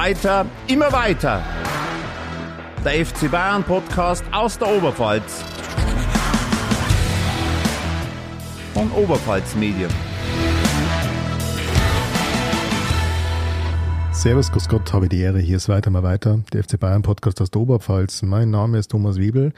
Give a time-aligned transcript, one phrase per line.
[0.00, 1.42] Weiter, immer weiter.
[2.84, 5.42] Der FC Bayern Podcast aus der Oberpfalz.
[8.74, 9.90] Von Oberpfalz Medien.
[14.12, 15.40] Servus, Grüß Gott, habe die Ehre.
[15.40, 18.22] Hier ist weiter mal weiter, der FC Bayern Podcast aus der Oberpfalz.
[18.22, 19.52] Mein Name ist Thomas Wiebel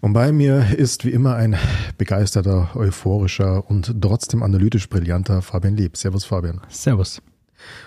[0.00, 1.56] und bei mir ist wie immer ein
[1.98, 5.96] begeisterter, euphorischer und trotzdem analytisch brillanter Fabian Lieb.
[5.96, 6.62] Servus, Fabian.
[6.68, 7.22] Servus.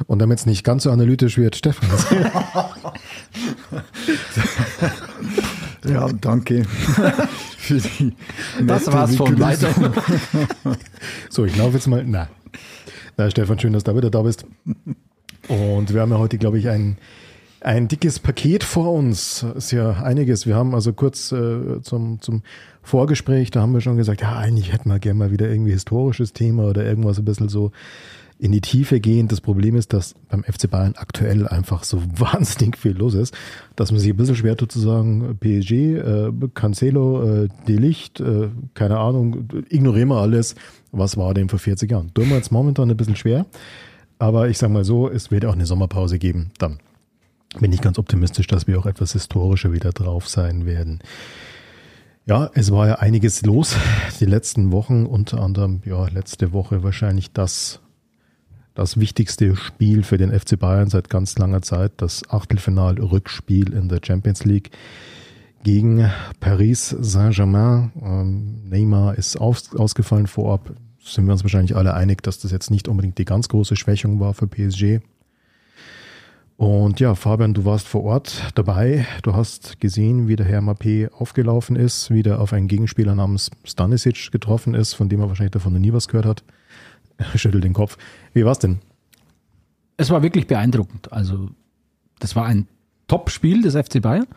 [0.08, 1.90] Und damit es nicht ganz so analytisch wird, Stefan.
[5.88, 6.64] ja, danke
[7.58, 8.14] für die
[8.66, 9.70] Das war's von weiter.
[11.30, 12.04] so, ich laufe jetzt mal.
[12.06, 12.30] Na.
[13.18, 14.46] Na, Stefan, schön, dass du wieder da bist.
[15.48, 16.98] Und wir haben ja heute, glaube ich, ein,
[17.62, 19.46] ein dickes Paket vor uns.
[19.56, 20.46] Ist ja einiges.
[20.46, 22.44] Wir haben also kurz äh, zum, zum
[22.84, 26.34] Vorgespräch, da haben wir schon gesagt, ja, eigentlich hätten wir gerne mal wieder irgendwie historisches
[26.34, 27.72] Thema oder irgendwas ein bisschen so
[28.42, 29.32] in die Tiefe gehend.
[29.32, 33.36] Das Problem ist, dass beim FC Bayern aktuell einfach so wahnsinnig viel los ist,
[33.76, 38.50] dass man sich ein bisschen schwer tut zu sagen, PSG, äh, Cancelo, äh, Delicht, äh,
[38.74, 40.56] keine Ahnung, ignorieren wir alles.
[40.92, 42.12] Was war denn vor 40 Jahren?
[42.16, 43.46] Tun wir jetzt momentan ein bisschen schwer.
[44.18, 46.50] Aber ich sage mal so, es wird auch eine Sommerpause geben.
[46.58, 46.80] Dann
[47.60, 51.00] bin ich ganz optimistisch, dass wir auch etwas historischer wieder drauf sein werden.
[52.26, 53.76] Ja, es war ja einiges los
[54.20, 57.82] die letzten Wochen, unter anderem ja letzte Woche wahrscheinlich das
[58.74, 64.00] das wichtigste Spiel für den FC Bayern seit ganz langer Zeit, das Achtelfinal-Rückspiel in der
[64.04, 64.72] Champions League
[65.64, 67.92] gegen Paris Saint-Germain.
[68.02, 70.74] Ähm, Neymar ist aus, ausgefallen vorab.
[71.04, 74.20] Sind wir uns wahrscheinlich alle einig, dass das jetzt nicht unbedingt die ganz große Schwächung
[74.20, 75.00] war für PSG.
[76.58, 79.08] Und ja, Fabian, du warst vor Ort dabei.
[79.24, 83.50] Du hast gesehen, wie der Herr Mappé aufgelaufen ist, wie der auf einen Gegenspieler namens
[83.64, 86.44] Stanisic getroffen ist, von dem er wahrscheinlich davon noch nie was gehört hat.
[87.36, 87.98] Schüttelt den Kopf.
[88.34, 88.80] Wie war's denn?
[89.98, 91.12] Es war wirklich beeindruckend.
[91.12, 91.50] Also,
[92.20, 92.68] das war ein
[93.08, 94.28] Top-Spiel des FC Bayern.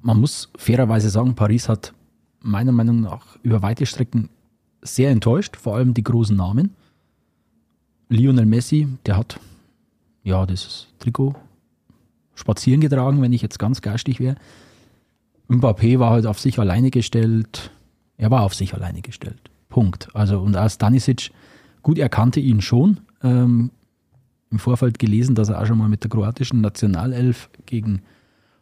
[0.00, 1.92] Man muss fairerweise sagen, Paris hat
[2.40, 4.30] meiner Meinung nach über weite Strecken
[4.82, 6.74] sehr enttäuscht, vor allem die großen Namen.
[8.08, 9.38] Lionel Messi, der hat
[10.24, 11.34] ja das Trikot
[12.34, 14.36] spazieren getragen, wenn ich jetzt ganz geistig wäre.
[15.48, 17.70] Mbappé war halt auf sich alleine gestellt.
[18.16, 19.50] Er war auf sich alleine gestellt.
[19.68, 20.08] Punkt.
[20.14, 21.30] Also und auch Stanisic
[21.82, 23.00] Gut, er kannte ihn schon.
[23.22, 23.70] Ähm,
[24.50, 28.02] Im Vorfeld gelesen, dass er auch schon mal mit der kroatischen Nationalelf gegen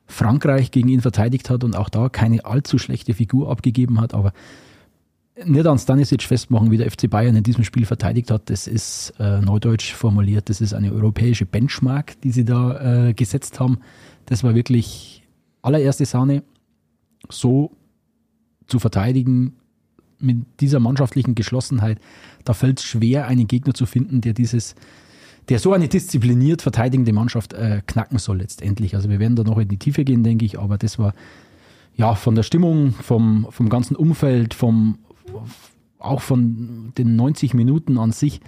[0.06, 4.12] Frankreich gegen ihn verteidigt hat und auch da keine allzu schlechte Figur abgegeben hat.
[4.14, 4.32] Aber
[5.44, 8.50] nicht an Stanisic festmachen, wie der FC Bayern in diesem Spiel verteidigt hat.
[8.50, 10.48] Das ist äh, neudeutsch formuliert.
[10.48, 13.78] Das ist eine europäische Benchmark, die sie da äh, gesetzt haben.
[14.26, 15.26] Das war wirklich
[15.62, 16.42] allererste Sahne.
[17.28, 17.72] So
[18.66, 19.56] zu verteidigen,
[20.20, 21.98] mit dieser mannschaftlichen Geschlossenheit,
[22.44, 24.75] da fällt es schwer, einen Gegner zu finden, der dieses,
[25.48, 28.94] der so eine diszipliniert verteidigende Mannschaft äh, knacken soll letztendlich.
[28.94, 31.14] Also wir werden da noch in die Tiefe gehen, denke ich, aber das war
[31.94, 34.98] ja von der Stimmung, vom, vom ganzen Umfeld, vom,
[35.98, 38.41] auch von den 90 Minuten an sich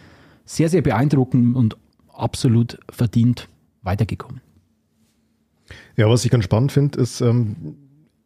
[0.45, 1.77] sehr, sehr beeindruckend und
[2.13, 3.49] absolut verdient
[3.83, 4.41] weitergekommen.
[5.97, 7.77] Ja, was ich ganz spannend finde, ist, ähm,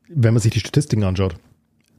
[0.08, 1.36] wenn man sich die Statistiken anschaut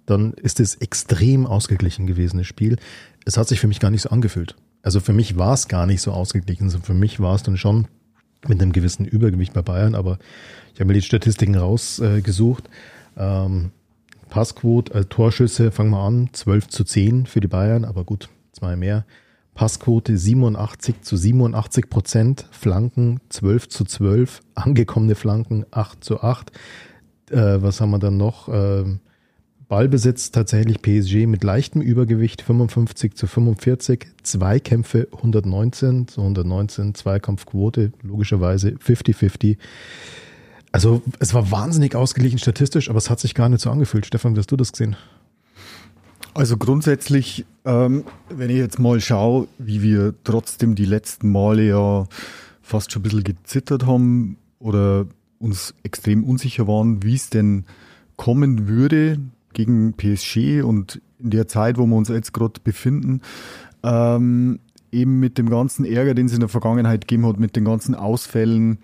[0.08, 2.78] dann ist es extrem ausgeglichen gewesen, das Spiel.
[3.26, 4.56] Es hat sich für mich gar nicht so angefühlt.
[4.82, 6.64] Also für mich war es gar nicht so ausgeglichen.
[6.64, 7.88] Also für mich war es dann schon
[8.48, 10.18] mit einem gewissen Übergewicht bei Bayern, aber
[10.74, 12.70] ich habe mir die Statistiken rausgesucht.
[13.18, 13.72] Äh, ähm,
[14.30, 18.76] Passquote, äh, Torschüsse, fangen wir an, 12 zu 10 für die Bayern, aber gut, zwei
[18.76, 19.06] mehr.
[19.56, 26.52] Passquote 87 zu 87 Prozent, Flanken 12 zu 12, angekommene Flanken 8 zu 8.
[27.32, 28.48] Äh, was haben wir dann noch?
[28.48, 28.86] Äh,
[29.68, 38.70] Ballbesitz tatsächlich PSG mit leichtem Übergewicht 55 zu 45, Zweikämpfe 119 zu 119, Zweikampfquote logischerweise
[38.70, 39.58] 50-50.
[40.72, 44.06] Also es war wahnsinnig ausgeglichen statistisch, aber es hat sich gar nicht so angefühlt.
[44.06, 44.96] Stefan, wie hast du das gesehen?
[46.34, 52.08] Also grundsätzlich, ähm, wenn ich jetzt mal schaue, wie wir trotzdem die letzten Male ja
[52.62, 55.08] fast schon ein bisschen gezittert haben oder
[55.40, 57.66] uns extrem unsicher waren, wie es denn
[58.16, 59.20] kommen würde,
[59.58, 63.22] gegen PSG und in der Zeit, wo wir uns jetzt gerade befinden,
[63.82, 64.60] ähm,
[64.92, 67.96] eben mit dem ganzen Ärger, den es in der Vergangenheit gegeben hat, mit den ganzen
[67.96, 68.78] Ausfällen,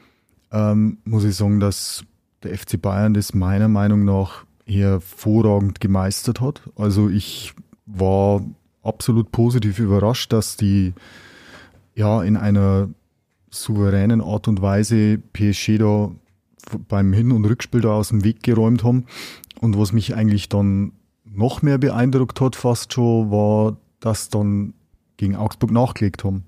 [0.51, 2.03] ähm, muss ich sagen, dass
[2.41, 6.61] der FC Bayern das meiner Meinung nach hervorragend gemeistert hat.
[6.75, 7.53] Also ich
[7.85, 8.43] war
[8.81, 10.93] absolut positiv überrascht, dass die
[11.93, 12.89] ja in einer
[13.51, 16.09] souveränen Art und Weise PSG da
[16.87, 19.05] beim Hin- und Rückspiel da aus dem Weg geräumt haben.
[19.63, 20.91] Und was mich eigentlich dann
[21.23, 24.73] noch mehr beeindruckt hat, fast schon, war, dass dann
[25.15, 26.43] gegen Augsburg nachgelegt haben.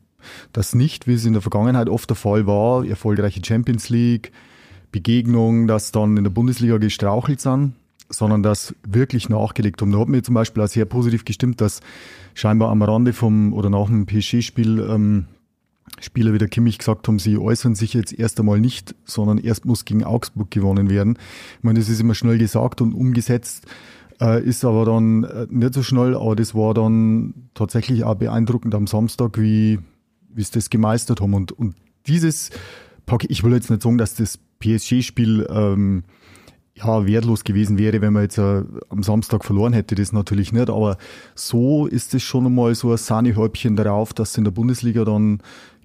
[0.51, 4.33] Dass nicht, wie es in der Vergangenheit oft der Fall war, erfolgreiche Champions League,
[4.91, 7.75] Begegnung, dass dann in der Bundesliga gestrauchelt sind,
[8.09, 9.94] sondern dass wirklich nachgelegt haben.
[9.94, 11.79] Da hat mir zum Beispiel auch sehr positiv gestimmt, dass
[12.33, 15.25] scheinbar am Rande vom oder nach dem PSG-Spiel ähm,
[15.99, 19.65] Spieler wie der Kimmich gesagt haben, sie äußern sich jetzt erst einmal nicht, sondern erst
[19.65, 21.17] muss gegen Augsburg gewonnen werden.
[21.57, 23.65] Ich meine, das ist immer schnell gesagt und umgesetzt,
[24.19, 28.75] äh, ist aber dann äh, nicht so schnell, aber das war dann tatsächlich auch beeindruckend
[28.75, 29.79] am Samstag, wie,
[30.29, 31.33] wie sie das gemeistert haben.
[31.33, 31.75] Und, und
[32.07, 32.51] dieses
[33.27, 36.03] ich will jetzt nicht sagen, dass das PSG-Spiel ähm,
[36.75, 40.69] ja, wertlos gewesen wäre, wenn man jetzt äh, am Samstag verloren hätte, das natürlich nicht.
[40.69, 40.97] Aber
[41.33, 45.39] so ist es schon einmal so ein Sahnehäubchen darauf, dass sie in der Bundesliga dann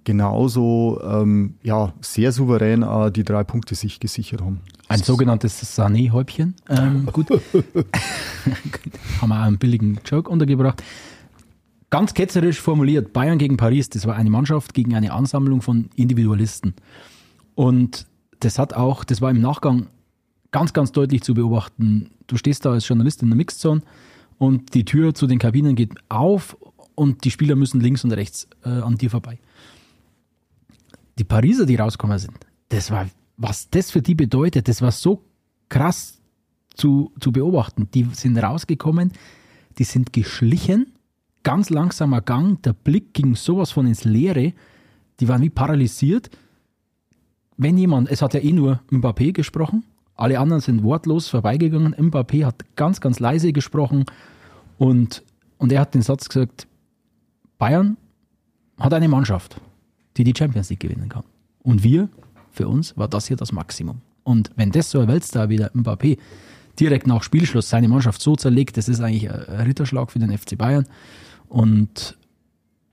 [0.04, 4.60] genauso ähm, ja, sehr souverän äh, die drei Punkte sich gesichert haben.
[4.88, 6.54] Ein sogenanntes Sané-Häubchen.
[6.68, 7.30] Ähm, gut.
[9.20, 10.82] haben wir auch einen billigen Joke untergebracht.
[11.90, 16.74] Ganz ketzerisch formuliert, Bayern gegen Paris, das war eine Mannschaft gegen eine Ansammlung von Individualisten.
[17.56, 18.06] Und
[18.38, 19.88] das hat auch, das war im Nachgang
[20.52, 22.10] ganz, ganz deutlich zu beobachten.
[22.26, 23.82] Du stehst da als Journalist in der Mixzone
[24.38, 26.56] und die Tür zu den Kabinen geht auf
[26.94, 29.38] und die Spieler müssen links und rechts äh, an dir vorbei.
[31.20, 32.38] Die Pariser, die rausgekommen sind,
[32.70, 33.06] das war,
[33.36, 35.22] was das für die bedeutet, das war so
[35.68, 36.18] krass
[36.72, 37.90] zu, zu beobachten.
[37.92, 39.12] Die sind rausgekommen,
[39.76, 40.94] die sind geschlichen,
[41.42, 44.54] ganz langsamer Gang, der Blick ging sowas von ins Leere,
[45.20, 46.30] die waren wie paralysiert.
[47.58, 49.84] Wenn jemand, es hat ja eh nur Mbappé gesprochen,
[50.14, 51.94] alle anderen sind wortlos vorbeigegangen.
[51.96, 54.06] Mbappé hat ganz, ganz leise gesprochen
[54.78, 55.22] und,
[55.58, 56.66] und er hat den Satz gesagt,
[57.58, 57.98] Bayern
[58.78, 59.60] hat eine Mannschaft,
[60.24, 61.24] die die Champions League gewinnen kann.
[61.62, 62.08] Und wir,
[62.50, 64.00] für uns, war das hier das Maximum.
[64.22, 66.18] Und wenn das so ein Weltstar wie der Mbappé
[66.78, 70.56] direkt nach Spielschluss seine Mannschaft so zerlegt, das ist eigentlich ein Ritterschlag für den FC
[70.56, 70.86] Bayern.
[71.48, 72.16] Und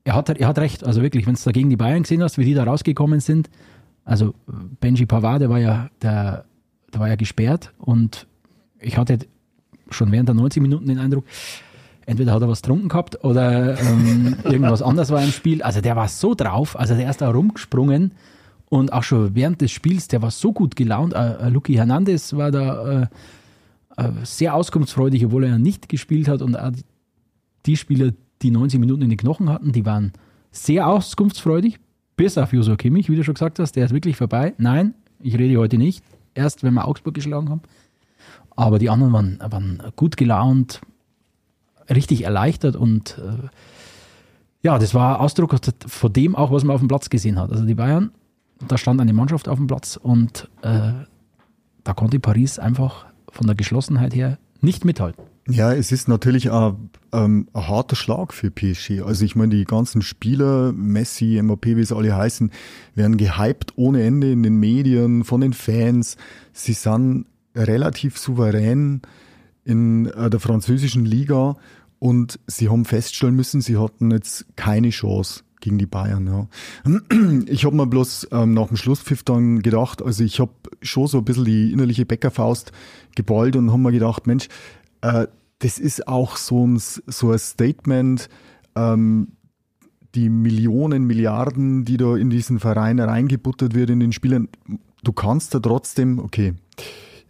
[0.04, 2.38] er hat, er hat recht, also wirklich, wenn du da gegen die Bayern gesehen hast,
[2.38, 3.50] wie die da rausgekommen sind,
[4.04, 4.34] also
[4.80, 6.46] Benji Pavard, der war ja der
[6.92, 8.28] da war er gesperrt und
[8.80, 9.20] ich hatte
[9.90, 11.26] schon während der 90 Minuten den Eindruck,
[12.07, 15.62] entweder hat er was getrunken gehabt oder ähm, irgendwas anderes war im Spiel.
[15.62, 18.13] Also der war so drauf, also der ist da rumgesprungen
[18.69, 21.13] und auch schon während des Spiels, der war so gut gelaunt.
[21.13, 23.07] Äh, äh Luki Hernandez war da äh,
[23.98, 26.71] äh, sehr auskunftsfreudig, obwohl er ja nicht gespielt hat und auch
[27.65, 30.13] die Spieler, die 90 Minuten in den Knochen hatten, die waren
[30.51, 31.77] sehr auskunftsfreudig,
[32.15, 34.54] bis auf Joshua Kimmich, wie du schon gesagt hast, der ist wirklich vorbei.
[34.57, 37.62] Nein, ich rede heute nicht erst, wenn wir Augsburg geschlagen haben.
[38.56, 40.81] Aber die anderen waren, waren gut gelaunt,
[41.89, 43.48] richtig erleichtert und äh,
[44.62, 45.56] ja, das war Ausdruck
[45.88, 47.51] von dem auch, was man auf dem Platz gesehen hat.
[47.51, 48.12] Also die Bayern,
[48.68, 50.92] da stand eine Mannschaft auf dem Platz und äh,
[51.84, 55.24] da konnte Paris einfach von der Geschlossenheit her nicht mithalten.
[55.50, 59.01] Ja, es ist natürlich ein, ähm, ein harter Schlag für PSG.
[59.06, 62.51] Also ich meine, die ganzen Spieler, Messi, Mbappé, wie sie alle heißen,
[62.95, 66.18] werden gehypt ohne Ende in den Medien, von den Fans.
[66.51, 69.01] Sie sind relativ souverän
[69.63, 71.56] in äh, der französischen Liga
[72.00, 76.28] und sie haben feststellen müssen, sie hatten jetzt keine Chance gegen die Bayern.
[76.28, 76.48] Ja.
[77.48, 81.20] Ich habe mir bloß ähm, nach dem Schlusspfiff dann gedacht, also ich habe schon so
[81.20, 82.72] ein bisschen die innerliche Bäckerfaust
[83.16, 84.48] geballt und habe mir gedacht, Mensch,
[85.02, 85.28] äh,
[85.60, 88.30] das ist auch so ein, so ein Statement,
[88.76, 89.30] ähm,
[90.14, 94.50] die Millionen, Milliarden, die da in diesen Verein reingebuttert wird in den Spielern,
[95.04, 96.54] du kannst da trotzdem, okay,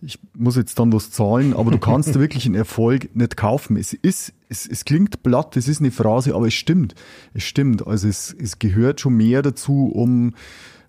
[0.01, 3.77] ich muss jetzt dann was zahlen, aber du kannst wirklich einen Erfolg nicht kaufen.
[3.77, 6.96] Es ist, es, es klingt platt, es ist eine Phrase, aber es stimmt.
[7.34, 7.86] Es stimmt.
[7.86, 10.36] Also es, es gehört schon mehr dazu, um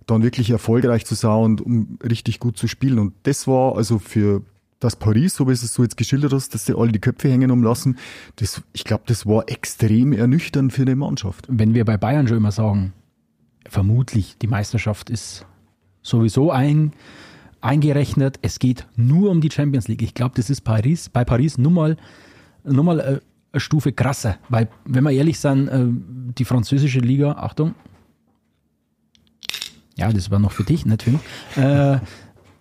[0.07, 2.99] dann wirklich erfolgreich zu sein und um richtig gut zu spielen.
[2.99, 4.43] Und das war also für
[4.81, 7.51] dass Paris, so wie es so jetzt geschildert hast, dass sie alle die Köpfe hängen
[7.51, 7.99] umlassen,
[8.37, 11.47] das, ich glaube, das war extrem ernüchternd für die Mannschaft.
[11.49, 12.93] Wenn wir bei Bayern schon immer sagen,
[13.69, 15.45] vermutlich die Meisterschaft ist
[16.03, 16.93] sowieso ein,
[17.61, 20.03] eingerechnet, es geht nur um die Champions League.
[20.03, 21.97] Ich glaube, das ist Paris, bei Paris nur mal,
[22.65, 23.21] nur mal äh,
[23.53, 27.75] eine Stufe krasser, weil, wenn wir ehrlich sind, äh, die französische Liga, Achtung,
[29.97, 31.21] ja, das war noch für dich, nicht für mich,
[31.57, 31.99] äh,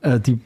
[0.02, 0.40] äh, die,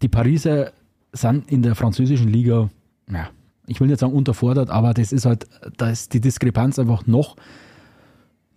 [0.00, 0.72] die Pariser
[1.12, 2.68] sind in der französischen Liga,
[3.10, 3.28] ja,
[3.66, 7.36] ich will nicht sagen unterfordert, aber das ist halt, da ist die Diskrepanz einfach noch,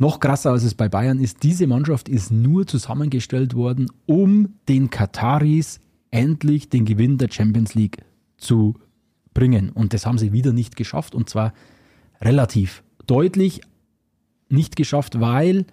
[0.02, 1.44] noch krasser, als es bei Bayern ist.
[1.44, 5.80] Diese Mannschaft ist nur zusammengestellt worden, um den Kataris
[6.10, 7.98] endlich den Gewinn der Champions League
[8.36, 8.74] zu
[9.36, 9.70] bringen.
[9.70, 11.54] Und das haben sie wieder nicht geschafft und zwar
[12.20, 13.62] relativ deutlich
[14.50, 15.66] nicht geschafft, weil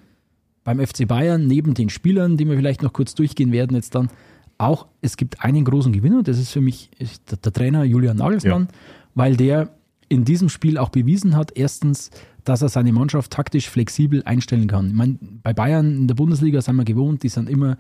[0.63, 4.11] beim FC Bayern neben den Spielern, die wir vielleicht noch kurz durchgehen werden, jetzt dann
[4.59, 6.91] auch, es gibt einen großen Gewinner, das ist für mich
[7.31, 8.79] der, Trainer Julian Nagelsmann, ja.
[9.15, 9.75] weil der
[10.11, 12.11] in diesem Spiel auch bewiesen hat, erstens,
[12.49, 14.89] dass er seine Mannschaft taktisch flexibel einstellen kann.
[14.89, 17.77] Ich meine, bei Bayern in der Bundesliga sind wir gewohnt, die sind immer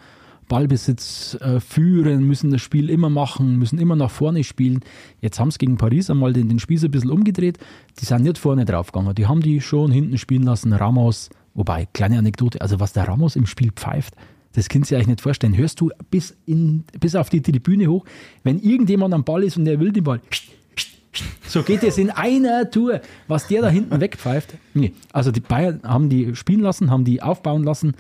[0.48, 4.80] Ballbesitz äh, führen, müssen das Spiel immer machen, müssen immer nach vorne spielen.
[5.20, 7.58] Jetzt haben sie gegen Paris einmal den, den Spieß ein bisschen umgedreht.
[8.00, 9.14] Die sind nicht vorne draufgegangen.
[9.14, 10.72] Die haben die schon hinten spielen lassen.
[10.72, 14.14] Ramos, wobei, kleine Anekdote, also was der Ramos im Spiel pfeift,
[14.54, 15.56] das könnt ihr euch nicht vorstellen.
[15.56, 18.04] Hörst du bis, in, bis auf die Tribüne hoch,
[18.42, 20.20] wenn irgendjemand am Ball ist und der will den Ball,
[21.46, 23.00] so geht es in einer Tour.
[23.26, 24.54] Was der da hinten wegpfeift.
[24.74, 24.92] Nee.
[25.12, 27.94] Also die Bayern haben die spielen lassen, haben die aufbauen lassen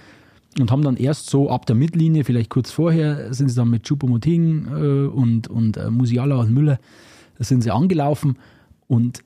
[0.58, 3.86] und haben dann erst so ab der Mittellinie, vielleicht kurz vorher, sind sie dann mit
[3.86, 6.78] Choupo-Moting äh, und, und äh, Musiala und Müller,
[7.38, 8.38] sind sie angelaufen
[8.86, 9.22] und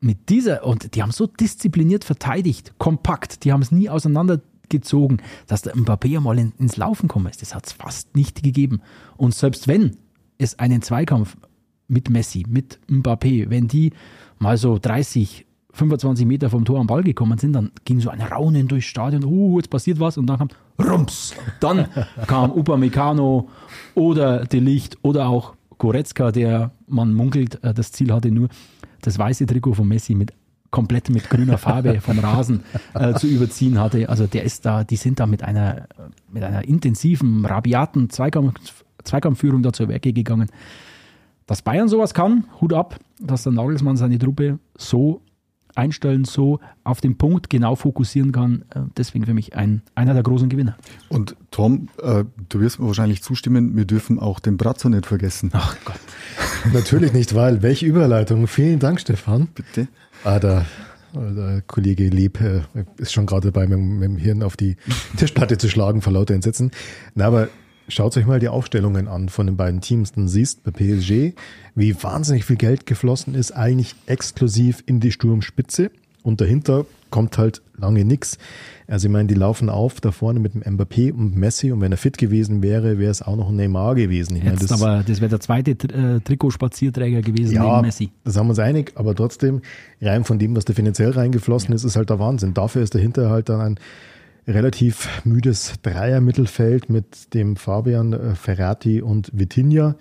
[0.00, 5.62] mit dieser, und die haben so diszipliniert verteidigt, kompakt, die haben es nie auseinandergezogen, dass
[5.62, 7.40] der Mbappé mal in, ins Laufen kommen ist.
[7.40, 8.82] Das hat es fast nicht gegeben.
[9.16, 9.96] Und selbst wenn
[10.38, 11.36] es einen Zweikampf
[11.88, 13.92] mit Messi, mit Mbappé, wenn die
[14.38, 18.20] mal so 30, 25 Meter vom Tor am Ball gekommen sind, dann ging so ein
[18.20, 20.48] Raunen durchs Stadion, oh, jetzt passiert was und dann kam
[20.78, 21.34] Rums.
[21.60, 21.86] Dann
[22.26, 23.48] kam Upamecano
[23.94, 28.48] oder De Licht oder auch Goretzka, der, man munkelt, äh, das Ziel hatte nur,
[29.00, 30.32] das weiße Trikot von Messi mit
[30.70, 34.08] komplett mit grüner Farbe vom Rasen äh, zu überziehen hatte.
[34.08, 35.86] Also der ist da, die sind da mit einer,
[36.32, 40.48] mit einer intensiven, rabiaten Zweikampf, Zweikampfführung da zur Werke gegangen.
[41.46, 45.22] Dass Bayern sowas kann, Hut ab, dass der Nagelsmann seine Truppe so
[45.74, 48.64] einstellen, so auf den Punkt genau fokussieren kann.
[48.74, 50.76] Äh, deswegen für mich ein, einer der großen Gewinner.
[51.08, 55.50] Und Tom, äh, du wirst mir wahrscheinlich zustimmen, wir dürfen auch den Brazzo nicht vergessen.
[55.52, 56.00] Ach Gott.
[56.72, 58.46] Natürlich nicht, weil welche Überleitung.
[58.46, 59.48] Vielen Dank, Stefan.
[59.54, 59.88] Bitte.
[60.24, 60.66] Ah, der,
[61.14, 62.62] der Kollege Lieb äh,
[62.98, 64.76] ist schon gerade dabei, mit, mit, dem Hirn auf die
[65.16, 66.70] Tischplatte zu schlagen vor lauter Entsetzen.
[67.14, 67.48] Na, aber
[67.88, 70.12] Schaut euch mal die Aufstellungen an von den beiden Teams.
[70.12, 71.34] Dann siehst bei PSG,
[71.74, 75.90] wie wahnsinnig viel Geld geflossen ist, eigentlich exklusiv in die Sturmspitze.
[76.22, 78.38] Und dahinter kommt halt lange nichts.
[78.88, 81.92] Also ich meine, die laufen auf da vorne mit dem Mbappé und Messi und wenn
[81.92, 84.36] er fit gewesen wäre, wäre es auch noch ein Neymar gewesen.
[84.36, 88.10] Ich Jetzt meine, das, aber das wäre der zweite äh, Trikotspazierträger gewesen ja, neben Messi.
[88.24, 89.62] Das haben wir uns einig, aber trotzdem,
[90.00, 91.76] rein von dem, was da finanziell reingeflossen ja.
[91.76, 92.54] ist, ist halt der Wahnsinn.
[92.54, 93.78] Dafür ist dahinter halt dann ein
[94.46, 99.96] relativ müdes Dreier-Mittelfeld mit dem Fabian äh, Ferrati und Vitinha.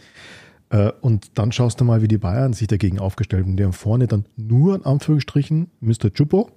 [0.70, 3.58] Äh, und dann schaust du mal, wie die Bayern sich dagegen aufgestellt haben.
[3.58, 6.12] Die haben vorne dann nur in Anführungsstrichen Mr.
[6.14, 6.50] Chupo,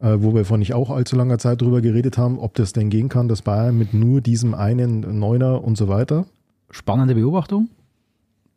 [0.00, 2.90] äh, wo wir vor nicht auch allzu langer Zeit drüber geredet haben, ob das denn
[2.90, 6.26] gehen kann, dass Bayern mit nur diesem einen Neuner und so weiter.
[6.70, 7.68] Spannende Beobachtung.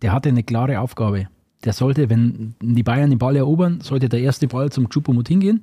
[0.03, 1.27] Der hatte eine klare Aufgabe.
[1.63, 5.61] Der sollte, wenn die Bayern den Ball erobern, sollte der erste Ball zum Chupo-Mutin gehen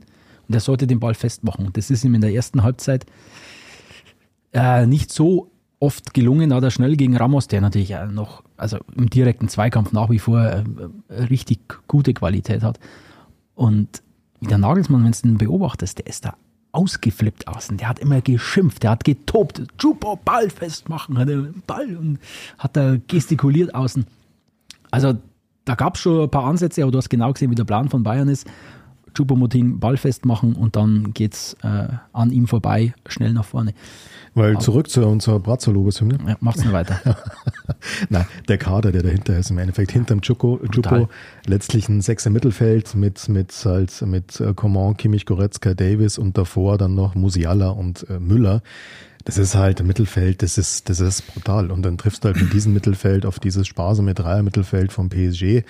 [0.51, 1.69] und er sollte den Ball festmachen.
[1.75, 3.07] Das ist ihm in der ersten Halbzeit
[4.53, 9.09] äh, nicht so oft gelungen, hat er schnell gegen Ramos, der natürlich noch, also im
[9.09, 10.65] direkten Zweikampf nach wie vor äh,
[11.09, 12.81] richtig gute Qualität hat.
[13.55, 14.03] Und
[14.41, 16.35] der Nagelsmann, wenn du den beobachtest, der ist da
[16.73, 17.77] ausgeflippt außen.
[17.77, 19.63] Der hat immer geschimpft, der hat getobt.
[19.79, 22.19] Chupo, Ball festmachen, hat er Ball und
[22.59, 24.05] hat da gestikuliert außen.
[24.91, 25.15] Also
[25.65, 27.89] da gab es schon ein paar Ansätze, aber du hast genau gesehen, wie der Plan
[27.89, 28.49] von Bayern ist.
[29.15, 33.75] Chupomoting Ball festmachen und dann geht es äh, an ihm vorbei, schnell nach vorne.
[34.35, 36.19] Weil Aber, zurück zu unserer Brazzo-Lobeshymne.
[36.27, 37.01] Ja, macht's nur weiter.
[38.09, 41.09] Nein, der Kader, der dahinter ist, im Endeffekt hinterm Chuko, Chupo,
[41.47, 46.79] letztlich ein Sechser Mittelfeld mit, mit, halt, mit äh, Coman, Kimmich, Goretzka, Davis und davor
[46.79, 48.63] dann noch Musiala und äh, Müller.
[49.31, 51.71] Das ist halt ein Mittelfeld, das ist, das ist brutal.
[51.71, 55.63] Und dann triffst du halt mit diesem Mittelfeld auf dieses sparsame Dreier-Mittelfeld vom PSG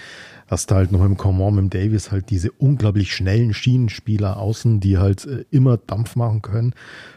[0.50, 4.96] hast du halt noch im Coman mit Davis halt diese unglaublich schnellen Schienenspieler außen, die
[4.96, 6.72] halt äh, immer Dampf machen können.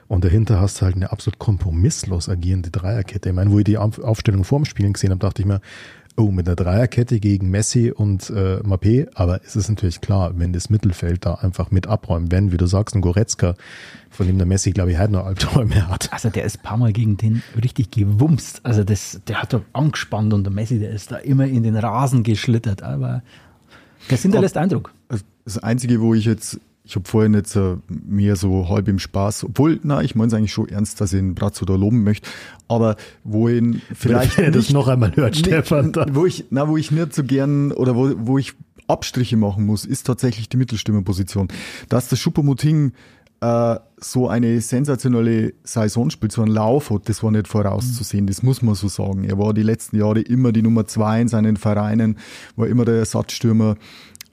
[0.09, 3.29] Und dahinter hast du halt eine absolut kompromisslos agierende Dreierkette.
[3.29, 5.61] Ich meine, wo ich die Aufstellung vorm Spielen gesehen habe, dachte ich mir,
[6.15, 10.53] oh, mit einer Dreierkette gegen Messi und äh, Mappé, aber es ist natürlich klar, wenn
[10.53, 13.55] das Mittelfeld da einfach mit abräumt, wenn, wie du sagst, ein Goretzka,
[14.09, 16.11] von dem der Messi, glaube ich, halt noch Albträume hat.
[16.13, 18.61] Also der ist ein paar Mal gegen den richtig gewumst.
[18.63, 21.75] Also das, der hat da angespannt und der Messi, der ist da immer in den
[21.75, 23.23] Rasen geschlittert, aber
[24.09, 24.93] das hinterlässt Eindruck.
[25.45, 29.45] Das Einzige, wo ich jetzt ich habe vorhin jetzt äh, mehr so halb im Spaß,
[29.45, 32.29] obwohl, na, ich meine es eigentlich schon ernst, dass ich ihn Bratzo da loben möchte,
[32.67, 35.93] aber wo ihn vielleicht Wenn nicht, das noch einmal hört, Stefan.
[35.93, 36.15] Dann.
[36.15, 38.53] Wo ich, na, wo ich nicht so gern oder wo, wo ich
[38.87, 41.47] Abstriche machen muss, ist tatsächlich die Mittelstimmerposition.
[41.87, 42.91] Dass der Schuppermuting
[43.39, 48.43] äh, so eine sensationelle Saison spielt, so einen Lauf hat, das war nicht vorauszusehen, das
[48.43, 49.23] muss man so sagen.
[49.23, 52.17] Er war die letzten Jahre immer die Nummer zwei in seinen Vereinen,
[52.55, 53.75] war immer der Ersatzstürmer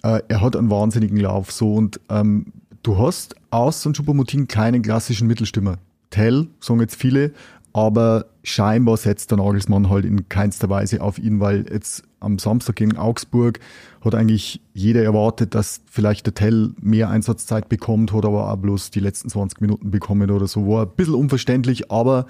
[0.02, 2.52] äh, er hat einen wahnsinnigen Lauf so und ähm,
[2.82, 5.76] du hast außer Choupo-Moting keinen klassischen Mittelstürmer.
[6.10, 7.32] Tell, sagen jetzt viele,
[7.72, 12.76] aber scheinbar setzt der Nagelsmann halt in keinster Weise auf ihn, weil jetzt am Samstag
[12.76, 13.60] gegen Augsburg
[14.02, 18.90] hat eigentlich jeder erwartet, dass vielleicht der Tell mehr Einsatzzeit bekommt, hat aber auch bloß
[18.90, 20.66] die letzten 20 Minuten bekommen oder so.
[20.66, 22.26] War ein bisschen unverständlich, aber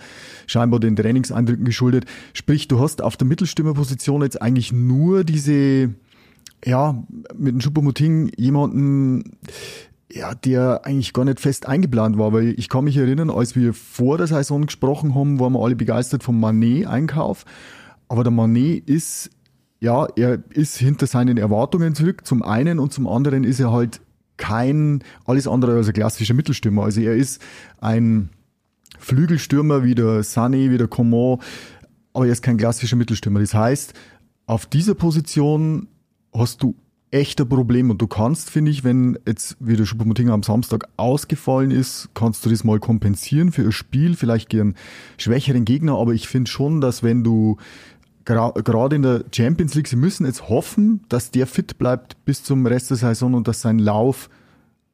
[0.47, 2.05] scheinbar den Trainingseindrücken geschuldet.
[2.35, 5.91] Sprich, du hast auf der Mittelstürmerposition jetzt eigentlich nur diese,
[6.65, 7.03] ja,
[7.37, 9.39] mit dem Schuppermuting jemanden,
[10.13, 13.73] ja, der eigentlich gar nicht fest eingeplant war, weil ich kann mich erinnern, als wir
[13.75, 17.45] vor der Saison gesprochen haben, waren wir alle begeistert vom Manet-Einkauf.
[18.09, 19.31] Aber der Manet ist,
[19.79, 24.01] ja, er ist hinter seinen Erwartungen zurück, zum einen und zum anderen ist er halt
[24.37, 26.85] kein alles andere als ein klassischer Mittelstürmer.
[26.85, 27.41] Also er ist
[27.81, 28.31] ein
[28.99, 31.39] Flügelstürmer wie der Sané, wie der Coman,
[32.13, 33.41] aber er ist kein klassischer Mittelstürmer.
[33.41, 33.95] Das heißt,
[34.47, 35.89] auf dieser Position
[36.33, 36.75] hast du
[37.11, 37.91] echter Problem.
[37.91, 42.51] Und du kannst, finde ich, wenn jetzt wieder Schuppermutinger am Samstag ausgefallen ist, kannst du
[42.51, 44.75] das mal kompensieren für ein Spiel, vielleicht gegen
[45.19, 45.99] schwächeren Gegner.
[45.99, 47.57] Aber ich finde schon, dass wenn du
[48.25, 52.65] gerade in der Champions League, sie müssen jetzt hoffen, dass der fit bleibt bis zum
[52.65, 54.31] Rest der Saison und dass sein Lauf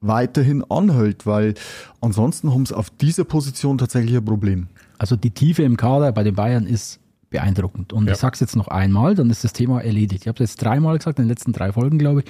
[0.01, 1.55] weiterhin anhält, weil
[2.01, 4.69] ansonsten haben sie auf dieser Position tatsächlich ein Problem.
[4.99, 7.93] Also die Tiefe im Kader bei den Bayern ist beeindruckend.
[7.93, 8.13] Und ja.
[8.13, 10.23] ich sage es jetzt noch einmal, dann ist das Thema erledigt.
[10.23, 12.27] Ich habe es jetzt dreimal gesagt, in den letzten drei Folgen, glaube ich.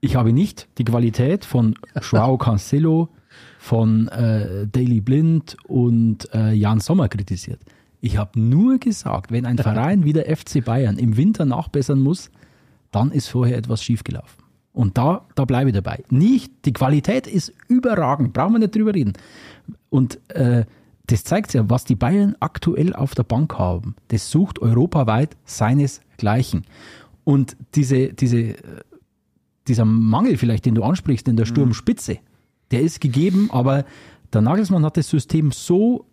[0.00, 1.76] Ich habe nicht die Qualität von
[2.10, 3.08] Joao Cancelo,
[3.58, 7.60] von äh, Daily Blind und äh, Jan Sommer kritisiert.
[8.00, 12.30] Ich habe nur gesagt, wenn ein Verein wie der FC Bayern im Winter nachbessern muss,
[12.90, 14.42] dann ist vorher etwas schiefgelaufen.
[14.72, 16.02] Und da, da bleibe ich dabei.
[16.10, 19.12] Nicht, die Qualität ist überragend, brauchen wir nicht drüber reden.
[19.90, 20.64] Und äh,
[21.12, 23.96] das zeigt ja, was die Bayern aktuell auf der Bank haben.
[24.08, 26.64] Das sucht europaweit seinesgleichen.
[27.22, 28.54] Und diese, diese,
[29.68, 31.50] dieser Mangel vielleicht, den du ansprichst in der mhm.
[31.50, 32.18] Sturmspitze,
[32.70, 33.84] der ist gegeben, aber
[34.32, 36.06] der Nagelsmann hat das System so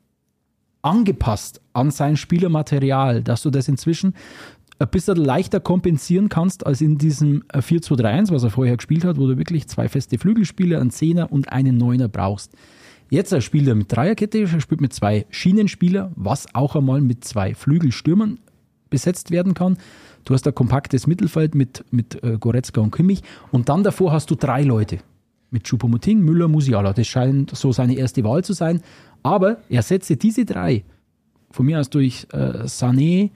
[0.81, 4.15] angepasst an sein Spielermaterial, dass du das inzwischen
[4.79, 9.27] ein bisschen leichter kompensieren kannst als in diesem 4-2-3-1, was er vorher gespielt hat, wo
[9.27, 12.51] du wirklich zwei feste Flügelspieler, einen Zehner und einen Neuner brauchst.
[13.09, 17.55] Jetzt spielt er mit Dreierkette, er spielt mit zwei Schienenspieler, was auch einmal mit zwei
[17.55, 18.39] Flügelstürmern
[18.91, 19.77] besetzt werden kann.
[20.25, 24.29] Du hast ein kompaktes Mittelfeld mit, mit äh, Goretzka und Kimmich und dann davor hast
[24.29, 24.99] du drei Leute.
[25.49, 26.93] Mit Choupo-Moting, Müller, Musiala.
[26.93, 28.81] Das scheint so seine erste Wahl zu sein.
[29.23, 30.83] Aber er setze diese drei,
[31.49, 33.31] von mir aus durch äh, Sané,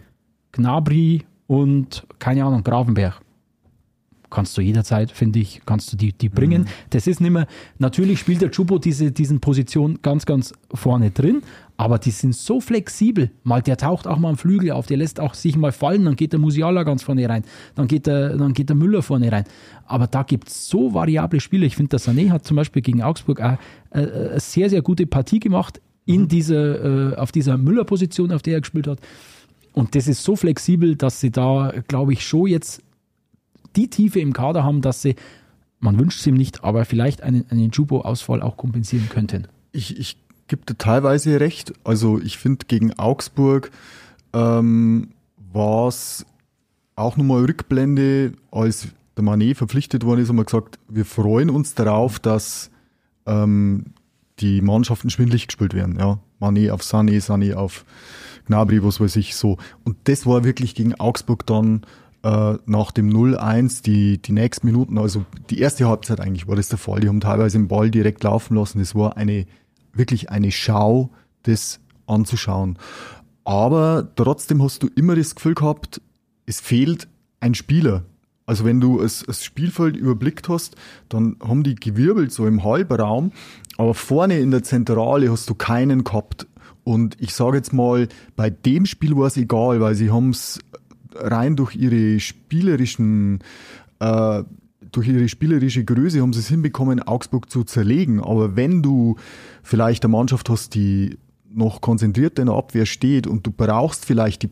[0.51, 3.22] Gnabry und, keine Ahnung, Gravenberg
[4.33, 6.63] kannst du jederzeit, finde ich, kannst du die, die bringen.
[6.63, 6.67] Mhm.
[6.89, 11.43] Das ist nicht mehr, natürlich spielt der Chubo diese diesen Position ganz, ganz vorne drin,
[11.77, 13.29] aber die sind so flexibel.
[13.43, 16.15] Mal, der taucht auch mal am Flügel auf, der lässt auch sich mal fallen, dann
[16.15, 17.43] geht der Musiala ganz vorne rein,
[17.75, 19.43] dann geht der, dann geht der Müller vorne rein.
[19.85, 21.65] Aber da gibt es so variable Spiele.
[21.65, 23.57] Ich finde, der Sané hat zum Beispiel gegen Augsburg auch,
[23.91, 26.27] äh, eine sehr, sehr gute Partie gemacht in mhm.
[26.27, 28.99] diese, äh, auf dieser Müller-Position, auf der er gespielt hat.
[29.73, 32.81] Und das ist so flexibel, dass sie da, glaube ich, schon jetzt
[33.75, 35.15] die Tiefe im Kader haben, dass sie,
[35.79, 39.47] man wünscht es ihm nicht, aber vielleicht einen, einen Jubo-Ausfall auch kompensieren könnten.
[39.71, 41.73] Ich, ich gebe dir teilweise recht.
[41.83, 43.71] Also ich finde, gegen Augsburg
[44.33, 45.09] ähm,
[45.51, 46.25] war es
[46.95, 51.75] auch nochmal Rückblende, als der Manet verpflichtet worden ist, haben wir gesagt, wir freuen uns
[51.75, 52.71] darauf, dass
[53.25, 53.85] ähm,
[54.39, 55.97] die Mannschaften schwindlig gespielt werden.
[55.99, 56.19] Ja.
[56.39, 57.85] Manet auf Sané, Sané auf
[58.47, 59.57] Gnabry, was weiß ich so.
[59.83, 61.81] Und das war wirklich gegen Augsburg dann
[62.23, 66.69] äh, nach dem 0-1 die, die nächsten Minuten, also die erste Halbzeit eigentlich war das
[66.69, 67.01] der Fall.
[67.01, 68.79] Die haben teilweise den Ball direkt laufen lassen.
[68.79, 69.45] Das war eine,
[69.93, 71.11] wirklich eine Schau,
[71.43, 72.77] das anzuschauen.
[73.43, 76.01] Aber trotzdem hast du immer das Gefühl gehabt,
[76.45, 77.07] es fehlt
[77.39, 78.03] ein Spieler.
[78.45, 80.75] Also wenn du das, das Spielfeld überblickt hast,
[81.09, 83.31] dann haben die gewirbelt so im Halbraum,
[83.77, 86.47] aber vorne in der Zentrale hast du keinen gehabt.
[86.83, 90.59] Und ich sage jetzt mal, bei dem Spiel war es egal, weil sie haben es
[91.15, 93.39] rein durch ihre spielerischen
[93.99, 94.43] äh,
[94.91, 98.19] durch ihre spielerische Größe haben sie es hinbekommen, Augsburg zu zerlegen.
[98.19, 99.15] Aber wenn du
[99.63, 101.17] vielleicht eine Mannschaft hast, die
[101.49, 104.49] noch konzentriert in der Abwehr steht und du brauchst vielleicht die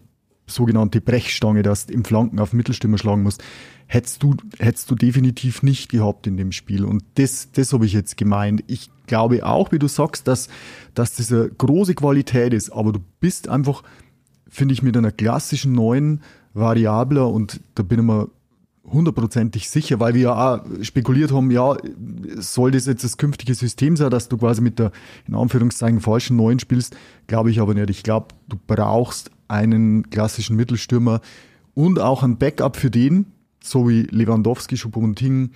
[0.47, 3.43] sogenannte Brechstange, dass du im Flanken auf Mittelstürmer schlagen musst,
[3.88, 6.86] hättest du, hättest du definitiv nicht gehabt in dem Spiel.
[6.86, 8.63] Und das, das habe ich jetzt gemeint.
[8.67, 10.50] Ich glaube auch, wie du sagst, dass,
[10.93, 13.84] dass das eine große Qualität ist, aber du bist einfach,
[14.47, 16.21] finde ich, mit einer klassischen neuen
[16.53, 18.29] variabler und da bin ich mir
[18.91, 21.77] hundertprozentig sicher, weil wir ja auch spekuliert haben, ja,
[22.37, 24.91] soll das jetzt das künftige System sein, dass du quasi mit der,
[25.27, 26.95] in Anführungszeichen, falschen Neuen spielst,
[27.27, 27.89] glaube ich aber nicht.
[27.89, 31.21] Ich glaube, du brauchst einen klassischen Mittelstürmer
[31.73, 33.27] und auch ein Backup für den,
[33.63, 35.51] so wie Lewandowski, Schuppomoting,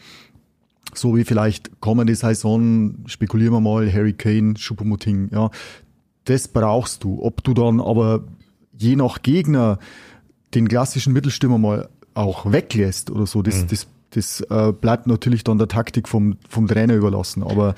[0.94, 5.50] so wie vielleicht kommende Saison, spekulieren wir mal, Harry Kane, Schuppomoting, ja,
[6.26, 7.22] das brauchst du.
[7.22, 8.24] Ob du dann aber
[8.78, 9.80] je nach Gegner
[10.56, 13.68] den klassischen Mittelstürmer mal auch weglässt oder so, das, mhm.
[13.68, 17.44] das, das äh, bleibt natürlich dann der Taktik vom, vom Trainer überlassen.
[17.44, 17.76] Aber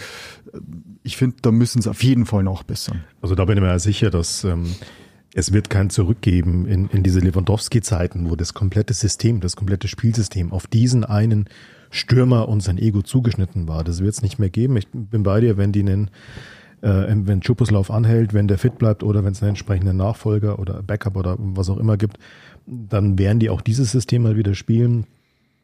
[0.53, 0.59] äh,
[1.03, 3.03] ich finde, da müssen sie auf jeden Fall nachbessern.
[3.21, 4.75] Also da bin ich mir sicher, dass ähm,
[5.33, 9.87] es wird kein Zurück geben in, in diese Lewandowski-Zeiten, wo das komplette System, das komplette
[9.87, 11.45] Spielsystem auf diesen einen
[11.89, 13.83] Stürmer und sein Ego zugeschnitten war.
[13.83, 14.77] Das wird es nicht mehr geben.
[14.77, 16.11] Ich bin bei dir, wenn die einen
[16.81, 20.83] äh, wenn Schupuslauf anhält, wenn der fit bleibt oder wenn es einen entsprechenden Nachfolger oder
[20.83, 22.17] Backup oder was auch immer gibt,
[22.67, 25.07] dann werden die auch dieses System mal wieder spielen.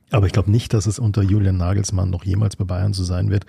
[0.10, 3.32] Aber ich glaube nicht, dass es unter Julian Nagelsmann noch jemals bei Bayern so sein
[3.32, 3.46] wird.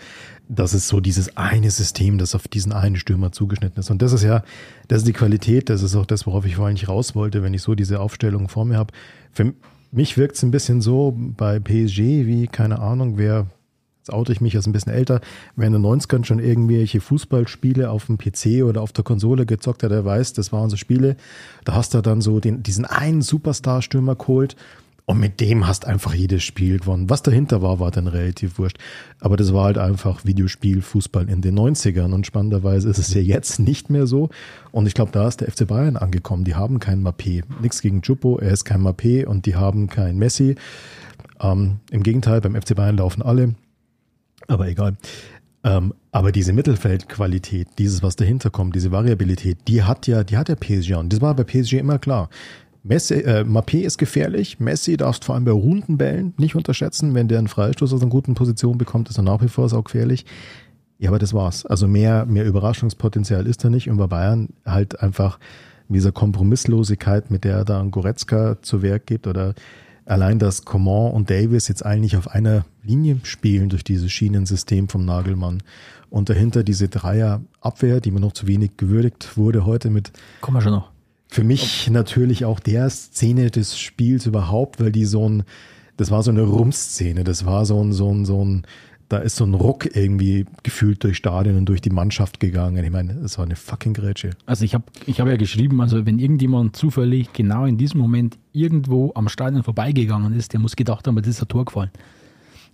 [0.49, 3.91] Das ist so dieses eine System, das auf diesen einen Stürmer zugeschnitten ist.
[3.91, 4.43] Und das ist ja,
[4.89, 7.53] das ist die Qualität, das ist auch das, worauf ich vorhin nicht raus wollte, wenn
[7.53, 8.95] ich so diese Aufstellung vor mir habe.
[9.31, 9.53] Für
[9.93, 13.47] mich wirkt es ein bisschen so bei PSG wie, keine Ahnung, wer
[14.05, 15.23] jetzt oute ich mich als ein bisschen älter,
[15.57, 19.83] wer in den 90ern schon irgendwelche Fußballspiele auf dem PC oder auf der Konsole gezockt
[19.83, 21.17] hat, der weiß, das waren so Spiele,
[21.65, 24.57] da hast du dann so den, diesen einen Superstar-Stürmer geholt
[25.07, 27.09] und mit dem hast einfach jedes Spiel gewonnen.
[27.09, 28.79] Was dahinter war, war dann relativ wurscht.
[29.21, 32.15] Aber das war halt einfach Videospiel, Fußball in den 90ern.
[32.15, 34.31] Und spannenderweise ist es ja jetzt nicht mehr so.
[34.73, 36.45] Und ich glaube, da ist der FC Bayern angekommen.
[36.45, 37.43] Die haben kein Mappé.
[37.61, 40.55] Nichts gegen Chupo, er ist kein Mappé und die haben kein Messi.
[41.39, 43.55] Ähm, Im Gegenteil, beim FC Bayern laufen alle.
[44.49, 44.97] Aber egal.
[45.65, 50.49] Ähm, aber diese Mittelfeldqualität, dieses, was dahinter kommt, diese Variabilität, die hat ja, die hat
[50.49, 52.29] der PSG und das war bei PSG immer klar.
[52.83, 54.61] Messi, äh, Mappé ist gefährlich.
[54.61, 57.15] Messi darfst vor allem bei runden Bällen nicht unterschätzen.
[57.15, 59.85] Wenn der einen Freistoß aus einer guten Position bekommt, ist er nach wie vor auch
[59.85, 60.27] gefährlich.
[60.99, 61.65] Ja, aber das war's.
[61.65, 63.89] Also mehr, mehr Überraschungspotenzial ist da nicht.
[63.89, 65.39] Und bei Bayern halt einfach
[65.89, 69.55] dieser Kompromisslosigkeit, mit der er da an Goretzka zu Werk geht oder
[70.07, 75.05] allein, dass Coman und Davis jetzt eigentlich auf einer Linie spielen durch dieses Schienensystem vom
[75.05, 75.63] Nagelmann
[76.11, 80.13] und dahinter diese Dreierabwehr, die mir noch zu wenig gewürdigt wurde heute mit.
[80.41, 80.91] Kommen wir schon noch.
[81.29, 85.43] Für mich natürlich auch der Szene des Spiels überhaupt, weil die so ein,
[85.97, 88.67] das war so eine Rumszene, das war so ein, so ein, so ein,
[89.09, 92.83] da ist so ein Ruck irgendwie gefühlt durch Stadion und durch die Mannschaft gegangen.
[92.83, 94.31] Ich meine, es war eine fucking Grätsche.
[94.47, 98.39] Also ich habe ich hab ja geschrieben, also wenn irgendjemand zufällig genau in diesem Moment
[98.53, 101.91] irgendwo am Stadion vorbeigegangen ist, der muss gedacht haben, das ist ein Tor gefallen.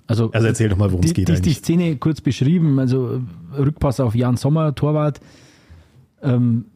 [0.06, 1.28] Also, also erzähl doch mal, worum es geht.
[1.28, 1.54] Die, eigentlich.
[1.54, 3.20] die Szene kurz beschrieben, also
[3.56, 5.20] Rückpass auf Jan Sommer, Torwart.
[6.22, 6.66] Ähm,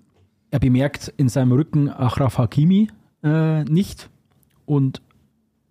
[0.50, 2.88] er bemerkt in seinem Rücken Achraf Hakimi
[3.24, 4.08] äh, nicht
[4.66, 5.02] und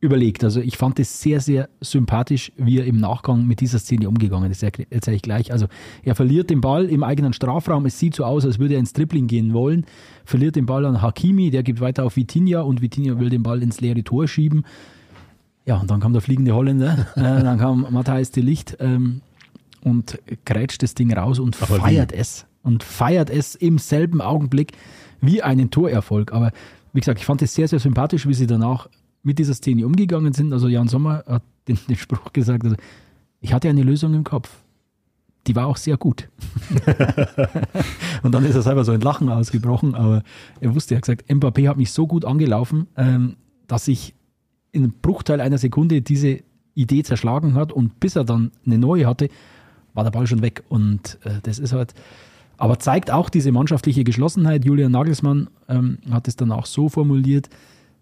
[0.03, 0.43] überlegt.
[0.43, 4.51] Also ich fand es sehr, sehr sympathisch, wie er im Nachgang mit dieser Szene umgegangen
[4.51, 4.61] ist.
[4.61, 5.51] Erzähle ich gleich.
[5.51, 5.67] Also
[6.03, 7.85] er verliert den Ball im eigenen Strafraum.
[7.85, 9.85] Es sieht so aus, als würde er ins Dribbling gehen wollen.
[10.25, 13.63] Verliert den Ball an Hakimi, der gibt weiter auf Vitinha und Vitinha will den Ball
[13.63, 14.65] ins leere Tor schieben.
[15.65, 19.21] Ja, und dann kam der fliegende Holländer, äh, dann kam Matthijs de Licht ähm,
[19.81, 22.17] und grätscht das Ding raus und Aber feiert wie?
[22.17, 22.45] es.
[22.61, 24.73] Und feiert es im selben Augenblick
[25.21, 26.33] wie einen Torerfolg.
[26.33, 26.51] Aber
[26.91, 28.89] wie gesagt, ich fand es sehr, sehr sympathisch, wie sie danach
[29.23, 30.53] mit dieser Szene umgegangen sind.
[30.53, 32.75] Also Jan Sommer hat den, den Spruch gesagt, also
[33.39, 34.49] ich hatte eine Lösung im Kopf.
[35.47, 36.29] Die war auch sehr gut.
[38.23, 40.23] und dann ist er selber so ein Lachen ausgebrochen, aber
[40.62, 43.36] er wusste, er hat gesagt, Mbappé hat mich so gut angelaufen, ähm,
[43.67, 44.15] dass ich
[44.71, 46.39] in einem Bruchteil einer Sekunde diese
[46.75, 49.29] Idee zerschlagen hat und bis er dann eine neue hatte,
[49.93, 50.63] war der Ball schon weg.
[50.69, 51.93] Und äh, das ist halt,
[52.57, 54.63] aber zeigt auch diese mannschaftliche Geschlossenheit.
[54.63, 57.49] Julian Nagelsmann ähm, hat es dann auch so formuliert,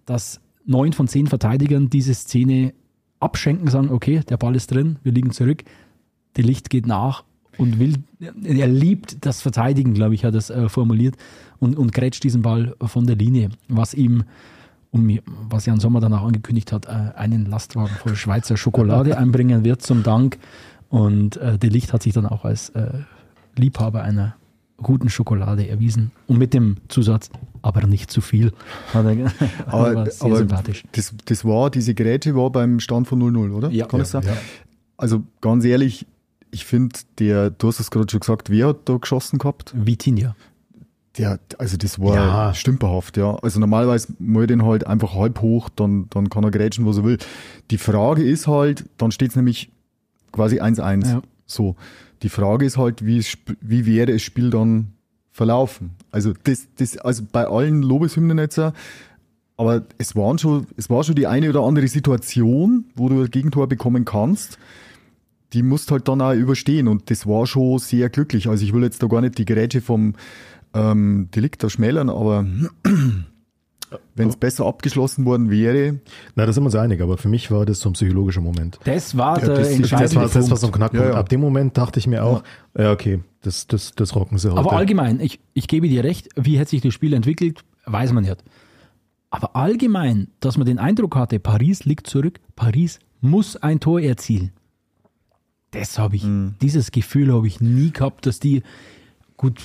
[0.06, 2.74] dass neun von zehn Verteidigern diese Szene
[3.20, 5.64] abschenken, sagen, okay, der Ball ist drin, wir liegen zurück,
[6.38, 7.24] der Licht geht nach
[7.58, 11.16] und will, er liebt das Verteidigen, glaube ich, hat er äh, formuliert
[11.60, 14.24] und, und grätscht diesen Ball von der Linie, was ihm,
[14.92, 15.20] um,
[15.50, 20.04] was Jan Sommer danach angekündigt hat, äh, einen Lastwagen voll Schweizer Schokolade einbringen wird zum
[20.04, 20.38] Dank.
[20.90, 22.90] Und äh, der Licht hat sich dann auch als äh,
[23.56, 24.36] Liebhaber einer
[24.82, 27.30] guten Schokolade erwiesen und mit dem Zusatz,
[27.62, 28.52] aber nicht zu viel.
[28.94, 29.34] aber,
[29.68, 30.84] aber sehr aber sympathisch.
[30.94, 33.70] Das, das war, diese Geräte war beim Stand von 0-0, oder?
[33.70, 33.86] Ja.
[33.86, 34.24] Kann ja, sein?
[34.24, 34.38] Ja.
[34.98, 36.06] Also ganz ehrlich,
[36.52, 39.74] ich finde, der, du hast es gerade schon gesagt, wer hat da geschossen gehabt?
[39.76, 40.36] Vitinha.
[41.18, 42.54] Der, also das war ja.
[42.54, 43.36] stümperhaft, ja.
[43.36, 47.04] Also normalerweise mal den halt einfach halb hoch, dann, dann kann er grätschen, was er
[47.04, 47.18] will.
[47.70, 49.72] Die Frage ist halt, dann steht es nämlich
[50.32, 51.08] quasi 1-1.
[51.08, 51.22] Ja.
[51.46, 51.76] So.
[52.24, 53.24] Die Frage ist halt, wie,
[53.62, 54.94] wie wäre das Spiel dann
[55.32, 55.92] verlaufen?
[56.12, 58.60] Also das, das, also bei allen Lobeshymnen jetzt,
[59.58, 63.32] aber es waren schon, es war schon die eine oder andere Situation, wo du ein
[63.32, 64.58] Gegentor bekommen kannst.
[65.54, 68.48] Die musst halt dann auch überstehen und das war schon sehr glücklich.
[68.48, 70.16] Also ich will jetzt da gar nicht die Gerätsche vom
[70.74, 72.46] ähm, Delikt da schmälern, aber
[74.16, 76.00] wenn es besser abgeschlossen worden wäre.
[76.36, 78.80] Na, da sind wir uns einig, aber für mich war das so ein psychologischer Moment.
[78.84, 81.06] Das war ja, der das, entscheidende das war, das war so ein Knackpunkt.
[81.06, 81.18] Ja, ja.
[81.20, 82.44] Ab dem Moment dachte ich mir auch,
[82.78, 84.60] ja, okay, Das, das, das rocken sie heute.
[84.60, 88.24] Aber allgemein, ich, ich gebe dir recht, wie hat sich das Spiel entwickelt, weiß man
[88.24, 88.44] nicht.
[89.30, 94.52] Aber allgemein, dass man den Eindruck hatte, Paris liegt zurück, Paris muss ein Tor erzielen.
[95.72, 96.26] Das habe ich,
[96.62, 98.62] dieses Gefühl habe ich nie gehabt, dass die,
[99.38, 99.62] gut,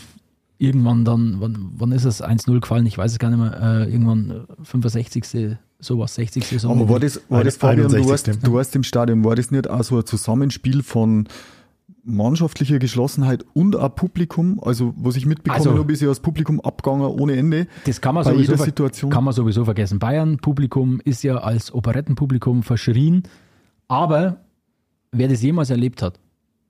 [0.58, 3.90] irgendwann dann, wann, wann ist es 1-0 gefallen, ich weiß es gar nicht mehr, äh,
[3.90, 5.56] irgendwann äh, 65.
[5.80, 6.60] sowas, 60.
[6.60, 6.70] so.
[6.70, 8.08] Aber war das, war das Fabian, du 61.
[8.34, 11.28] warst, du warst im Stadion, war das nicht auch so ein Zusammenspiel von
[12.04, 14.60] mannschaftlicher Geschlossenheit und auch Publikum?
[14.62, 17.66] Also, was ich mitbekommen Also- habe, ist ja das Publikum abgegangen ohne Ende.
[17.84, 19.10] Das kann man, bei sowieso jeder Situation.
[19.10, 19.98] kann man sowieso vergessen.
[19.98, 23.24] Bayern-Publikum ist ja als Operettenpublikum verschrien.
[23.88, 24.38] Aber
[25.12, 26.18] wer das jemals erlebt hat,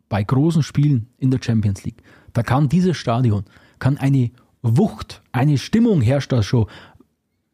[0.08, 3.44] bei großen Spielen in der Champions League, da kann dieses Stadion,
[3.78, 4.30] kann eine
[4.62, 6.66] Wucht, eine Stimmung herrscht da schon.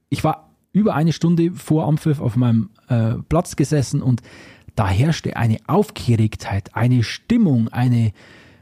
[0.09, 4.23] Ich war über eine Stunde vor Ampfiff auf meinem äh, Platz gesessen und
[4.75, 8.13] da herrschte eine Aufgeregtheit, eine Stimmung, eine,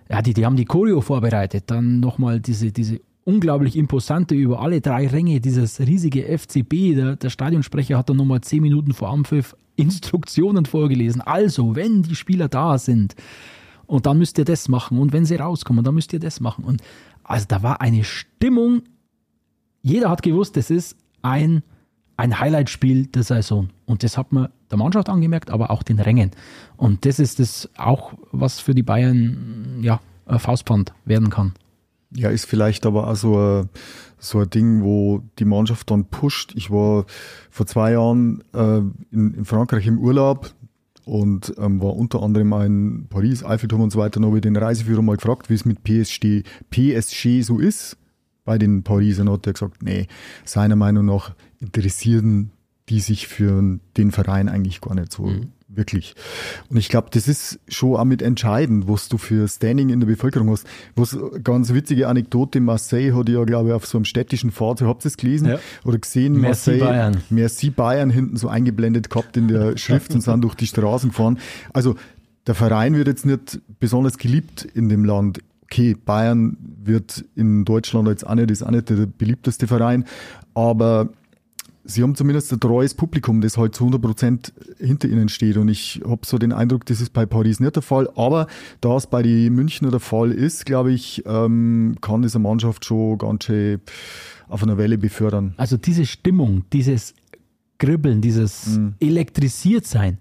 [0.08, 4.80] ja, die, die haben die Choreo vorbereitet, dann nochmal diese, diese unglaublich imposante über alle
[4.80, 9.54] drei Ränge, dieses riesige FCB, der, der Stadionsprecher hat dann nochmal zehn Minuten vor Ampfiff
[9.76, 11.20] Instruktionen vorgelesen.
[11.22, 13.14] Also, wenn die Spieler da sind,
[13.90, 16.62] und dann müsst ihr das machen und wenn sie rauskommen, dann müsst ihr das machen.
[16.62, 16.80] Und
[17.30, 18.82] also da war eine Stimmung,
[19.82, 21.62] jeder hat gewusst, das ist ein,
[22.16, 23.70] ein Highlight-Spiel der Saison.
[23.86, 26.32] Und das hat man der Mannschaft angemerkt, aber auch den Rängen.
[26.76, 31.54] Und das ist das auch, was für die Bayern ja, Faustpfand werden kann.
[32.12, 33.68] Ja, ist vielleicht aber auch so ein,
[34.18, 36.54] so ein Ding, wo die Mannschaft dann pusht.
[36.56, 37.06] Ich war
[37.48, 38.78] vor zwei Jahren äh,
[39.12, 40.52] in, in Frankreich im Urlaub
[41.04, 44.18] und ähm, war unter anderem in Paris, Eiffelturm und so weiter.
[44.18, 47.96] Und habe ich den Reiseführer mal gefragt, wie es mit PSG, PSG so ist
[48.44, 49.30] bei den Parisern.
[49.30, 50.06] Hat er gesagt, nee,
[50.44, 52.52] seiner Meinung nach interessieren
[52.90, 55.30] die sich für den Verein eigentlich gar nicht so
[55.74, 56.14] wirklich.
[56.68, 60.06] Und ich glaube, das ist schon auch mit entscheidend, was du für Standing in der
[60.06, 60.66] Bevölkerung hast.
[60.96, 65.04] Was ganz witzige Anekdote, Marseille hat ja, glaube ich, auf so einem städtischen Fahrzeug, habt
[65.04, 65.58] ihr es gelesen Ja.
[65.84, 66.34] oder gesehen?
[66.40, 67.18] Merci Bayern.
[67.30, 71.38] Merci Bayern hinten so eingeblendet gehabt in der Schrift und sind durch die Straßen gefahren.
[71.72, 71.94] Also
[72.46, 75.40] der Verein wird jetzt nicht besonders geliebt in dem Land.
[75.64, 80.04] Okay, Bayern wird in Deutschland jetzt auch nicht, ist auch nicht der beliebteste Verein,
[80.54, 81.10] aber
[81.84, 85.56] sie haben zumindest ein treues Publikum, das halt zu 100 Prozent hinter ihnen steht.
[85.56, 88.08] Und ich habe so den Eindruck, das ist bei Paris nicht der Fall.
[88.16, 88.46] Aber
[88.80, 93.18] da es bei den Münchner der Fall ist, glaube ich, ähm, kann diese Mannschaft schon
[93.18, 93.80] ganz schön
[94.48, 95.54] auf einer Welle befördern.
[95.56, 97.14] Also diese Stimmung, dieses
[97.78, 100.18] Kribbeln, dieses elektrisiert sein,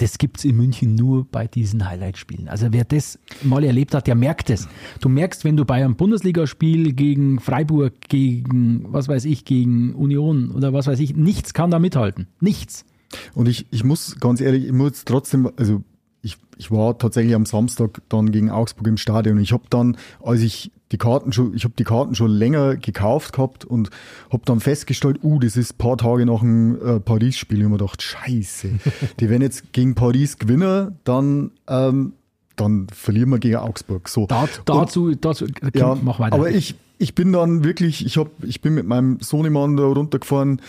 [0.00, 2.48] das gibt es in München nur bei diesen Highlight-Spielen.
[2.48, 4.66] Also wer das mal erlebt hat, der merkt es.
[5.00, 10.52] Du merkst, wenn du bei einem Bundesligaspiel gegen Freiburg, gegen, was weiß ich, gegen Union
[10.52, 12.28] oder was weiß ich, nichts kann da mithalten.
[12.40, 12.86] Nichts.
[13.34, 15.82] Und ich, ich muss ganz ehrlich, ich muss trotzdem, also
[16.22, 19.38] ich, ich war tatsächlich am Samstag dann gegen Augsburg im Stadion.
[19.38, 23.32] Ich habe dann, als ich die Karten schon, ich habe die Karten schon länger gekauft
[23.32, 23.90] gehabt und
[24.30, 27.58] habe dann festgestellt, uh, das ist ein paar Tage nach dem äh, Paris-Spiel.
[27.58, 28.70] Ich habe mir gedacht, scheiße,
[29.20, 32.14] die werden jetzt gegen Paris gewinnen, dann, ähm,
[32.56, 34.08] dann verlieren wir gegen Augsburg.
[34.08, 34.26] So.
[34.26, 36.34] Da, dazu, dazu, Ja, mach weiter.
[36.34, 40.60] aber ich, ich bin dann wirklich, ich, hab, ich bin mit meinem Sohnemann da runtergefahren.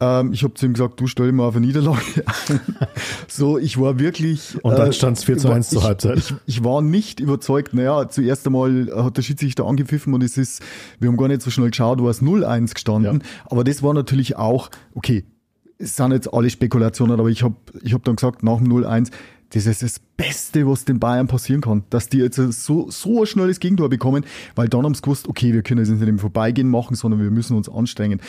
[0.00, 2.60] Ähm, ich habe zu ihm gesagt, du stell mal auf eine Niederlage ein.
[3.28, 4.62] so, ich war wirklich.
[4.62, 6.18] Und dann stand's 4 zu 1 zur Halbzeit.
[6.18, 7.74] Ich, ich war nicht überzeugt.
[7.74, 10.62] Naja, zuerst einmal hat der Schiedsrichter angepfiffen und es ist,
[11.00, 13.22] wir haben gar nicht so schnell geschaut, du hast 0-1 gestanden.
[13.46, 15.24] Aber das war natürlich auch, okay,
[15.78, 19.10] es sind jetzt alle Spekulationen, aber ich habe ich hab dann gesagt, nach dem 0-1,
[19.50, 23.26] das ist das Beste, was den Bayern passieren kann, dass die jetzt so, so ein
[23.26, 26.68] schnelles Gegentor bekommen, weil dann haben sie gewusst, okay, wir können es nicht im Vorbeigehen
[26.68, 28.20] machen, sondern wir müssen uns anstrengen.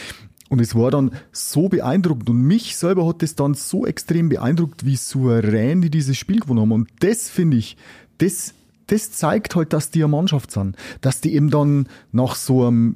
[0.49, 4.83] Und es war dann so beeindruckend und mich selber hat es dann so extrem beeindruckt,
[4.83, 6.71] wie souverän die dieses Spiel gewonnen haben.
[6.71, 7.77] Und das finde ich,
[8.17, 8.55] das,
[8.87, 10.75] das zeigt halt, dass die eine Mannschaft sind.
[11.01, 12.95] Dass die eben dann nach so einem,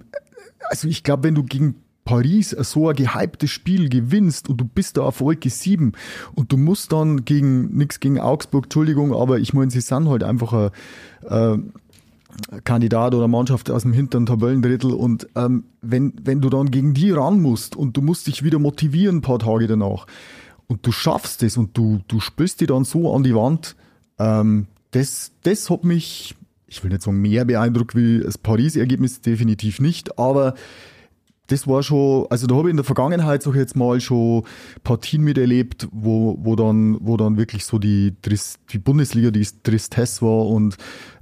[0.70, 4.98] also ich glaube, wenn du gegen Paris so ein gehyptes Spiel gewinnst und du bist
[4.98, 5.94] da auf Wolke 7
[6.36, 10.24] und du musst dann gegen, nix gegen Augsburg, Entschuldigung, aber ich meine, sie sind halt
[10.24, 10.72] einfach ein,
[11.30, 11.58] äh,
[12.64, 17.12] Kandidat oder Mannschaft aus dem hinteren Tabellendrittel und ähm, wenn, wenn du dann gegen die
[17.12, 20.08] ran musst und du musst dich wieder motivieren ein paar Tage danach
[20.68, 23.76] und du schaffst es und du, du spürst die dann so an die Wand,
[24.20, 26.36] ähm, das, das hat mich,
[26.68, 30.54] ich will nicht sagen mehr beeindruckt wie das Paris-Ergebnis, definitiv nicht, aber
[31.48, 34.44] das war schon, also da habe ich in der Vergangenheit, sag ich jetzt mal, schon
[34.84, 38.14] Partien miterlebt, wo, wo dann, wo dann wirklich so die,
[38.72, 40.78] die Bundesliga, die Tristesse war und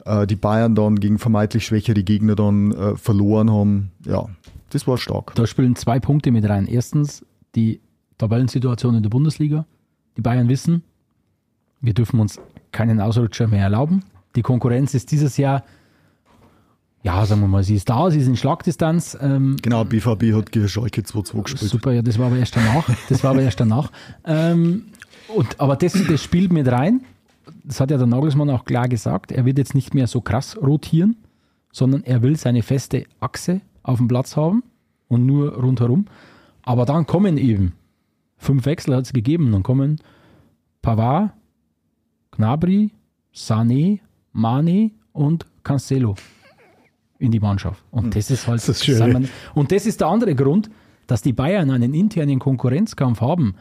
[0.05, 3.91] äh, die Bayern dann gegen vermeintlich schwächere Gegner dann äh, verloren haben.
[4.05, 4.27] Ja,
[4.69, 5.33] das war stark.
[5.35, 6.67] Da spielen zwei Punkte mit rein.
[6.67, 7.81] Erstens die
[8.17, 9.65] Tabellensituation in der Bundesliga.
[10.17, 10.83] Die Bayern wissen,
[11.81, 12.39] wir dürfen uns
[12.71, 14.03] keinen Ausrutscher mehr erlauben.
[14.35, 15.63] Die Konkurrenz ist dieses Jahr
[17.03, 19.17] ja, sagen wir mal, sie ist da, sie ist in Schlagdistanz.
[19.19, 21.71] Ähm, Genau, BVB hat gegen Schalke 2-2 gespielt.
[21.71, 22.87] Super, ja, das war aber erst danach.
[23.09, 23.91] Das war aber erst danach.
[24.23, 24.85] Ähm,
[25.35, 27.01] und, aber das, das spielt mit rein.
[27.63, 29.31] Das hat ja der Nagelsmann auch klar gesagt.
[29.31, 31.17] Er wird jetzt nicht mehr so krass rotieren,
[31.71, 34.63] sondern er will seine feste Achse auf dem Platz haben
[35.07, 36.05] und nur rundherum.
[36.61, 37.73] Aber dann kommen eben
[38.37, 39.51] fünf Wechsel hat es gegeben.
[39.51, 39.99] Dann kommen
[40.83, 41.31] Pavard,
[42.31, 42.91] Gnabry,
[43.33, 43.99] Sané,
[44.33, 46.15] Mane und Cancelo
[47.21, 47.83] in die Mannschaft.
[47.91, 49.29] Und das ist halt Das ist schön.
[49.53, 50.69] und das ist der andere Grund,
[51.07, 53.55] dass die Bayern einen internen Konkurrenzkampf haben.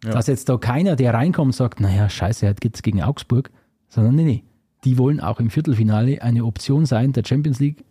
[0.00, 3.50] Dass jetzt da keiner, der reinkommt, sagt, naja, scheiße, heute geht's gegen Augsburg,
[3.88, 4.44] sondern nee, nee.
[4.84, 7.82] Die wollen auch im Viertelfinale eine Option sein, der Champions League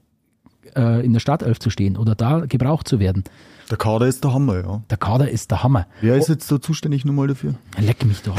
[0.75, 3.23] äh, in der Startelf zu stehen oder da gebraucht zu werden.
[3.69, 4.83] Der Kader ist der Hammer, ja.
[4.91, 5.87] Der Kader ist der Hammer.
[5.99, 7.55] Wer ist jetzt da zuständig nochmal dafür?
[7.79, 8.37] Leck mich doch.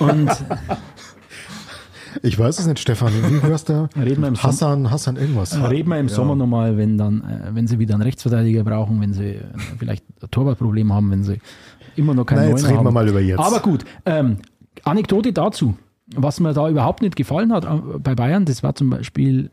[0.00, 0.30] Und
[2.22, 3.12] Ich weiß es nicht, Stefan.
[3.12, 3.88] Wie hörst du?
[3.96, 5.56] Reden wir im Sommer- Hassan, Hassan irgendwas.
[5.70, 9.12] reden wir im Sommer nochmal, wenn dann, äh, wenn sie wieder einen Rechtsverteidiger brauchen, wenn
[9.12, 9.40] sie äh,
[9.78, 11.40] vielleicht ein Torwartproblem haben, wenn sie
[11.96, 13.38] immer noch keinen Nein, jetzt reden wir mal über jetzt.
[13.40, 14.38] Aber gut, ähm,
[14.84, 15.76] Anekdote dazu.
[16.16, 19.50] Was mir da überhaupt nicht gefallen hat äh, bei Bayern, das war zum Beispiel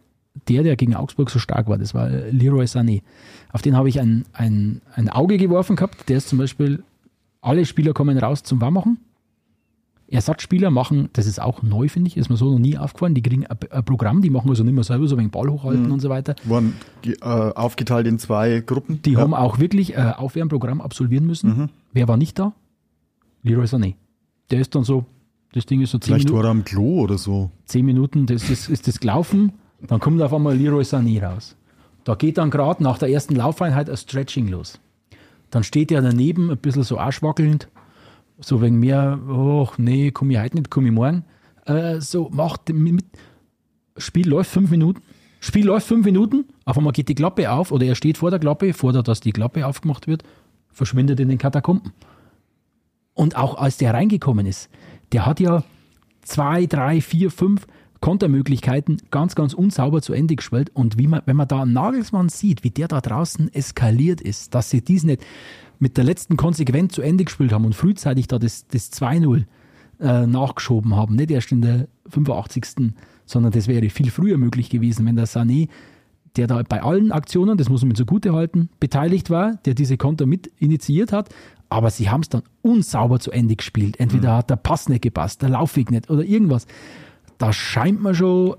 [0.47, 3.01] der, der gegen Augsburg so stark war, das war Leroy Sané.
[3.51, 6.07] Auf den habe ich ein, ein, ein Auge geworfen gehabt.
[6.09, 6.83] Der ist zum Beispiel,
[7.41, 8.99] alle Spieler kommen raus zum Warmmachen.
[10.11, 13.13] Ersatzspieler machen, das ist auch neu, finde ich, ist mir so noch nie aufgefallen.
[13.15, 15.91] Die kriegen ein, Programm, die machen also nicht mehr selber so wenig Ball hochhalten Mhm.
[15.93, 16.35] und so weiter.
[16.45, 19.01] Waren ge- äh, aufgeteilt in zwei Gruppen.
[19.03, 19.19] Die ja.
[19.19, 21.69] haben auch wirklich ein Aufwärmprogramm absolvieren müssen.
[21.93, 22.53] Wer war nicht da?
[23.43, 23.95] Leroy Sané.
[24.51, 25.05] Der ist dann so,
[25.53, 27.49] das Ding ist so zehn Vielleicht Minuten, war er am Klo oder so.
[27.65, 29.53] zehn Minuten das ist, ist das gelaufen,
[29.87, 31.55] dann kommt auf einmal Leroy Sané raus.
[32.03, 34.79] Da geht dann gerade nach der ersten Laufeinheit ein Stretching los.
[35.51, 37.67] Dann steht er daneben, ein bisschen so arschwackelnd,
[38.41, 41.23] so wegen mir, oh nee, komm ich heute nicht, komm ich morgen.
[41.65, 43.05] Äh, so, macht mit,
[43.97, 45.01] Spiel läuft fünf Minuten,
[45.39, 48.39] Spiel läuft fünf Minuten, auf einmal geht die Klappe auf oder er steht vor der
[48.39, 50.23] Klappe, fordert, dass die Klappe aufgemacht wird,
[50.69, 51.93] verschwindet in den Katakomben.
[53.13, 54.69] Und auch als der reingekommen ist,
[55.11, 55.63] der hat ja
[56.21, 57.67] zwei, drei, vier, fünf
[57.99, 60.71] Kontermöglichkeiten ganz, ganz unsauber zu Ende gespielt.
[60.73, 64.55] Und wie man, wenn man da einen Nagelsmann sieht, wie der da draußen eskaliert ist,
[64.55, 65.23] dass sie dies nicht
[65.81, 69.45] mit der letzten Konsequenz zu Ende gespielt haben und frühzeitig da das, das 2-0
[69.99, 72.93] äh, nachgeschoben haben, nicht erst in der 85.
[73.25, 75.69] sondern das wäre viel früher möglich gewesen, wenn der Sané,
[76.35, 80.27] der da bei allen Aktionen, das muss man zugute halten, beteiligt war, der diese Konter
[80.27, 81.29] mit initiiert hat,
[81.69, 83.99] aber sie haben es dann unsauber zu Ende gespielt.
[83.99, 86.67] Entweder hat der Pass nicht gepasst, der Laufweg nicht oder irgendwas.
[87.39, 88.55] Da scheint man schon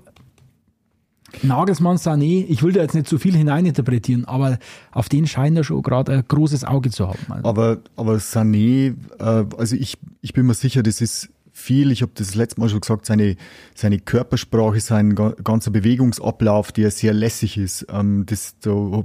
[1.41, 4.59] Nagelsmann, Sané, ich will da jetzt nicht zu viel hineininterpretieren, aber
[4.91, 7.19] auf den scheint er schon gerade ein großes Auge zu haben.
[7.29, 12.01] Also, Aber, aber Sané, äh, also ich, ich bin mir sicher, das ist viel, ich
[12.01, 13.35] habe das letzte Mal schon gesagt, seine,
[13.75, 17.85] seine Körpersprache, sein ga- ganzer Bewegungsablauf, der sehr lässig ist.
[17.93, 19.03] Ähm, das da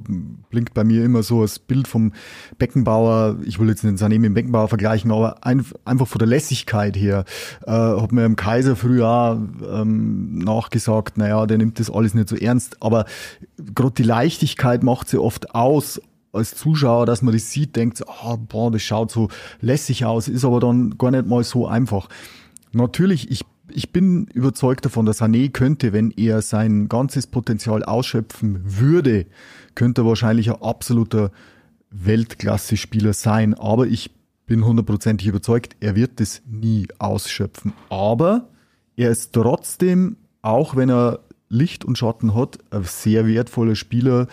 [0.48, 2.12] blinkt bei mir immer so das Bild vom
[2.56, 6.96] Beckenbauer, ich will jetzt nicht Sané mit Beckenbauer vergleichen, aber ein, einfach von der Lässigkeit
[6.96, 7.26] her,
[7.66, 12.36] äh, hat mir im Kaiser früher ähm, nachgesagt, naja, der nimmt das alles nicht so
[12.36, 13.04] ernst, aber
[13.74, 16.00] gerade die Leichtigkeit macht sie oft aus,
[16.32, 19.28] als Zuschauer, dass man das sieht, denkt, ah, boah, das schaut so
[19.60, 22.08] lässig aus, ist aber dann gar nicht mal so einfach.
[22.72, 28.60] Natürlich, ich, ich bin überzeugt davon, dass Sané könnte, wenn er sein ganzes Potenzial ausschöpfen
[28.64, 29.26] würde,
[29.74, 31.30] könnte er wahrscheinlich ein absoluter
[31.90, 33.54] Weltklasse-Spieler sein.
[33.54, 34.10] Aber ich
[34.46, 37.72] bin hundertprozentig überzeugt, er wird das nie ausschöpfen.
[37.90, 38.48] Aber
[38.96, 44.26] er ist trotzdem, auch wenn er Licht und Schatten hat, ein sehr wertvoller Spieler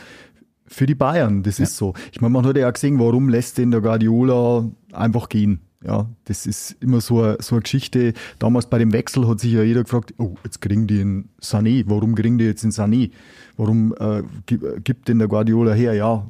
[0.67, 1.43] für die Bayern.
[1.43, 1.93] Das ist so.
[2.11, 5.61] Ich meine, man hat ja auch gesehen, warum lässt den der Guardiola einfach gehen.
[5.83, 8.13] Ja, das ist immer so eine, so eine Geschichte.
[8.39, 11.83] Damals bei dem Wechsel hat sich ja jeder gefragt, oh, jetzt kriegen die einen Sané.
[11.87, 13.11] Warum kriegen die jetzt einen Sané?
[13.57, 15.93] Warum äh, gi- gibt den der Guardiola her?
[15.93, 16.25] Ja,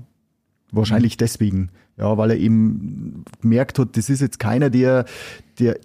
[0.71, 1.69] wahrscheinlich deswegen.
[1.97, 5.05] Ja, weil er eben gemerkt hat, das ist jetzt keiner, der,
[5.60, 5.79] der,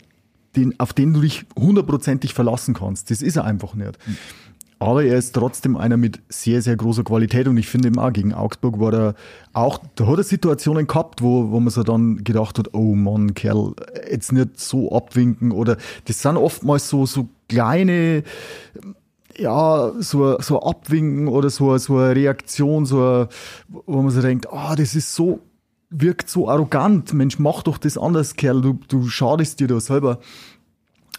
[0.57, 3.13] den, auf den du dich hundertprozentig verlassen kannst.
[3.13, 3.97] Das ist er einfach nicht.
[4.83, 8.15] Aber er ist trotzdem einer mit sehr, sehr großer Qualität und ich finde eben auch
[8.15, 9.15] gegen Augsburg war er
[9.53, 13.35] auch, da hat er Situationen gehabt, wo, wo man so dann gedacht hat, oh Mann,
[13.35, 13.75] Kerl,
[14.11, 15.77] jetzt nicht so abwinken oder
[16.07, 18.25] das sind oftmals so, so kleine,
[19.37, 23.29] ja, so, so Abwinken oder so, so eine Reaktion, so, eine,
[23.69, 25.41] wo man so denkt, ah, das ist so,
[25.91, 30.21] wirkt so arrogant, Mensch, mach doch das anders, Kerl, du, du schadest dir da selber.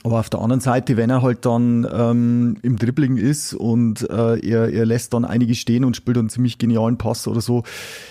[0.03, 4.39] Aber auf der anderen Seite, wenn er halt dann ähm, im Dribbling ist und äh,
[4.39, 7.63] er, er lässt dann einige stehen und spielt einen ziemlich genialen Pass oder so,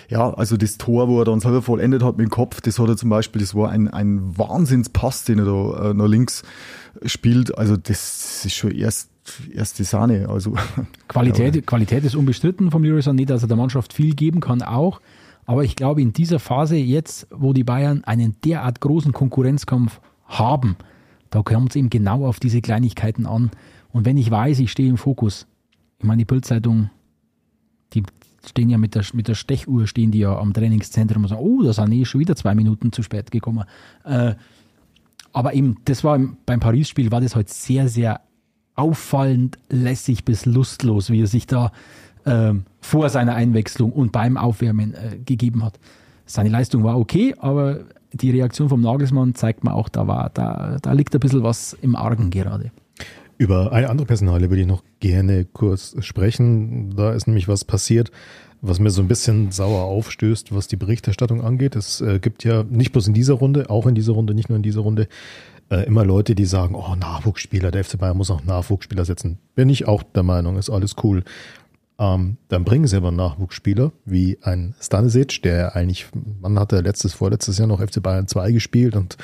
[0.08, 2.88] ja, also das Tor, wo er dann selber vollendet hat mit dem Kopf, das hat
[2.88, 6.44] er zum Beispiel, das war ein, ein Wahnsinnspass, den er da äh, nach links
[7.04, 7.58] spielt.
[7.58, 9.10] Also das ist schon erst
[9.52, 10.28] erste Sahne.
[10.28, 10.54] Also
[11.08, 15.00] Qualität, Qualität ist unbestritten vom Leroy Sané, dass er der Mannschaft viel geben kann auch.
[15.44, 20.76] Aber ich glaube, in dieser Phase jetzt, wo die Bayern einen derart großen Konkurrenzkampf haben,
[21.30, 23.50] da kommt es eben genau auf diese Kleinigkeiten an.
[23.92, 25.46] Und wenn ich weiß, ich stehe im Fokus,
[25.98, 26.90] ich meine, die Bildzeitung,
[27.92, 28.02] die
[28.46, 31.62] stehen ja mit der, mit der Stechuhr, stehen die ja am Trainingszentrum und sagen, oh,
[31.62, 33.64] der Sané ist schon wieder zwei Minuten zu spät gekommen.
[34.04, 34.34] Äh,
[35.32, 38.20] aber eben, das war im- beim Paris-Spiel, war das halt sehr, sehr
[38.74, 41.70] auffallend lässig bis lustlos, wie er sich da
[42.24, 45.78] ähm, vor seiner Einwechslung und beim Aufwärmen äh, gegeben hat.
[46.24, 47.80] Seine Leistung war okay, aber
[48.12, 51.74] die Reaktion vom Nagelsmann zeigt mir auch, da, war, da, da liegt ein bisschen was
[51.80, 52.70] im Argen gerade.
[53.38, 56.94] Über eine andere Personale würde ich noch gerne kurz sprechen.
[56.94, 58.10] Da ist nämlich was passiert,
[58.60, 61.74] was mir so ein bisschen sauer aufstößt, was die Berichterstattung angeht.
[61.74, 64.56] Es äh, gibt ja nicht bloß in dieser Runde, auch in dieser Runde, nicht nur
[64.56, 65.08] in dieser Runde,
[65.70, 69.38] äh, immer Leute, die sagen, oh, Nachwuchsspieler, der FC Bayern muss auch Nachwuchsspieler setzen.
[69.54, 71.24] Bin ich auch der Meinung, ist alles cool.
[72.00, 76.06] Ähm, dann bringen sie aber Nachwuchsspieler wie ein Stanisic, der eigentlich,
[76.40, 79.18] man hatte letztes, vorletztes Jahr noch FC Bayern 2 gespielt und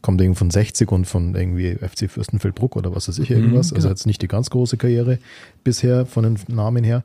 [0.00, 3.72] kommt irgendwie von 60 und von irgendwie FC Fürstenfeldbruck oder was weiß ich irgendwas.
[3.72, 3.90] Also genau.
[3.90, 5.18] jetzt nicht die ganz große Karriere
[5.64, 7.02] bisher von den Namen her.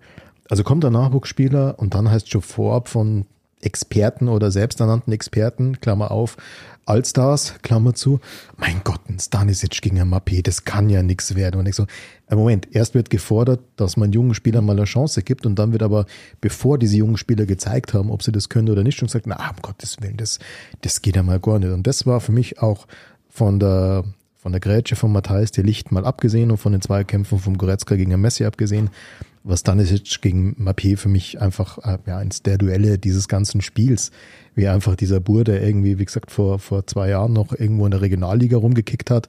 [0.48, 3.26] Also kommt der Nachwuchsspieler und dann heißt schon vorab von
[3.62, 6.38] Experten oder selbsternannten Experten, Klammer auf,
[6.86, 8.20] Allstars, Klammer zu,
[8.58, 11.60] mein Gott, ein Stanisic gegen ein Mappé, das kann ja nichts werden.
[11.60, 11.88] Und ich so,
[12.28, 15.72] äh, Moment, erst wird gefordert, dass man jungen Spielern mal eine Chance gibt und dann
[15.72, 16.06] wird aber,
[16.42, 19.36] bevor diese jungen Spieler gezeigt haben, ob sie das können oder nicht, schon gesagt, na,
[19.50, 20.40] um Gottes Willen, das,
[20.82, 21.72] das geht ja mal gar nicht.
[21.72, 22.88] Und das war für mich auch
[23.30, 24.04] von der,
[24.36, 27.96] von der Grätsche von Matthijs de Licht mal abgesehen und von den Zweikämpfen vom Goretzka
[27.96, 28.92] gegen Messi abgesehen,
[29.46, 34.12] was Stanisic gegen Mappé für mich einfach äh, ja, eins der Duelle dieses ganzen Spiels,
[34.56, 37.92] wie einfach dieser Bur, der irgendwie, wie gesagt, vor, vor zwei Jahren noch irgendwo in
[37.92, 39.28] der Regionalliga rumgekickt hat,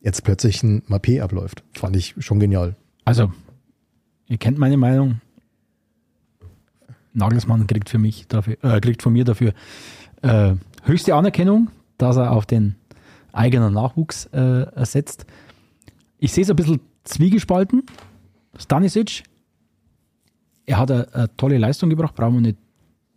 [0.00, 1.64] jetzt plötzlich ein Mappé abläuft.
[1.74, 2.76] Fand ich schon genial.
[3.04, 3.32] Also,
[4.28, 5.20] ihr kennt meine Meinung.
[7.12, 9.52] Nagelsmann kriegt für mich dafür, äh, kriegt von mir dafür
[10.22, 10.54] äh,
[10.84, 12.76] höchste Anerkennung, dass er auf den
[13.32, 15.26] eigenen Nachwuchs äh, setzt.
[16.18, 17.84] Ich sehe es ein bisschen zwiegespalten.
[18.58, 19.24] Stanisic,
[20.66, 22.58] er hat eine, eine tolle Leistung gebracht, brauchen wir nicht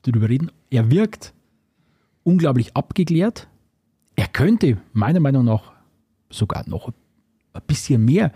[0.04, 0.52] drüber reden.
[0.70, 1.34] Er wirkt
[2.24, 3.48] unglaublich abgeklärt.
[4.16, 5.74] Er könnte meiner Meinung nach
[6.30, 6.90] sogar noch
[7.54, 8.32] ein bisschen mehr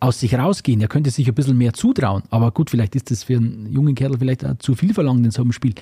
[0.00, 0.80] aus sich rausgehen.
[0.80, 2.24] Er könnte sich ein bisschen mehr zutrauen.
[2.30, 5.42] Aber gut, vielleicht ist das für einen jungen Kerl vielleicht zu viel verlangt in so
[5.42, 5.74] einem Spiel.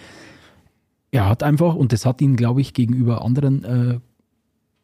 [1.10, 3.98] Er hat einfach, und das hat ihn, glaube ich, gegenüber anderen äh,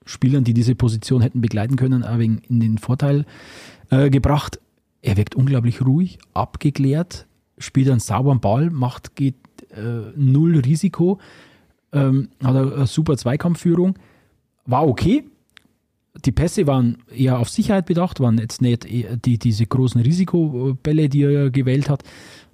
[0.05, 3.26] Spielern, die diese Position hätten begleiten können, ein wenig in den Vorteil
[3.90, 4.61] äh, gebracht.
[5.03, 7.26] Er wirkt unglaublich ruhig, abgeklärt,
[7.61, 9.36] spielt einen sauberen Ball, macht, geht
[9.70, 11.20] äh, null Risiko,
[11.92, 13.98] ähm, hat eine, super Zweikampfführung,
[14.66, 15.24] war okay.
[16.24, 21.08] Die Pässe waren eher auf Sicherheit bedacht, waren jetzt nicht eher die, diese großen Risikobälle,
[21.08, 22.02] die er gewählt hat.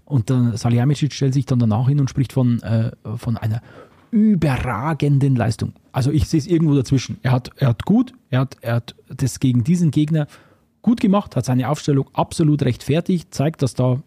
[0.05, 3.63] Und dann Salihamidzic stellt sich dann danach hin und spricht von, äh, von einer
[4.11, 5.73] überragenden Leistung.
[5.93, 7.19] Also ich sehe es irgendwo dazwischen.
[7.23, 10.27] Er hat, er hat gut, er hat, er hat das gegen diesen Gegner
[10.83, 14.01] gut gemacht, hat seine Aufstellung absolut rechtfertigt, zeigt, dass da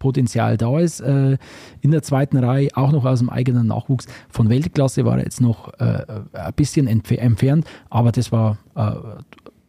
[0.00, 0.98] Potenzial da ist.
[1.00, 1.38] Äh,
[1.80, 4.06] in der zweiten Reihe, auch noch aus dem eigenen Nachwuchs.
[4.28, 8.90] Von Weltklasse war er jetzt noch äh, ein bisschen entf entfernt, aber das war äh,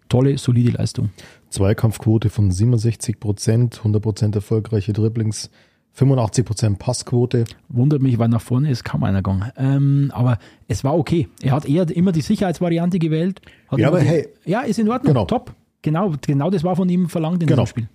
[0.09, 1.09] tolle, solide Leistung.
[1.49, 5.49] Zweikampfquote von 67 Prozent, 100 Prozent erfolgreiche Dribblings,
[5.93, 7.43] 85 Prozent Passquote.
[7.67, 9.51] Wundert mich, weil nach vorne ist kaum einer gegangen.
[9.57, 10.37] Ähm, aber
[10.69, 11.27] es war okay.
[11.41, 13.41] Er hat eher immer die Sicherheitsvariante gewählt.
[13.75, 14.27] Ja, aber die, hey.
[14.45, 15.13] Ja, ist in Ordnung.
[15.13, 15.25] Genau.
[15.25, 15.53] Top.
[15.81, 17.63] Genau, genau das war von ihm verlangt in Genau.
[17.63, 17.89] diesem Spiel.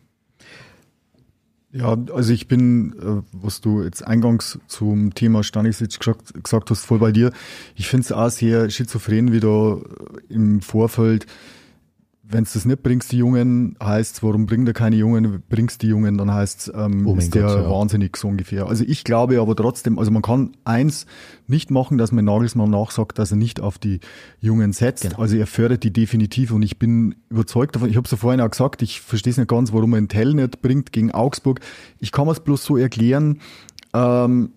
[1.72, 6.84] Ja, also ich bin, äh, was du jetzt eingangs zum Thema Stanisic gesagt, gesagt hast,
[6.84, 7.32] voll bei dir.
[7.74, 9.78] Ich finde es auch sehr schizophren, wie da
[10.28, 11.26] im Vorfeld,
[12.28, 15.88] wenn es das nicht bringst, die Jungen, heißt warum bringt er keine Jungen, bringst die
[15.88, 17.70] Jungen, dann heißt ähm, Oh ist der Gott, ja.
[17.70, 18.66] wahnsinnig so ungefähr.
[18.66, 21.06] Also ich glaube aber trotzdem, also man kann eins
[21.46, 24.00] nicht machen, dass man Nagelsmann nachsagt, dass er nicht auf die
[24.40, 25.04] Jungen setzt.
[25.04, 25.18] Genau.
[25.18, 27.88] Also er fördert die definitiv und ich bin überzeugt davon.
[27.88, 30.08] Ich habe es ja vorhin auch gesagt, ich verstehe es nicht ganz, warum er einen
[30.08, 31.60] Tell nicht bringt gegen Augsburg.
[32.00, 33.40] Ich kann es bloß so erklären,
[33.94, 34.50] ähm,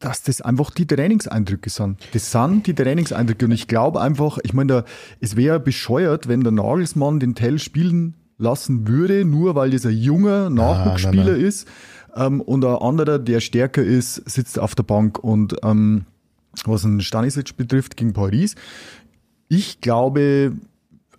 [0.00, 1.98] dass das einfach die Trainingseindrücke sind.
[2.12, 4.84] Das sind die Trainingseindrücke und ich glaube einfach, ich meine,
[5.20, 9.96] es wäre bescheuert, wenn der Nagelsmann den Tell spielen lassen würde, nur weil das ein
[9.96, 11.44] junger Nachwuchsspieler nein, nein.
[11.44, 11.68] ist
[12.16, 16.06] ähm, und ein anderer, der stärker ist, sitzt auf der Bank und ähm,
[16.64, 18.54] was einen Stanisic betrifft gegen Paris,
[19.48, 20.52] ich glaube,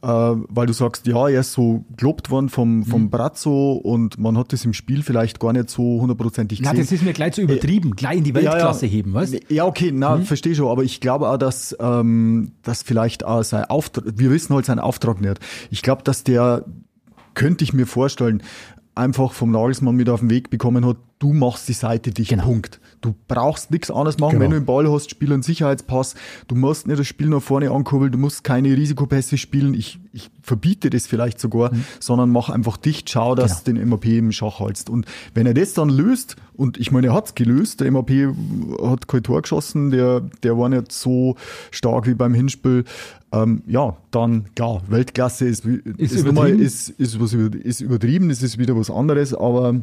[0.04, 4.38] äh, weil du sagst, ja, er ist so gelobt worden vom, vom Brazzo und man
[4.38, 6.84] hat das im Spiel vielleicht gar nicht so hundertprozentig Na, gesehen.
[6.86, 7.96] das ist mir gleich zu übertrieben.
[7.96, 11.38] Gleich in die Weltklasse heben, weißt Ja, okay, na, verstehe schon, aber ich glaube auch,
[11.38, 15.40] dass, ähm, dass vielleicht auch sein Auftrag, wir wissen halt seinen Auftrag nicht.
[15.70, 16.66] Ich glaube, dass der,
[17.34, 18.42] könnte ich mir vorstellen,
[18.96, 22.44] einfach vom Nagelsmann mit auf den Weg bekommen hat, du machst die Seite dicht, Genau.
[22.44, 22.81] Punkt.
[23.02, 24.44] Du brauchst nichts anderes machen, Genau.
[24.44, 26.14] wenn du den Ball hast, spiel einen Sicherheitspass,
[26.48, 30.30] du musst nicht das Spiel nach vorne ankurbeln, du musst keine Risikopässe spielen, ich, ich
[30.44, 31.84] verbiete das vielleicht sogar, Mhm.
[32.00, 34.90] sondern mach einfach dicht, schau, dass du den MAP im Schach hältst.
[34.90, 38.12] Und wenn er das dann löst, und ich meine, er hat's gelöst, der MAP
[38.84, 41.36] hat kein Tor geschossen, der, der war nicht so
[41.72, 42.84] stark wie beim Hinspiel,
[43.32, 46.60] ähm, ja, dann, klar, Weltklasse ist, ist, ist, nochmal, übertrieben.
[46.66, 49.76] ist, ist, was, ist übertrieben, es ist wieder was anderes, aber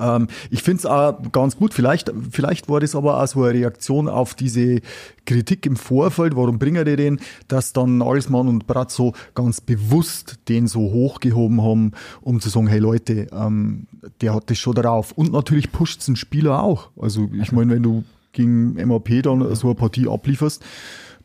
[0.00, 1.74] ähm, ich finde es auch ganz gut.
[1.74, 4.80] Vielleicht, vielleicht war das aber auch so eine Reaktion auf diese
[5.26, 6.34] Kritik im Vorfeld.
[6.36, 7.20] Warum bringen die den?
[7.48, 11.92] Dass dann Nagelsmann und Brazzo ganz bewusst den so hochgehoben haben,
[12.22, 13.86] um zu sagen, hey Leute, ähm,
[14.20, 15.12] der hat das schon drauf.
[15.12, 16.90] Und natürlich pusht einen Spieler auch.
[17.00, 20.62] Also ich meine, wenn du gegen MAP dann so eine Partie ablieferst,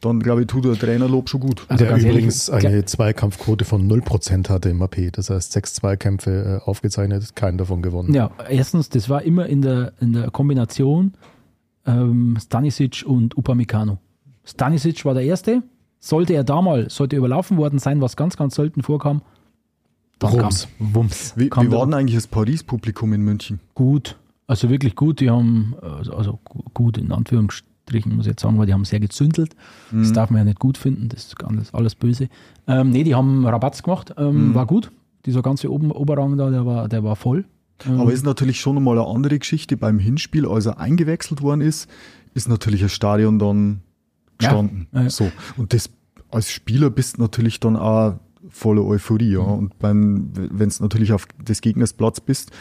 [0.02, 1.66] dann glaube ich, tut der Trainerlob schon gut.
[1.68, 5.12] Also der ehrlich, übrigens klar- eine Zweikampfquote von 0% hatte im AP.
[5.12, 8.14] Das heißt, sechs Zweikämpfe äh, aufgezeichnet, keinen davon gewonnen.
[8.14, 11.14] Ja, erstens, das war immer in der, in der Kombination
[11.86, 13.98] ähm, Stanisic und Upamecano.
[14.44, 15.64] Stanisic war der Erste.
[16.00, 19.22] Sollte er da mal, sollte überlaufen worden sein, was ganz, ganz selten vorkam,
[20.20, 20.68] dann Rums.
[20.78, 21.34] kam Wumms.
[21.36, 23.60] Wie, kam wie war denn eigentlich das Paris-Publikum in München?
[23.74, 24.18] gut,
[24.48, 25.20] also wirklich gut.
[25.20, 28.86] Die haben, also, also gu- gut in Anführungsstrichen, muss ich jetzt sagen, weil die haben
[28.86, 29.56] sehr gezündelt.
[29.92, 32.30] Das darf man ja nicht gut finden, das ist alles, alles böse.
[32.68, 34.92] Ähm, nee, die haben Rabatz gemacht, ähm, war gut.
[35.26, 37.46] Dieser ganze Oben Oberrang da, der war, der war voll.
[37.88, 39.78] Aber ist natürlich schon mal eine andere Geschichte.
[39.78, 41.90] Beim Hinspiel, als er eingewechselt worden ist,
[42.34, 43.82] ist natürlich das Stadion dann
[44.38, 44.88] gestanden.
[44.94, 45.10] Ja, ja.
[45.10, 45.32] So.
[45.58, 45.90] Und das
[46.32, 48.16] als Spieler bist natürlich dann auch
[48.50, 49.34] voller Euphorie.
[49.34, 49.44] Ja.
[49.44, 49.54] Mhm.
[49.54, 52.52] Und wenn es natürlich auf des Gegners Platz bist,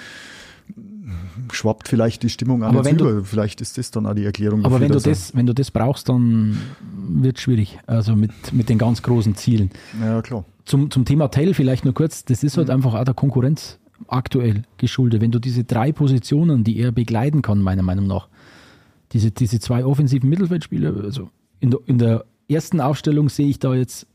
[1.53, 3.25] schwappt vielleicht die Stimmung auch Aber wenn du- über.
[3.25, 5.71] Vielleicht ist das dann auch die Erklärung Aber dafür, wenn du, das, wenn du das
[5.71, 6.57] brauchst, dann
[6.97, 7.79] wird es schwierig.
[7.87, 9.71] Also mit, mit den ganz großen Zielen.
[10.01, 10.45] Ja, klar.
[10.65, 13.79] Zum, zum Thema Tell vielleicht nur kurz, das ist halt einfach auch der Konkurrenz
[14.09, 15.21] aktuell geschuldet.
[15.21, 18.29] Wenn du diese drei Positionen, die er begleiten kann, meiner Meinung nach,
[19.13, 21.29] diese, diese zwei offensiven Mittelfeldspieler, also
[21.61, 24.07] in der, in der ersten Aufstellung sehe ich da jetzt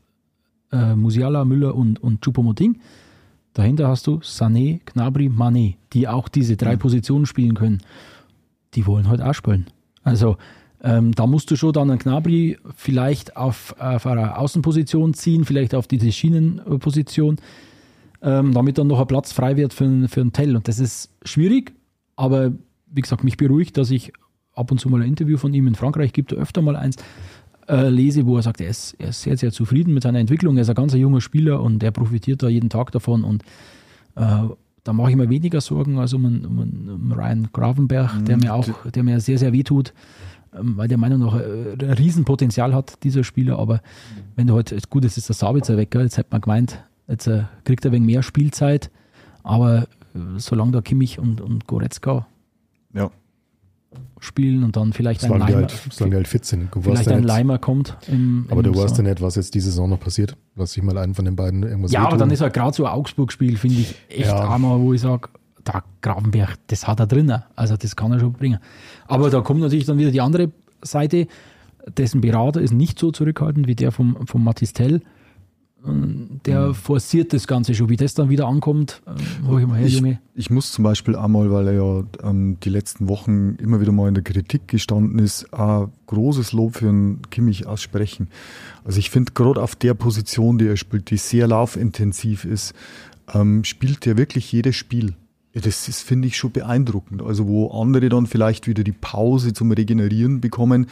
[0.72, 2.78] äh, Musiala, Müller und, und Choupo-Moting.
[3.54, 7.78] Dahinter hast du Sané, Gnabry, Mané, die auch diese drei Positionen spielen können.
[8.74, 9.66] Die wollen halt auch spielen.
[10.02, 10.36] Also
[10.82, 15.74] ähm, da musst du schon dann einen Gnabry vielleicht auf, auf eine Außenposition ziehen, vielleicht
[15.74, 17.36] auf diese Schienenposition,
[18.22, 20.56] ähm, damit dann noch ein Platz frei wird für, einen- für einen Tell.
[20.56, 21.72] Und das ist schwierig,
[22.16, 22.52] aber
[22.92, 24.12] wie gesagt, mich beruhigt, dass ich
[24.54, 26.96] ab und zu mal ein Interview von ihm in Frankreich, gibt öfter mal eins,
[27.70, 30.56] äh, lese, wo er sagt, er ist, er ist sehr, sehr zufrieden mit seiner Entwicklung.
[30.56, 33.24] Er ist ein ganz junger Spieler und er profitiert da jeden Tag davon.
[33.24, 33.42] Und
[34.16, 34.48] äh,
[34.84, 38.54] da mache ich mir weniger Sorgen als um einen, um einen, Ryan Gravenberg, der mir
[38.54, 39.92] auch, der mir sehr, sehr wehtut,
[40.54, 43.58] ähm, weil der Meinung nach äh, ein Riesenpotenzial hat, dieser Spieler.
[43.58, 43.80] Aber
[44.36, 46.02] wenn du heute, gut, es ist der Sabitzer weg, gell?
[46.02, 48.90] jetzt hätte man gemeint, jetzt äh, kriegt er wegen mehr Spielzeit.
[49.42, 49.82] Aber
[50.14, 52.26] äh, solange da Kimmich und, und Goretzka
[52.92, 53.10] Ja.
[54.20, 56.68] Spielen und dann vielleicht ein Solange die, Leimer, halt, solange die halt fit sind.
[56.80, 57.96] Vielleicht ein Leimer kommt.
[58.06, 60.36] Im, aber im du weißt ja nicht, was jetzt diese Saison noch passiert.
[60.56, 62.84] Lass dich mal einen von den beiden irgendwas Ja, aber dann ist halt gerade so
[62.84, 64.48] ein Augsburg-Spiel, finde ich, echt Ja.
[64.52, 65.28] einmal, wo ich sage,
[65.64, 67.34] da Gravenberg, das hat er drin.
[67.56, 68.58] Also das kann er schon bringen.
[69.06, 71.26] Aber da kommt natürlich dann wieder die andere Seite,
[71.96, 74.94] dessen Berater ist nicht so zurückhaltend wie der vom, vom Matistel.
[74.96, 75.02] Ähm,
[75.82, 76.74] Der Mhm.
[76.74, 77.88] forciert das Ganze schon.
[77.88, 80.20] Wie das dann wieder ankommt, ähm, hol ich mal her, Ich, Junge.
[80.34, 84.08] ich muss zum Beispiel einmal, weil er ja ähm, die letzten Wochen immer wieder mal
[84.08, 88.28] in der Kritik gestanden ist, ein großes Lob für einen Kimmich aussprechen.
[88.84, 92.74] Also ich finde gerade auf der Position, die er spielt, die sehr laufintensiv ist,
[93.32, 95.14] ähm, spielt er wirklich jedes Spiel.
[95.54, 97.22] Ja, Das ist, finde ich, schon beeindruckend.
[97.22, 100.86] Also wo andere dann vielleicht wieder die Pause zum Regenerieren bekommen,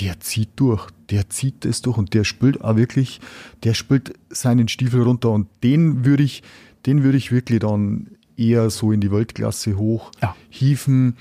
[0.00, 3.20] der zieht durch, der zieht es durch und der spielt auch wirklich,
[3.64, 6.42] der spielt seinen Stiefel runter und den würde ich,
[6.84, 10.36] den würde ich wirklich dann eher so in die Weltklasse hoch Ja.
[10.50, 11.16] hieven,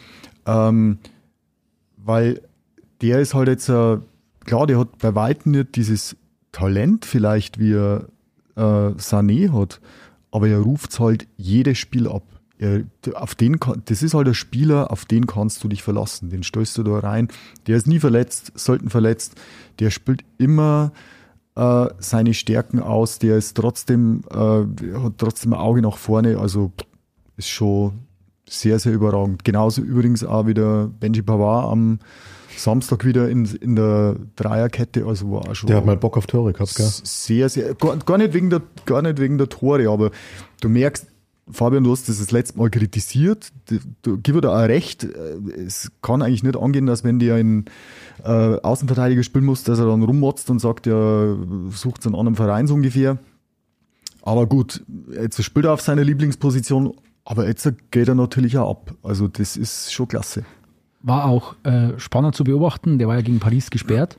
[0.45, 0.97] ähm,
[1.97, 2.41] weil
[3.01, 3.97] der ist halt jetzt, äh,
[4.45, 6.15] klar, der hat bei weitem nicht dieses
[6.51, 8.07] Talent vielleicht, wie er
[8.55, 8.61] äh,
[8.97, 9.79] Sané hat,
[10.31, 12.23] aber er ruft halt jedes Spiel ab.
[12.57, 12.83] Er,
[13.15, 16.29] auf den, das ist halt ein Spieler, auf den kannst du dich verlassen.
[16.29, 17.27] Den stößt du da rein.
[17.67, 19.35] Der ist nie verletzt, selten verletzt.
[19.79, 20.93] Der spielt immer
[21.55, 23.19] äh, seine Stärken aus.
[23.19, 26.37] Der ist trotzdem, äh, hat trotzdem ein Auge nach vorne.
[26.37, 26.71] Also
[27.35, 28.05] ist schon
[28.47, 29.43] sehr, sehr überragend.
[29.43, 31.99] Genauso übrigens auch wieder Benji Pavard am
[32.57, 35.05] Samstag wieder in, in der Dreierkette.
[35.05, 36.87] Also war auch schon Der hat mal Bock auf Tore gehabt, gell?
[36.87, 40.11] sehr, sehr, gar, gar, nicht wegen der, gar nicht wegen der Tore, aber
[40.61, 41.07] du merkst,
[41.51, 43.49] Fabian, du hast das das letzte Mal kritisiert.
[43.69, 45.03] Du, du gib dir auch recht.
[45.03, 47.65] äh, Es kann eigentlich nicht angehen, dass wenn der in
[48.23, 51.35] äh, Außenverteidiger spielen muss, dass er dann rummotzt und sagt, ja,
[51.69, 53.17] sucht einen anderen Verein so ungefähr.
[54.23, 54.83] Aber gut,
[55.13, 56.93] jetzt spielt er auf seiner Lieblingsposition
[57.25, 58.95] Aber jetzt geht er natürlich auch ab.
[59.03, 60.45] Also das ist schon klasse.
[61.03, 62.97] War auch äh, spannend zu beobachten.
[62.97, 64.17] Der war ja gegen Paris gesperrt.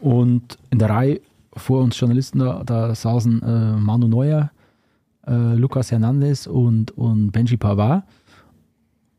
[0.00, 1.20] Und in der Reihe
[1.56, 4.50] vor uns Journalisten, da, da saßen äh, Manu Neuer,
[5.26, 8.04] äh, Lucas Hernandez und, und Benji Pavard.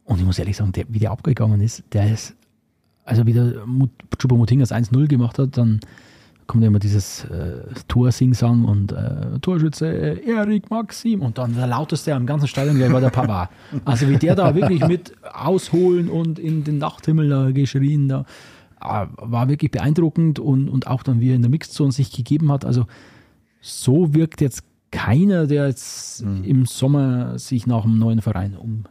[0.06, 2.36] Und ich muss ehrlich sagen, der, wie der abgegangen ist, der ist,
[3.04, 3.54] also wie der
[4.20, 5.80] Chupomoting das 1-0 gemacht hat, dann
[6.48, 12.14] kommt immer dieses äh, Tor-Sing-Sang und äh, Torschütze äh, Erik Maxim und dann der lauteste
[12.14, 13.50] am ganzen Stadion gleich war der Pavard.
[13.86, 18.26] Also wie der da wirklich mit ausholen und in den Nachthimmel da geschrien, da
[18.80, 22.52] äh, war wirklich beeindruckend und, und auch dann, wie er in der Mixzone sich gegeben
[22.52, 22.64] hat.
[22.64, 22.86] Also
[23.60, 26.44] so wirkt jetzt keiner, der jetzt Mhm.
[26.44, 28.86] im Sommer sich nach einem neuen Verein umschaut.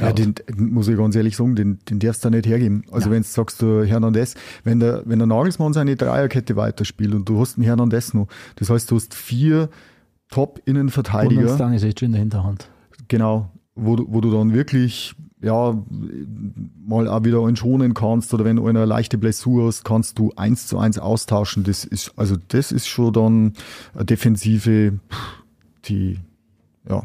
[0.00, 2.84] Ja, den, muss ich ganz ehrlich sagen, den, den darfst du nicht hergeben.
[2.92, 3.12] Also Ja.
[3.16, 7.40] wenn du sagst, du Hernandez, wenn der, wenn der Nagelsmann seine Dreierkette weiterspielt und du
[7.40, 9.68] hast einen Hernandez noch, das heißt, du hast vier und einen
[10.30, 12.68] Top-Innenverteidiger, Stanisic in der Hinterhand.
[13.08, 15.74] genau, wo, du- wo du dann wirklich ja,
[16.86, 20.32] mal auch wieder einen schonen kannst oder wenn du eine leichte Blessur hast, kannst du
[20.36, 21.64] eins zu eins austauschen.
[21.64, 23.52] Das ist, also das ist schon dann
[23.94, 24.98] eine Defensive,
[25.86, 26.18] die
[26.88, 27.04] ja,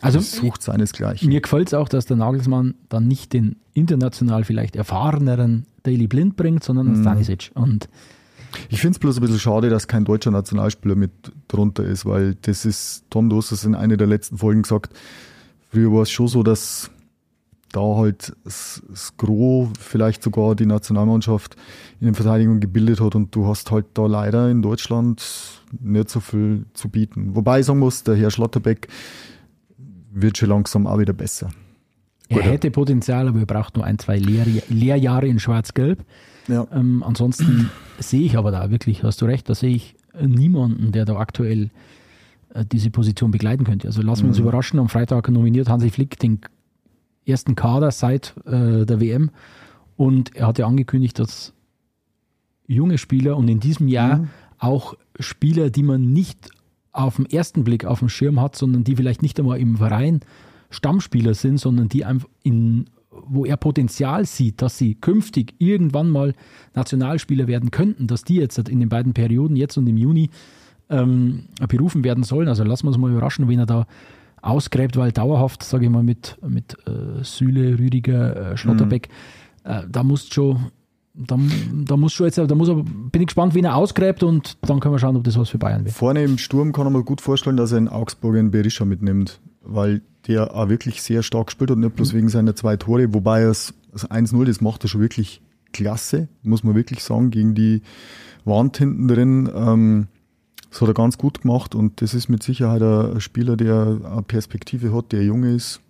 [0.00, 1.28] Also sucht seinesgleichen.
[1.28, 6.36] Mir gefällt es auch, dass der Nagelsmann dann nicht den international vielleicht erfahreneren Daily Blind
[6.36, 7.02] bringt, sondern Mhm.
[7.02, 7.50] Stanisic.
[7.54, 7.88] Und
[8.70, 11.10] Ich finde es bloß ein bisschen schade, dass kein deutscher Nationalspieler mit
[11.48, 14.94] drunter ist, weil das ist, Tom, du hast es in einer der letzten Folgen gesagt,
[15.70, 16.88] früher war es schon so, dass
[17.74, 18.82] da halt das,
[19.16, 21.56] Gros vielleicht sogar die Nationalmannschaft
[22.00, 25.22] in der Verteidigung gebildet hat und du hast halt da leider in Deutschland
[25.80, 27.34] nicht so viel zu bieten.
[27.34, 28.88] Wobei ich sagen muss, der Herr Schlotterbeck
[30.12, 31.50] wird schon langsam auch wieder besser.
[32.28, 32.42] er ja.
[32.44, 36.04] hätte Potenzial, aber er braucht nur ein, zwei Lehr Lehrjahre in Schwarz-Gelb.
[36.48, 36.66] Ja.
[36.72, 41.04] Ähm, ansonsten sehe ich aber da wirklich, hast du recht, da sehe ich niemanden, der
[41.04, 41.70] da aktuell
[42.54, 43.88] äh, diese Position begleiten könnte.
[43.88, 44.78] Also lassen wir uns überraschen.
[44.78, 46.40] Am Freitag nominiert Hansi Flick den
[47.26, 49.30] ersten Kader seit äh, der WM
[49.96, 51.52] und er hat ja angekündigt, dass
[52.66, 56.50] junge Spieler und in diesem Jahr auch Spieler, die man nicht
[56.92, 60.20] auf den ersten Blick auf dem Schirm hat, sondern die vielleicht nicht einmal im Verein
[60.70, 66.34] Stammspieler sind, sondern die einfach in, wo er Potenzial sieht, dass sie künftig irgendwann mal
[66.74, 70.30] Nationalspieler werden könnten, dass die jetzt in den beiden Perioden, jetzt und im Juni,
[70.88, 72.48] ähm, berufen werden sollen.
[72.48, 73.86] Also lassen wir uns mal überraschen, wen er da
[74.44, 79.08] ausgräbt, weil dauerhaft, sage ich mal, mit, mit äh, Süle, Rüdiger, äh, Schlotterbeck,
[79.64, 80.66] äh, da muss schon,
[81.14, 81.38] da,
[81.86, 84.94] da muss schon jetzt, da muss bin ich gespannt, wen er ausgräbt und dann können
[84.94, 85.94] wir schauen, ob das was für Bayern wird.
[85.94, 89.40] Vorne im Sturm kann man mir gut vorstellen, dass er in Augsburg einen Berisha mitnimmt,
[89.62, 93.42] weil der auch wirklich sehr stark spielt und nicht bloß wegen seiner zwei Tore, wobei
[93.42, 95.40] er es- das 1-0, das macht er schon wirklich
[95.72, 97.82] klasse, muss man wirklich sagen, gegen die
[98.44, 99.50] Wand hinten drin.
[99.54, 100.06] Ähm,
[100.74, 104.22] das hat er ganz gut gemacht und das ist mit Sicherheit ein Spieler, der eine
[104.22, 105.80] Perspektive hat, der jung ist.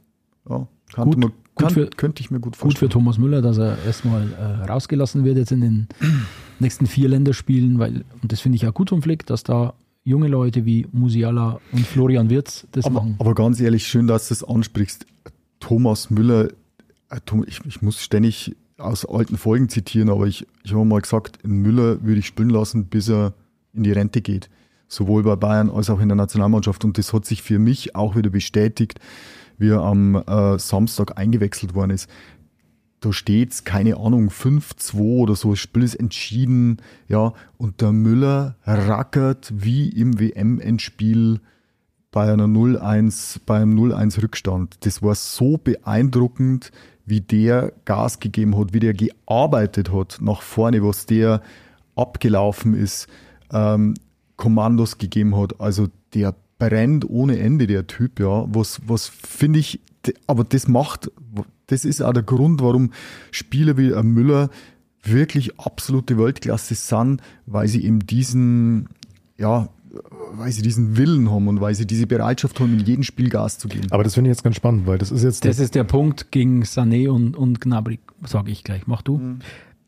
[0.48, 0.66] Ja,
[0.96, 2.90] Gut- man, gut kann, für- könnte ich mir gut Gut für vorstellen.
[2.90, 5.88] Thomas Müller, dass er erstmal äh, rausgelassen wird jetzt in den
[6.60, 9.72] nächsten vier Länderspielen, weil, und das finde ich auch gut vom Flick, dass da
[10.04, 13.16] junge Leute wie Musiala und Florian Wirtz das Aber, machen.
[13.18, 15.06] aber ganz ehrlich, schön, dass du das ansprichst.
[15.60, 16.48] Thomas Müller,
[17.10, 21.38] äh, ich, ich muss ständig aus alten Folgen zitieren, aber ich, ich habe mal gesagt,
[21.46, 23.32] Müller würde ich spielen lassen, bis er
[23.72, 24.50] in die Rente geht.
[24.94, 26.84] Sowohl bei Bayern als auch in der Nationalmannschaft.
[26.84, 29.00] Und das hat sich für mich auch wieder bestätigt,
[29.58, 32.08] wie er am äh, Samstag eingewechselt worden ist.
[33.00, 38.56] Da steht's, keine Ahnung, 5-2 oder so, das Spiel ist entschieden, ja, und der Müller
[38.64, 41.40] rackert wie im WM-Endspiel
[42.12, 44.86] bei einer 0-1, bei einem 0-1 Rückstand.
[44.86, 46.70] Das war so beeindruckend,
[47.04, 51.42] wie der Gas gegeben hat, wie der gearbeitet hat nach vorne, was der
[51.96, 53.08] abgelaufen ist,
[53.52, 53.94] ähm,
[54.36, 55.60] Kommandos gegeben hat.
[55.60, 58.46] Also der brennt ohne Ende, der Typ, ja.
[58.48, 59.80] Was, was finde ich,
[60.26, 61.10] aber das macht,
[61.66, 62.92] das ist auch der Grund, warum
[63.30, 64.50] Spieler wie ein Müller
[65.02, 68.88] wirklich absolute Weltklasse sind, weil sie eben diesen,
[69.36, 69.68] ja,
[70.32, 73.58] weil sie diesen Willen haben und weil sie diese Bereitschaft haben, in jedem Spiel Gas
[73.58, 73.86] zu geben.
[73.90, 76.32] Aber das finde ich jetzt ganz spannend, weil das ist jetzt Das ist der Punkt
[76.32, 78.86] gegen Sané und, und Gnabry, sage ich gleich.
[78.86, 79.20] Mach du.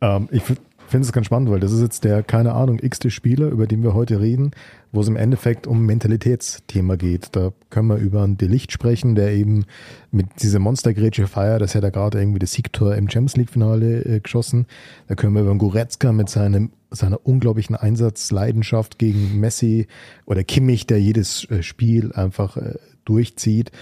[0.01, 0.43] Ähm, ich
[0.89, 3.83] finde es ganz spannend, weil das ist jetzt der, keine Ahnung, x-te Spieler, über den
[3.83, 4.53] wir heute reden,
[4.93, 7.29] wo es im Endeffekt um Mentalitätsthema geht.
[7.33, 9.65] Da können wir über einen Delicht sprechen, der eben
[10.11, 14.05] mit dieser Monstergrätsche feiert, das hat er gerade irgendwie das Siegtor im Champions League Finale
[14.05, 14.67] äh, geschossen.
[15.09, 19.87] Da können wir über einen Goretzka mit seinem, seiner unglaublichen Einsatzleidenschaft gegen Messi
[20.25, 22.75] oder Kimmich, der jedes äh, Spiel einfach äh,
[23.05, 23.73] durchzieht.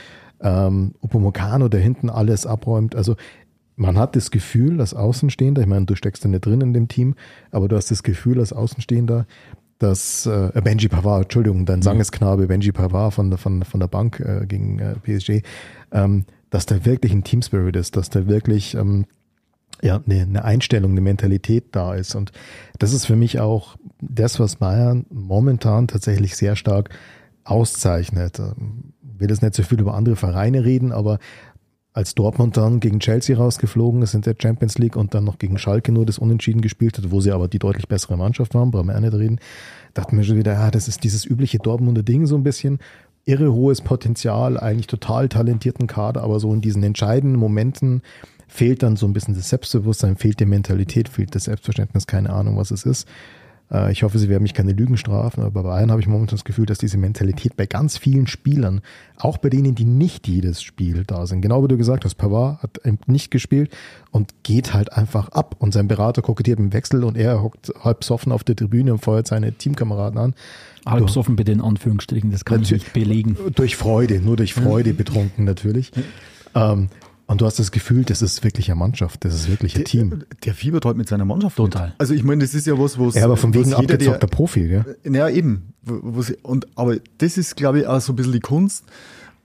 [0.41, 2.95] Ähm, Upamecano, der hinten alles abräumt.
[2.97, 3.17] Also
[3.77, 6.89] man hat das Gefühl, als Außenstehender, ich meine, du steckst da nicht drin in dem
[6.89, 7.15] Team,
[7.51, 9.27] aber du hast das Gefühl als Außenstehender,
[9.79, 14.21] dass äh, Benji Pavard, Entschuldigung, dein Sangesknabe Benji Pavard von, der- von, von der Bank
[14.21, 15.43] äh, gegen äh, PSG,
[15.93, 19.07] ähm, dass da wirklich ein Team Spirit ist, dass da wirklich ähm,
[19.83, 22.15] ja, eine, eine Einstellung, eine Mentalität da ist.
[22.15, 22.31] Und
[22.79, 26.91] das ist für mich auch das, was Bayern momentan tatsächlich sehr stark
[27.43, 28.39] auszeichnet.
[28.39, 31.19] Ähm, will jetzt nicht so viel über andere Vereine reden, aber
[31.95, 35.59] als Dortmund dann gegen Chelsea rausgeflogen ist in der Champions League und dann noch gegen
[35.59, 38.89] Schalke nur das Unentschieden gespielt hat, wo sie aber die deutlich bessere Mannschaft waren, brauchen
[38.89, 39.39] wir auch nicht reden,
[39.95, 42.81] dachte mir schon wieder, ja, das ist dieses übliche Dortmunder Ding so ein bisschen.
[43.27, 48.03] Irre hohes Potenzial, eigentlich total talentierten Kader, aber so in diesen entscheidenden Momenten
[48.49, 52.57] fehlt dann so ein bisschen das Selbstbewusstsein, fehlt die Mentalität, fehlt das Selbstverständnis, keine Ahnung,
[52.57, 53.09] was es ist.
[53.71, 56.37] Äh, Ich hoffe, sie werden mich keine Lügen strafen, aber bei Bayern habe ich momentan
[56.37, 58.81] das Gefühl, dass diese Mentalität bei ganz vielen Spielern,
[59.17, 62.63] auch bei denen, die nicht jedes Spiel da sind, genau wie du gesagt hast, Pavard
[62.63, 63.71] hat eben nicht gespielt
[64.11, 68.01] und geht halt einfach ab und sein Berater kokettiert im Wechsel und er hockt halb
[68.01, 70.35] besoffen auf der Tribüne und feuert seine Teamkameraden an.
[70.87, 73.37] Halb soffen bitte in Anführungsstrichen, das kann ich nicht belegen.
[73.55, 75.93] Durch Freude, nur durch Freude betrunken natürlich.
[76.55, 76.89] Ähm,
[77.27, 80.25] und du hast das Gefühl, das ist wirklich eine Mannschaft, das ist wirklich ein Team.
[80.45, 81.57] Der fiebert halt mit seiner Mannschaft.
[81.57, 81.89] Total.
[81.89, 81.95] Mit.
[82.01, 84.27] Also ich meine, das ist ja was, was Ja, aber von was wegen der- abgezockter
[84.27, 84.97] Profi, gell?
[85.05, 85.73] Ja, eben.
[85.83, 88.85] Wo- wo sie- Und, aber das ist, glaube ich, auch so ein bisschen die Kunst,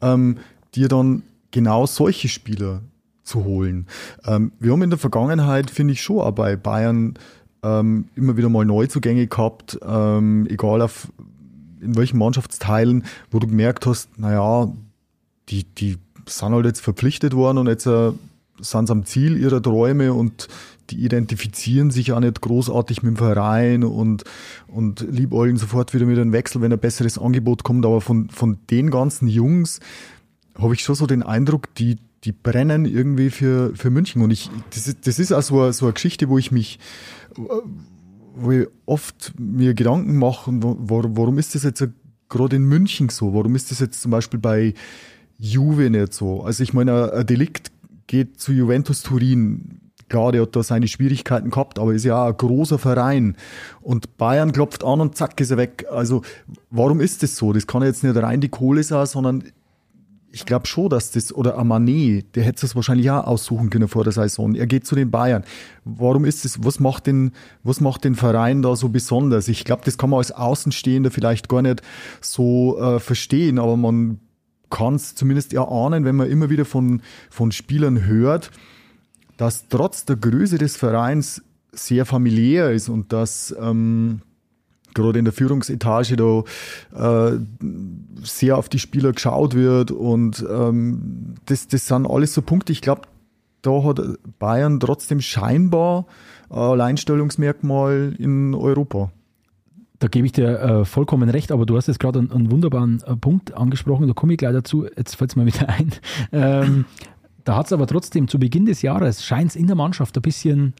[0.02, 0.38] ähm,
[0.76, 2.82] dir dann genau solche Spieler
[3.24, 3.88] zu holen.
[4.26, 7.14] Ähm, wir haben in der Vergangenheit, finde ich, schon auch bei Bayern
[7.64, 11.12] ähm, immer wieder mal Neuzugänge gehabt, ähm, egal auf
[11.82, 14.72] in welchen Mannschaftsteilen, wo du gemerkt hast, naja,
[15.50, 15.98] die, die
[16.30, 18.12] sind halt jetzt verpflichtet worden und jetzt äh,
[18.62, 20.48] sind sie am Ziel ihrer Träume und
[20.90, 24.24] die identifizieren sich auch nicht großartig mit dem Verein und,
[24.68, 27.86] und liebäugeln sofort wieder mit einem Wechsel, wenn ein besseres Angebot kommt.
[27.86, 29.80] Aber von, von den ganzen Jungs
[30.58, 34.22] habe ich schon so den Eindruck, die, die brennen irgendwie für, für München.
[34.22, 36.80] Und ich, das ist, das ist auch so eine, so eine Geschichte, wo ich mich,
[38.36, 41.88] wo ich oft mir Gedanken mache, warum ist das jetzt
[42.30, 43.34] gerade in München so?
[43.34, 44.74] Warum ist das jetzt zum Beispiel bei
[45.40, 46.44] Juve nicht so?
[46.44, 47.72] Also ich meine, ein Delikt
[48.08, 49.80] geht zu Juventus Turin.
[50.10, 53.36] Klar, der hat da seine Schwierigkeiten gehabt, aber ist ja auch ein großer Verein.
[53.82, 55.86] Und Bayern klopft an und zack ist er weg.
[55.92, 56.24] Also
[56.72, 57.54] warum ist das so?
[57.54, 59.44] Das kann jetzt nicht rein die Kohle sein, sondern
[60.32, 63.88] ich glaube schon, dass das, oder ein Manet, der hätte es wahrscheinlich auch aussuchen können
[63.88, 64.56] vor der Saison.
[64.56, 65.44] Er geht zu den Bayern.
[65.86, 67.32] Warum ist das, was macht den,
[67.64, 69.48] was macht den Verein da so besonders?
[69.48, 71.82] Ich glaube, das kann man als Außenstehender vielleicht gar nicht
[72.22, 74.20] so äh, verstehen, aber man
[74.70, 78.52] kann es zumindest erahnen, wenn man immer wieder von, von Spielern hört,
[79.38, 81.42] dass trotz der Größe des Vereins
[81.72, 84.22] sehr familiär ist und dass ähm,
[84.94, 87.40] gerade in der Führungsetage da äh,
[88.24, 92.72] sehr auf die Spieler geschaut wird und ähm, das, das sind alles so Punkte.
[92.72, 93.04] Ich glaube,
[93.62, 94.00] da hat
[94.40, 96.06] Bayern trotzdem scheinbar
[96.50, 99.12] ein Alleinstellungsmerkmal in Europa.
[100.00, 103.04] Da gebe ich dir äh, vollkommen recht, aber du hast jetzt gerade einen, einen wunderbaren
[103.06, 105.92] äh, Punkt angesprochen, da komme ich gleich dazu, jetzt fällt es mir wieder ein.
[106.32, 106.86] Ähm,
[107.44, 110.22] da hat es aber trotzdem zu Beginn des Jahres, scheint es in der Mannschaft ein
[110.22, 110.74] bisschen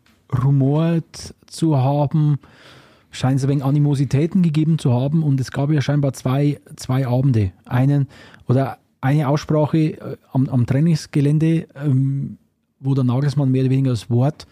[0.44, 2.40] rumort zu haben,
[3.12, 7.06] scheint es ein wenig Animositäten gegeben zu haben und es gab ja scheinbar zwei, zwei
[7.06, 7.52] Abende.
[7.66, 8.08] Einen
[8.48, 12.38] oder eine Aussprache äh, am, am Trainingsgelände, ähm,
[12.80, 14.48] wo der Nagelsmann mehr oder weniger das Wort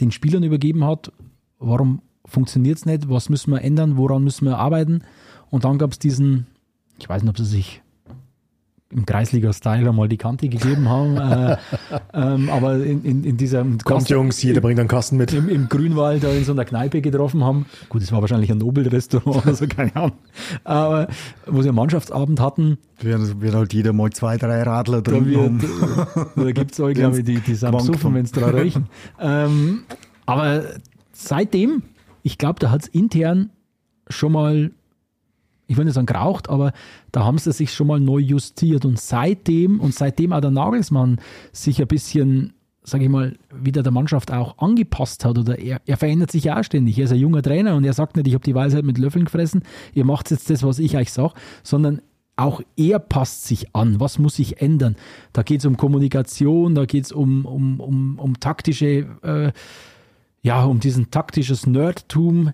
[0.00, 1.12] den Spielern übergeben hat,
[1.58, 5.02] warum funktioniert es nicht, was müssen wir ändern, woran müssen wir arbeiten.
[5.50, 6.46] Und dann gab es diesen,
[6.98, 7.82] ich weiß nicht, ob sie sich
[8.90, 11.56] im Kreisliga-Style einmal die Kante gegeben haben, äh,
[12.14, 15.32] ähm, aber in, in, in dieser Kommt Jungs, jeder bringt einen Kasten mit.
[15.34, 17.66] im, im Grünwald da in so einer Kneipe getroffen haben.
[17.90, 20.12] Gut, es war wahrscheinlich ein Nobel-Restaurant oder so, keine Ahnung.
[20.64, 21.08] Aber
[21.46, 25.36] wo sie einen Mannschaftsabend hatten, Wird, wird halt jeder mal zwei, drei Radler da, drin
[25.36, 26.30] haben.
[26.36, 28.86] da gibt es auch, glaube ich, die, die sind besoffen, wenn sie dran riechen.
[29.20, 29.82] ähm,
[30.24, 30.62] aber
[31.12, 31.82] seitdem,
[32.28, 33.48] ich glaube, da hat es intern
[34.10, 34.70] schon mal,
[35.66, 36.72] ich will nicht sagen geraucht, aber
[37.10, 38.84] da haben sie sich schon mal neu justiert.
[38.84, 41.20] Und seitdem, und seitdem auch der Nagelsmann
[41.52, 42.52] sich ein bisschen,
[42.82, 46.60] sage ich mal, wieder der Mannschaft auch angepasst hat, oder er, er verändert sich ja
[46.60, 46.98] auch ständig.
[46.98, 49.24] Er ist ein junger Trainer und er sagt nicht, ich habe die Weisheit mit Löffeln
[49.24, 49.62] gefressen,
[49.94, 52.02] ihr macht jetzt das, was ich euch sage, sondern
[52.36, 54.00] auch er passt sich an.
[54.00, 54.96] Was muss sich ändern?
[55.32, 59.52] Da geht es um Kommunikation, da geht es um, um, um, um taktische, äh,
[60.42, 62.52] ja, um diesen taktisches Nerdtum,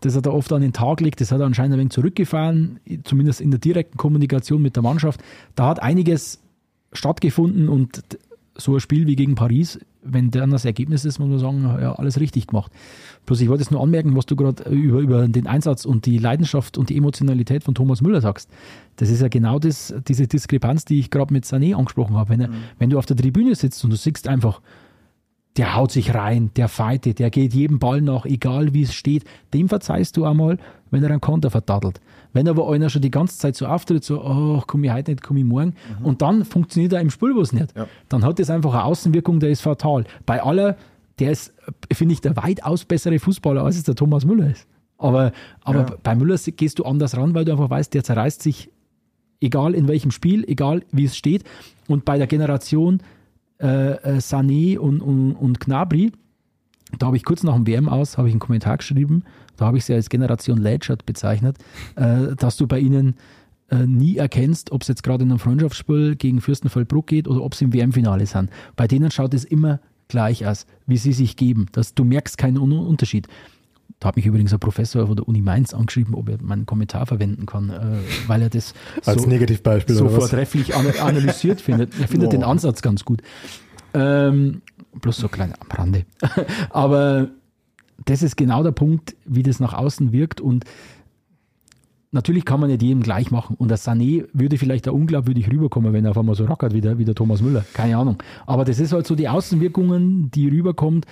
[0.00, 1.20] das er da oft an den Tag legt.
[1.20, 5.22] Das hat er anscheinend ein wenig zurückgefahren, zumindest in der direkten Kommunikation mit der Mannschaft.
[5.54, 6.40] Da hat einiges
[6.92, 8.02] stattgefunden und
[8.56, 11.94] so ein Spiel wie gegen Paris, wenn dann das Ergebnis ist, muss man sagen, ja,
[11.94, 12.72] alles richtig gemacht.
[13.24, 16.18] Bloß ich wollte es nur anmerken, was du gerade über, über den Einsatz und die
[16.18, 18.50] Leidenschaft und die Emotionalität von Thomas Müller sagst.
[18.96, 22.30] Das ist ja genau das, diese Diskrepanz, die ich gerade mit Sané angesprochen habe.
[22.30, 24.60] Wenn, er, wenn du auf der Tribüne sitzt und du siehst einfach,
[25.56, 29.24] der haut sich rein, der fightet, der geht jedem Ball nach, egal wie es steht.
[29.52, 30.58] Dem verzeihst du einmal,
[30.90, 32.00] wenn er einen Konter verdattelt.
[32.32, 35.22] Wenn aber einer schon die ganze Zeit so auftritt, so, oh, komm ich heute nicht,
[35.22, 36.06] komm ich morgen, mhm.
[36.06, 37.86] und dann funktioniert er im Spielbus nicht, ja.
[38.08, 40.04] dann hat das einfach eine Außenwirkung, der ist fatal.
[40.24, 40.76] Bei aller,
[41.18, 41.52] der ist,
[41.92, 44.66] finde ich, der weitaus bessere Fußballer, als es der Thomas Müller ist.
[44.96, 45.32] Aber,
[45.62, 45.96] aber ja.
[46.02, 48.70] bei Müller gehst du anders ran, weil du einfach weißt, der zerreißt sich,
[49.40, 51.44] egal in welchem Spiel, egal wie es steht.
[51.88, 53.02] Und bei der Generation
[53.62, 56.12] äh, äh, Sané und, und, und Gnabry,
[56.98, 59.24] da habe ich kurz nach dem WM aus, habe ich einen Kommentar geschrieben,
[59.56, 61.56] da habe ich sie als Generation Legend bezeichnet,
[61.96, 63.14] äh, dass du bei ihnen
[63.70, 67.54] äh, nie erkennst, ob es jetzt gerade in einem Freundschaftsspiel gegen Fürstenfeldbruck geht oder ob
[67.54, 68.50] sie im WM-Finale sind.
[68.76, 71.66] Bei denen schaut es immer gleich aus, wie sie sich geben.
[71.72, 73.28] Dass du merkst keinen Unterschied.
[74.00, 77.06] Da hat mich übrigens ein Professor von der Uni Mainz angeschrieben, ob er meinen Kommentar
[77.06, 78.74] verwenden kann, äh, weil er das
[79.04, 81.98] Als so, Negativbeispiel so vortrefflich analysiert findet.
[82.00, 82.30] Er findet oh.
[82.32, 83.22] den Ansatz ganz gut.
[83.94, 84.62] Ähm,
[85.00, 86.04] bloß so klein am Rande.
[86.70, 87.30] Aber
[88.04, 90.64] das ist genau der Punkt, wie das nach außen wirkt und
[92.12, 93.56] natürlich kann man nicht jedem gleich machen.
[93.56, 96.80] Und der Sané würde vielleicht da unglaubwürdig rüberkommen, wenn er auf einmal so rockert wie
[96.80, 97.64] der, wie der Thomas Müller.
[97.72, 98.22] Keine Ahnung.
[98.46, 101.06] Aber das ist halt so die Außenwirkungen, die rüberkommt.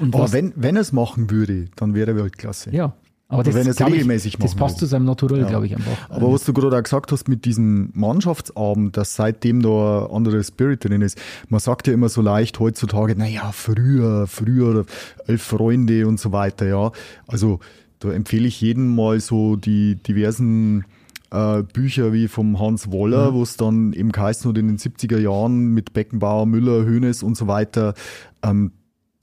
[0.00, 2.70] Und aber wenn, wenn er es machen würde, dann wäre er Weltklasse.
[2.70, 2.94] Ja.
[3.30, 4.80] Aber das, wenn es regelmäßig ich, Das passt würde.
[4.80, 5.48] zu seinem Naturell, ja.
[5.48, 6.10] glaube ich, einfach.
[6.10, 10.42] Aber was du gerade auch gesagt hast mit diesem Mannschaftsabend, dass seitdem da ein anderer
[10.42, 11.16] Spirit drin ist,
[11.48, 14.84] man sagt ja immer so leicht heutzutage, naja, früher, früher,
[15.28, 16.90] elf Freunde und so weiter, ja.
[17.28, 17.60] Also
[18.00, 20.84] da empfehle ich jedem mal so die diversen
[21.30, 23.34] äh, Bücher wie vom Hans Woller, mhm.
[23.34, 27.36] wo es dann eben geheißen hat in den 70er Jahren mit Beckenbauer, Müller, Hönes und
[27.36, 27.94] so weiter.
[28.42, 28.72] Ähm,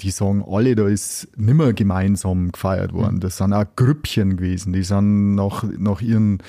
[0.02, 3.16] die sagen alle, da ist nimmer gemeinsam gefeiert worden.
[3.16, 3.20] Mhm.
[3.20, 4.74] Das sind auch Grüppchen gewesen.
[4.74, 6.40] Die sind nach, nach ihren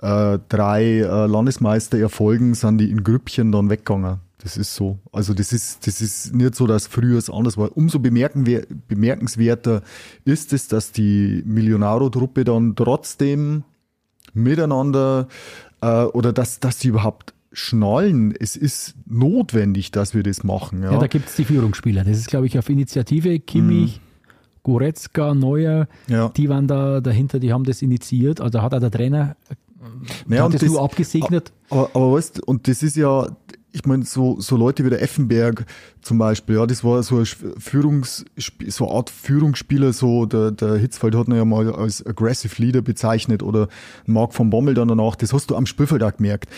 [0.00, 4.20] äh, drei äh, Landesmeistererfolgen sind die in Grüppchen dann weggegangen.
[4.38, 4.98] Das ist so.
[5.12, 7.74] Also das ist, das ist nicht so, dass früher es anders war.
[7.76, 9.82] Umso bemerkenswerter
[10.24, 13.64] ist es, dass die Millionaro-Truppe dann trotzdem
[14.34, 15.28] miteinander
[15.80, 20.82] äh, oder dass, dass sie überhaupt schnallen, es ist notwendig, dass wir das machen.
[20.82, 22.04] Ja, ja da gibt es die Führungsspieler.
[22.04, 24.32] Das ist, glaube ich, auf Initiative Kimmich, mhm.
[24.62, 26.28] Goretzka, Neuer, ja.
[26.30, 28.40] die waren da dahinter, die haben das initiiert.
[28.40, 29.36] Also hat auch der Trainer
[30.26, 31.52] naja, hat das, das nur abgesegnet.
[31.70, 33.28] Aber, aber weißt und das ist ja,
[33.72, 35.66] ich meine, so, so Leute wie der Effenberg
[36.00, 38.24] zum Beispiel, ja, das war so ein Führungs,
[38.68, 42.82] so eine Art Führungsspieler, so der, der Hitzfeld hat ihn ja mal als Aggressive Leader
[42.82, 43.68] bezeichnet oder
[44.06, 46.48] Marc von Bommel dann danach, das hast du am Spielfeld auch gemerkt.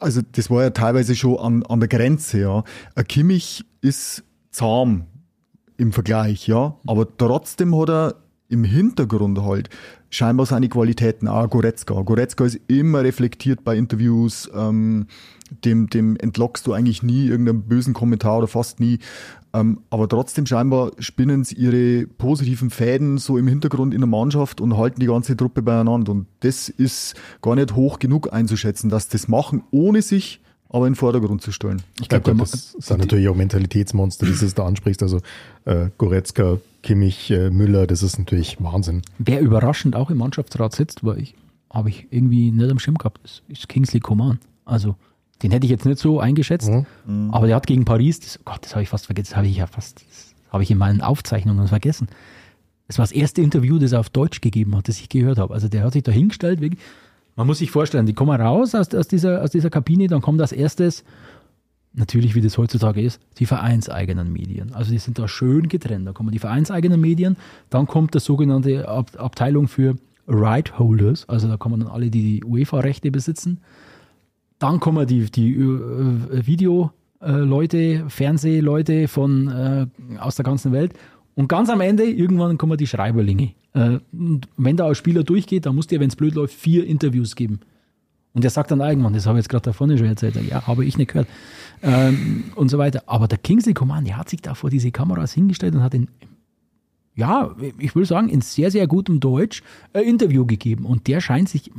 [0.00, 2.64] Also das war ja teilweise schon an, an der Grenze, ja.
[2.94, 5.04] Ein Kimmich ist zahm
[5.76, 8.14] im Vergleich, ja, aber trotzdem hat er
[8.48, 9.68] im Hintergrund halt
[10.10, 11.28] scheinbar seine Qualitäten.
[11.28, 12.00] Auch Goretzka.
[12.02, 14.50] Goretzka ist immer reflektiert bei Interviews.
[14.54, 15.06] Ähm,
[15.64, 18.98] dem, dem entlockst du eigentlich nie irgendeinen bösen Kommentar oder fast nie.
[19.58, 24.60] Ähm, aber trotzdem scheinbar spinnen sie ihre positiven Fäden so im Hintergrund in der Mannschaft
[24.60, 26.12] und halten die ganze Truppe beieinander.
[26.12, 30.40] Und das ist gar nicht hoch genug einzuschätzen, dass das machen, ohne sich
[30.70, 31.82] aber in den Vordergrund zu stellen.
[32.00, 35.02] Ich glaube, ja, das sind natürlich auch Mentalitätsmonster, die du da ansprichst.
[35.02, 35.20] Also
[35.64, 39.00] äh, Goretzka, Kimmich, äh, Müller, das ist natürlich Wahnsinn.
[39.18, 41.34] Wer überraschend auch im Mannschaftsrat sitzt, weil ich
[41.72, 44.38] habe ich irgendwie nicht am Schirm gehabt, ist, ist Kingsley Coman.
[44.66, 44.96] Also
[45.42, 46.70] den hätte ich jetzt nicht so eingeschätzt,
[47.06, 47.30] mhm.
[47.30, 49.46] aber der hat gegen Paris, das, oh Gott, das habe ich fast vergessen, das habe
[49.46, 52.08] ich ja fast, das habe ich in meinen Aufzeichnungen vergessen.
[52.86, 55.52] Das war das erste Interview, das er auf Deutsch gegeben hat, das ich gehört habe.
[55.52, 56.82] Also der hat sich da hingestellt, wirklich,
[57.36, 60.40] man muss sich vorstellen, die kommen raus aus, aus, dieser, aus dieser Kabine, dann kommt
[60.40, 61.04] als erstes,
[61.92, 64.72] natürlich wie das heutzutage ist, die vereinseigenen Medien.
[64.74, 66.06] Also die sind da schön getrennt.
[66.06, 67.36] Da kommen die vereinseigenen Medien,
[67.70, 72.40] dann kommt die sogenannte Ab Abteilung für Right Holders, also da kommen dann alle, die
[72.40, 73.60] die UEFA-Rechte besitzen.
[74.58, 79.86] Dann kommen die, die äh, Videoleute, Fernsehleute von äh,
[80.18, 80.94] aus der ganzen Welt.
[81.34, 83.52] Und ganz am Ende, irgendwann kommen die Schreiberlinge.
[83.74, 83.98] Äh,
[84.56, 87.60] wenn da ein Spieler durchgeht, dann musst du, wenn es blöd läuft, vier Interviews geben.
[88.34, 90.66] Und der sagt dann irgendwann, das habe ich jetzt gerade da vorne schon erzählt, ja,
[90.66, 91.28] habe ich nicht gehört.
[91.82, 93.02] Ähm, und so weiter.
[93.06, 96.08] Aber der Kingsley Coman, der hat sich da vor diese Kameras hingestellt und hat in,
[97.14, 100.84] ja, ich will sagen, in sehr, sehr gutem Deutsch ein Interview gegeben.
[100.84, 101.74] Und der scheint sich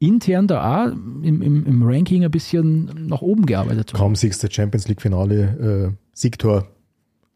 [0.00, 3.98] mannschaftsintern da auch im, im, im Ranking ein bisschen nach oben gearbeitet haben.
[3.98, 6.68] Kaum siegst du Champions League Finale, äh, Siegtor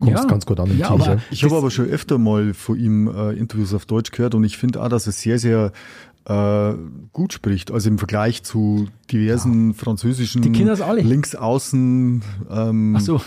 [0.01, 0.29] kommst ja.
[0.29, 1.21] ganz gut an im ja, Team.
[1.31, 4.57] ich habe aber schon öfter mal von ihm äh, Interviews auf Deutsch gehört und ich
[4.57, 5.73] finde auch, dass er sehr, sehr
[6.29, 6.75] äh,
[7.13, 7.71] gut spricht.
[7.71, 9.75] Also im Vergleich zu diversen ja.
[9.75, 11.01] französischen die alle.
[11.01, 13.21] Linksaußen, ähm, Ach so.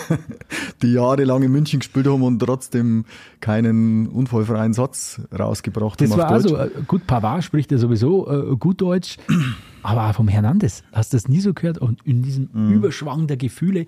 [0.82, 3.04] die jahrelang in München gespielt haben und trotzdem
[3.40, 6.18] keinen unfallfreien Satz rausgebracht das haben.
[6.18, 9.18] Das war also, äh, gut, Pavard spricht ja sowieso äh, gut Deutsch,
[9.82, 12.72] aber auch vom Hernandez hast du das nie so gehört und in diesem mhm.
[12.72, 13.86] Überschwang der Gefühle,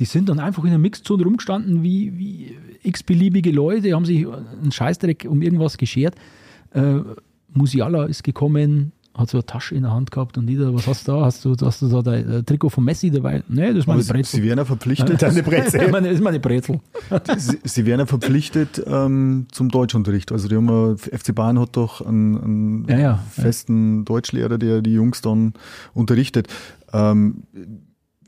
[0.00, 4.72] Die sind dann einfach in der Mixzone rumgestanden wie, wie x-beliebige Leute, haben sich einen
[4.72, 6.16] Scheißdreck um irgendwas geschert.
[6.72, 7.00] Äh,
[7.56, 11.08] Musiala ist gekommen, hat so eine Tasche in der Hand gehabt und jeder, was hast
[11.08, 11.24] du da?
[11.24, 13.42] Hast du, hast du da dein äh, Trikot von Messi dabei?
[13.48, 14.40] Nee, das ist meine Aber Brezel.
[14.40, 15.72] Sie werden ja verpflichtet, Deine Brezel.
[15.78, 16.80] Das ist meine- das ist meine Brezel.
[17.38, 20.32] Sie, sie werden ja verpflichtet ähm, zum Deutschunterricht.
[20.32, 24.82] Also die haben ja, FC Bayern hat doch einen, einen Ja, ja, festen Deutschlehrer, der
[24.82, 25.54] die Jungs dann
[25.94, 26.48] unterrichtet.
[26.92, 27.44] Ähm,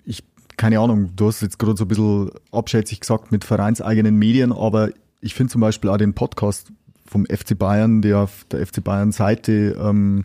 [0.05, 0.25] ich,
[0.57, 4.89] keine Ahnung, du hast jetzt gerade so ein bisschen abschätzig gesagt mit vereinseigenen Medien, aber
[5.21, 6.73] ich finde zum Beispiel auch den Podcast
[7.09, 10.25] vom FC Bayern, der auf der FC Bayern Seite ähm,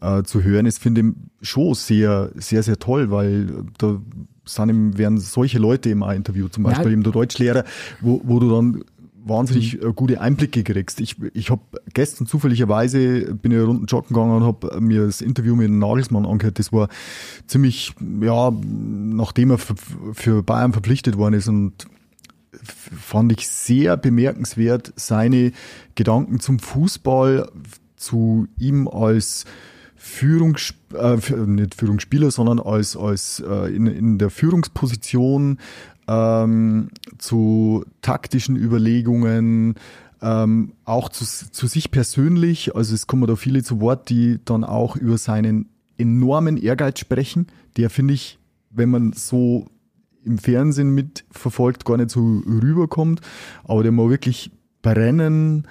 [0.00, 1.00] äh, zu hören ist, finde
[1.40, 3.46] ich schon sehr, sehr, sehr toll, weil
[3.78, 4.00] da
[4.44, 6.70] sind eben, werden solche Leute immer interviewt, zum Ja.
[6.70, 7.64] Beispiel eben der Deutschlehrer,
[8.00, 8.84] wo, wo du dann
[9.24, 11.00] wahnsinnig äh, gute Einblicke kriegst.
[11.00, 11.60] Ich, ich habe
[11.92, 16.58] gestern zufälligerweise bin ich Runden joggen gegangen und habe mir das Interview mit Nagelsmann angehört.
[16.58, 16.88] Das war
[17.46, 19.74] ziemlich, ja, nachdem er für,
[20.14, 21.86] für Bayern verpflichtet worden ist und
[22.72, 25.52] fand ich sehr bemerkenswert seine
[25.94, 27.50] Gedanken zum Fußball,
[27.96, 29.44] zu ihm als
[29.96, 31.16] Führungs äh,
[31.46, 35.58] nicht Führungsspieler, sondern als, als äh, in, in der Führungsposition
[36.06, 36.88] ähm,
[37.18, 39.74] zu taktischen Überlegungen,
[40.22, 42.74] ähm, auch zu, zu sich persönlich.
[42.74, 47.48] Also es kommen da viele zu Wort, die dann auch über seinen enormen Ehrgeiz sprechen,
[47.76, 48.38] der finde ich,
[48.70, 49.66] wenn man so
[50.28, 53.20] im Fernsehen mitverfolgt, gar nicht so rüberkommt,
[53.64, 54.50] aber der mal wirklich
[54.82, 55.66] brennen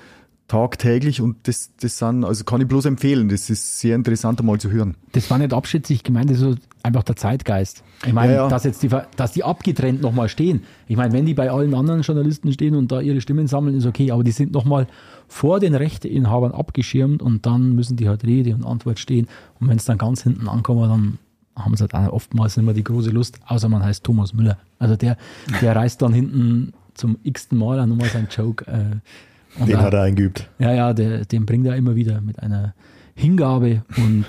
[0.47, 4.59] tagtäglich und das, das sind, also kann ich bloß empfehlen, das ist sehr interessant einmal
[4.59, 4.95] zu hören.
[5.11, 7.83] Das war nicht abschätzig gemeint, das ist einfach der Zeitgeist.
[8.05, 8.47] Ich meine, Ja, ja.
[8.47, 10.63] dass jetzt die, dass die abgetrennt nochmal stehen.
[10.87, 13.85] Ich meine, wenn die bei allen anderen Journalisten stehen und da ihre Stimmen sammeln, ist
[13.85, 14.87] okay, aber die sind nochmal
[15.27, 19.27] vor den Rechteinhabern abgeschirmt und dann müssen die halt Rede und Antwort stehen.
[19.59, 21.19] Und wenn es dann ganz hinten ankommt, dann
[21.57, 24.57] haben sie halt oftmals nicht mehr die große Lust, außer man heißt Thomas Müller.
[24.79, 25.17] Also der,
[25.61, 28.65] der reißt dann hinten zum x-ten Mal auch nochmal seinen Joke.
[28.67, 30.49] Äh, und Den auch- hat er eingeübt.
[30.59, 32.73] ja, ja, der, den bringt er immer wieder mit einer
[33.15, 34.25] Hingabe und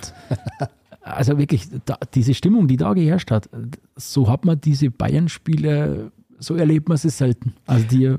[1.02, 3.48] also wirklich da, diese Stimmung, die da geherrscht hat,
[3.96, 7.54] so hat man diese Bayern-Spiele, so erlebt man sie selten.
[7.66, 8.14] Also die,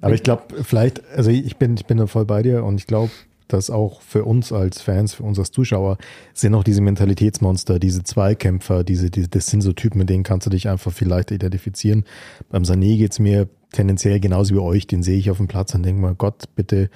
[0.00, 2.86] Aber ich glaube, vielleicht, also ich bin, ich bin da voll bei dir und ich
[2.86, 3.10] glaube,
[3.48, 5.98] dass auch für uns als Fans, für uns als Zuschauer,
[6.34, 10.46] sind auch diese Mentalitätsmonster, diese Zweikämpfer, diese, diese, das sind so Typen, mit denen kannst
[10.46, 12.04] du dich einfach viel leichter identifizieren.
[12.50, 15.84] Beim Sané geht's mir tendenziell genauso wie euch, den sehe ich auf dem Platz und
[15.84, 16.90] denke mal, Gott, bitte,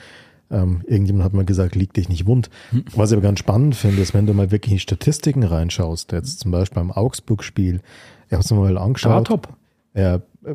[0.51, 2.51] ähm, irgendjemand hat mal gesagt, lieg dich nicht wund.
[2.94, 6.12] Was ich aber ganz spannend finde, ist, wenn du mal wirklich in die Statistiken reinschaust,
[6.12, 7.80] jetzt zum Beispiel beim Augsburg-Spiel,
[8.26, 9.12] ich habe es mir mal angeschaut.
[9.12, 9.48] war top.
[9.94, 10.55] Ja, äh,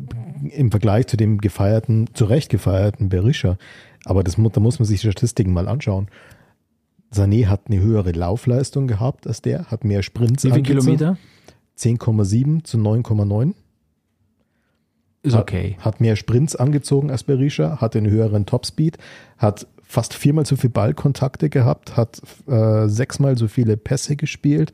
[0.52, 3.58] im Vergleich zu dem gefeierten, zu Recht gefeierten Berisha.
[4.06, 6.08] Aber das, da muss man sich die Statistiken mal anschauen.
[7.14, 10.62] Sané hat eine höhere Laufleistung gehabt als der, hat mehr Sprints Wie viele.
[10.64, 11.18] Kilometer?
[11.78, 13.54] 10,7 zu 9,9.
[15.24, 15.76] Ist Hat- okay.
[15.80, 18.98] Hat mehr Sprints angezogen als Berisha, hat einen höheren Topspeed,
[19.38, 24.72] hat fast viermal so viele Ballkontakte gehabt, hat äh, sechsmal so viele Pässe gespielt,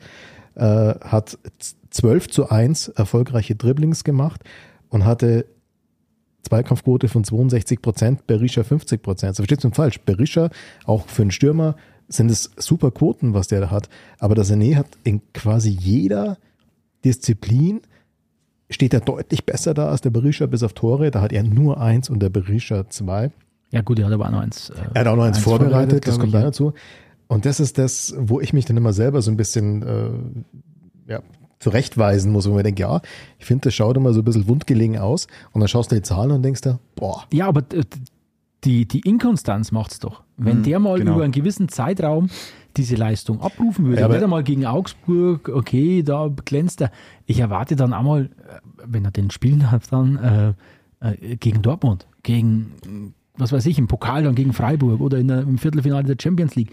[0.56, 4.44] äh, hat z- 12 zu 1 erfolgreiche Dribblings gemacht
[4.90, 5.46] und hatte
[6.44, 9.36] Zweikampfquote von 62 Prozent, Berisha 50 Prozent.
[9.36, 10.00] Verstehst du mich falsch?
[10.02, 10.50] Berisha,
[10.86, 11.76] auch für einen Stürmer,
[12.08, 13.90] sind es super Quoten, was der da hat.
[14.20, 16.38] Aber der Sané hat in quasi jeder
[17.06, 17.82] Disziplin
[18.70, 21.12] steht er deutlich besser da als der Berisha bis auf Tore.
[21.12, 23.32] Da hat er nur eins und der Berisha zwei.
[23.72, 24.70] Ja gut, er hat aber auch noch eins.
[24.70, 26.74] äh, Er hat auch noch eins, eins vorbereitet, das glaub kommt da dazu.
[27.28, 31.22] Und das ist das, wo ich mich dann immer selber so ein bisschen äh, ja,
[31.62, 33.02] zurechtweisen muss, wo man denkt, ja,
[33.40, 35.28] ich finde, das schaut immer so ein bisschen wundgelegen aus.
[35.54, 37.64] Und dann schaust du die Zahlen und denkst dir, boah, Ja, aber
[38.64, 40.22] die, die Inkonstanz macht's doch.
[40.38, 41.14] Wenn Mhm, der mal genau.
[41.16, 42.30] über einen gewissen Zeitraum
[42.78, 46.92] diese Leistung abrufen würde, Ja, aber- nicht einmal gegen Augsburg, okay, da glänzt er.
[47.26, 48.30] Ich erwarte dann einmal, äh,
[48.86, 50.56] wenn er den spielen darf, dann
[51.02, 55.28] äh, äh, gegen Dortmund, gegen, was weiß ich, im Pokal dann gegen Freiburg oder in
[55.28, 56.72] der, im Viertelfinale der Champions League.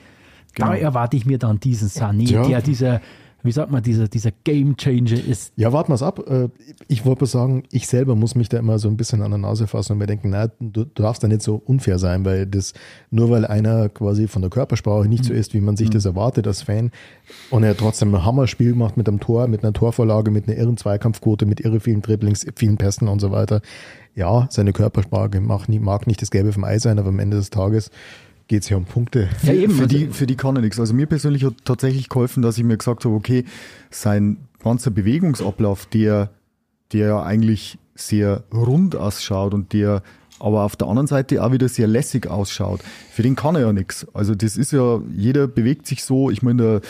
[0.56, 0.78] Da Genau.
[0.78, 2.42] erwarte ich mir dann diesen Sané, Ja.
[2.46, 3.00] der dieser,
[3.42, 5.52] wie sagt man, dieser, dieser Game Changer ist.
[5.56, 6.18] Ja, warten wir es ab.
[6.28, 6.48] Äh,
[6.88, 9.66] Ich wollte sagen, ich selber muss mich da immer so ein bisschen an der Nase
[9.66, 12.74] fassen und mir denken, na, du, darfst da nicht so unfair sein, weil das,
[13.10, 16.46] nur weil einer quasi von der Körpersprache nicht so ist, wie man sich das erwartet
[16.46, 16.90] als Fan,
[17.50, 20.76] und er trotzdem ein Hammerspiel macht mit einem Tor, mit einer Torvorlage, mit einer irren
[20.76, 23.60] Zweikampfquote, mit irre vielen Dribblings, vielen Pässen und so weiter.
[24.14, 27.36] Ja, seine Körpersprache mag nicht, mag nicht das Gelbe vom Ei sein, aber am Ende
[27.36, 27.90] des Tages
[28.48, 29.28] geht es hier um Punkte.
[29.42, 29.74] Ja, eben.
[29.74, 30.80] für, also- die, für die kann er nichts.
[30.80, 33.44] Also mir persönlich hat tatsächlich geholfen, dass ich mir gesagt habe, okay,
[33.90, 36.30] sein ganzer Bewegungsablauf, der,
[36.92, 40.02] der ja eigentlich sehr rund ausschaut und der
[40.40, 42.80] aber auf der anderen Seite auch wieder sehr lässig ausschaut.
[43.10, 44.06] Für den kann er ja nichts.
[44.14, 46.30] Also das ist ja, jeder bewegt sich so.
[46.30, 46.80] Ich meine, der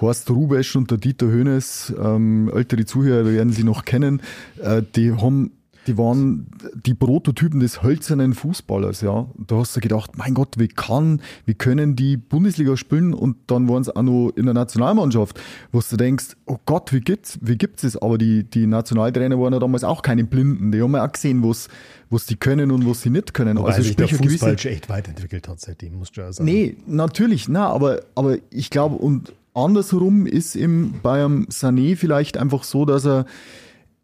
[0.00, 4.20] Horst Rubesch und der Dieter Hönes, ähm, ältere Zuhörer werden sie noch kennen,
[4.60, 5.52] äh, die haben
[5.86, 6.46] Die waren
[6.84, 9.26] die Prototypen des hölzernen Fußballers, ja.
[9.38, 13.68] Da hast du gedacht, mein Gott, wie kann, wie können die Bundesliga spielen und dann
[13.68, 15.40] waren sie auch noch in der Nationalmannschaft,
[15.72, 17.96] wo du denkst, oh Gott, wie gibt's, wie gibt's es?
[17.96, 20.72] Aber die, die Nationaltrainer waren ja damals auch keine Blinden.
[20.72, 21.68] Die haben ja auch gesehen, was,
[22.10, 23.56] was die können und was sie nicht können.
[23.56, 26.44] Wobei also sich der Fußball gewisse, echt weiterentwickelt hat seitdem, musst du ja sagen.
[26.50, 32.36] Nee, natürlich, na, aber, aber ich glaube, und andersrum ist im, bei einem Sané vielleicht
[32.36, 33.26] einfach so, dass er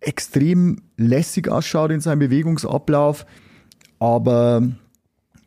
[0.07, 3.27] extrem lässig ausschaut in seinem Bewegungsablauf,
[3.99, 4.63] aber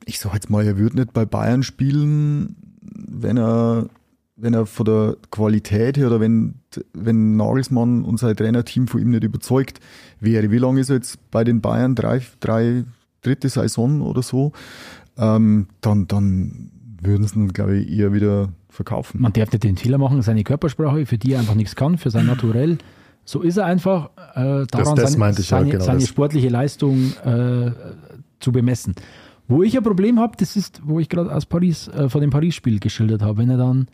[0.05, 3.87] ich sag jetzt mal, er würde nicht bei Bayern spielen, wenn er,
[4.35, 6.55] wenn er von der Qualität her oder wenn,
[6.93, 9.79] wenn Nagelsmann und sein Trainerteam von ihm nicht überzeugt
[10.19, 10.49] wäre.
[10.49, 11.95] Wie lange ist er jetzt bei den Bayern?
[11.95, 12.85] Drei, drei
[13.21, 14.53] dritte Saison oder so?
[15.17, 19.21] Ähm, dann, dann würden sie ihn, glaube ich, eher wieder verkaufen.
[19.21, 22.11] Man darf nicht den Fehler machen, seine Körpersprache, für die er einfach nichts kann, für
[22.11, 22.77] sein Naturell.
[23.29, 24.09] So ist er einfach.
[24.35, 26.07] Äh, daran Das- das seine, seine, genau seine das.
[26.07, 27.71] sportliche Leistung äh,
[28.39, 28.95] zu bemessen.
[29.49, 32.29] Wo ich ein Problem habe, das ist, wo ich gerade aus Paris, äh, von dem
[32.29, 33.87] Paris-Spiel geschildert habe, wenn er dann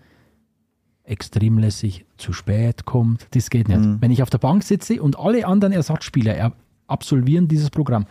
[1.03, 3.79] extrem lässig zu spät kommt, das geht nicht.
[3.81, 3.97] Mhm.
[4.01, 6.53] Wenn ich auf der Bank sitze und alle anderen Ersatzspieler er
[6.87, 8.05] absolvieren dieses Programm,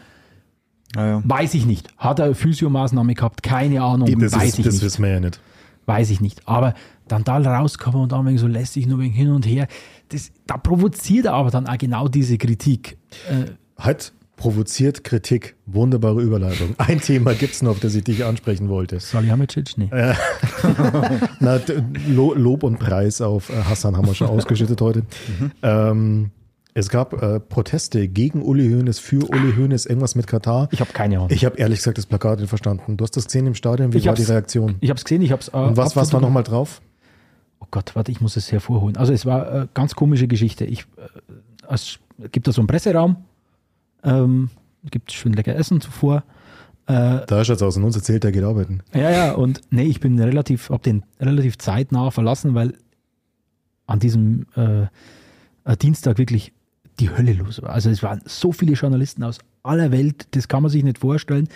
[0.97, 1.23] Ja, ja.
[1.25, 1.89] weiß ich nicht.
[1.99, 3.43] Hat er eine Physiomaßnahme gehabt?
[3.43, 4.19] Keine Ahnung.
[4.19, 5.41] das weiß ist, ich das nicht wissen wir ja nicht.
[5.93, 6.49] Weiß ich nicht.
[6.49, 6.75] Aber
[7.09, 9.67] dann da rauskommen und dann wegen so lässig nur wegen hin und her,
[10.09, 12.97] das, da provoziert er aber dann auch genau diese Kritik.
[13.31, 15.55] Äh, Hat provoziert Kritik.
[15.67, 16.75] Wunderbare Überleitung.
[16.79, 18.99] Ein Thema gibt's noch, auf das ich dich ansprechen wollte.
[18.99, 19.89] Salihamidzic, nee.
[21.41, 25.03] Na, d- Lo- Lob und Preis auf äh, Hassan haben wir schon ausgeschüttet heute.
[25.63, 26.31] Ähm,
[26.75, 30.69] es gab äh, Proteste gegen Uli Hoeneß, für Uli Hoeneß, irgendwas mit Katar.
[30.73, 31.29] Ich habe keine Ahnung.
[31.31, 32.97] Ich habe ehrlich gesagt das Plakat nicht verstanden.
[32.97, 33.93] Du hast das gesehen im Stadion.
[33.93, 34.77] Wie Ich war die Reaktion?
[34.81, 35.49] Ich habe es gesehen, ich habe es.
[35.49, 36.81] Äh, Und was, was war nochmal drauf?
[37.61, 38.97] Oh Gott, warte, ich muss es hervorholen.
[38.97, 40.65] Also es war eine ganz komische Geschichte.
[40.65, 41.99] Ich, äh, es
[42.33, 43.17] gibt da so einen Presseraum,
[44.03, 44.51] ähm,
[44.91, 46.25] gibt schön lecker Essen zuvor.
[46.87, 47.77] Äh, Da schaut's aus.
[47.77, 48.81] Und uns erzählt, er geht arbeiten.
[48.95, 52.75] Ja, ja, und nee, ich bin relativ, hab den relativ zeitnah verlassen, weil
[53.87, 54.87] an diesem äh,
[55.65, 56.53] äh, Dienstag wirklich
[57.03, 57.71] die Hölle los war.
[57.71, 61.49] Also es waren so viele Journalisten aus aller Welt, das kann man sich nicht vorstellen.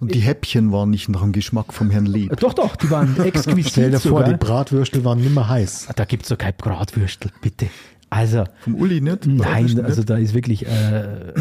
[0.00, 2.32] Und die Häppchen waren nicht nach dem Geschmack vom Herrn Leb.
[2.32, 4.28] Äh, Doch, doch, die waren exquisit Stell dir vor, sogar.
[4.28, 5.88] die Bratwürstel waren nimmer heiß.
[5.96, 7.66] Da gibt's doch kein Bratwürstel, bitte.
[8.10, 9.26] Also, Vom Uli nicht?
[9.26, 9.80] Nein, Nicht?
[9.80, 11.32] also da ist wirklich äh, äh,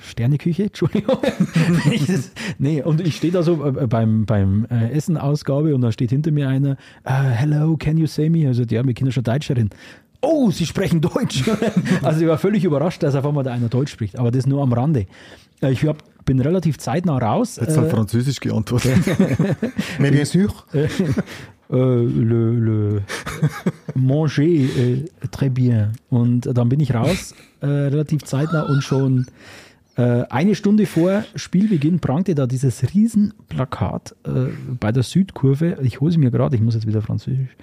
[0.00, 1.18] Sterneküche, Entschuldigung.
[2.58, 6.48] Nee, und ich stehe da so äh, beim, beim Essenausgabe und da steht hinter mir
[6.48, 6.72] einer,
[7.04, 8.48] äh, hello, can you say me?
[8.48, 9.70] Also, ja, wir kennen schon Deutscherin.
[10.28, 11.44] Oh, Sie sprechen Deutsch.
[12.02, 14.62] also ich war völlig überrascht, dass auf einmal da einer Deutsch spricht, aber das nur
[14.62, 15.06] am Rande.
[15.62, 17.56] Äh, Ich hab, bin relativ zeitnah raus.
[17.60, 18.96] Jetzt hat Äh, Französisch geantwortet.
[20.00, 20.50] Mais bien sûr.
[20.74, 20.88] äh,
[21.74, 23.02] le, le
[23.94, 25.92] manger äh, très bien.
[26.10, 29.26] Und dann bin ich raus, äh, relativ zeitnah und schon
[29.96, 34.30] äh, eine Stunde vor Spielbeginn prangte da dieses Riesenplakat äh,
[34.78, 35.78] bei der Südkurve.
[35.82, 37.56] Ich hole sie mir gerade, ich muss jetzt wieder Französisch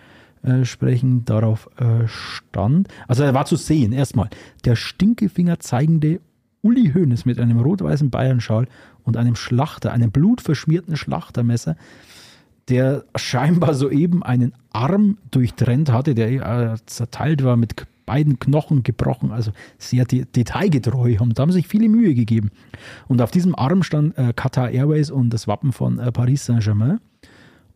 [0.43, 1.25] äh, sprechen.
[1.25, 4.29] Darauf äh, stand, also er war zu sehen, erstmal,
[4.65, 6.19] der Stinkefinger zeigende
[6.61, 8.67] Uli Hoeneß mit einem rot-weißen Bayernschal
[9.03, 11.75] und einem Schlachter, einem blutverschmierten Schlachtermesser
[12.69, 19.31] der scheinbar soeben einen Arm durchtrennt hatte, der äh, zerteilt war, mit beiden Knochen gebrochen,
[19.31, 21.17] also sehr de detailgetreu.
[21.19, 22.51] Und da haben sich viele Mühe gegeben.
[23.07, 26.99] Und auf diesem Arm stand äh, Qatar Airways und das Wappen von äh, Paris Saint-Germain.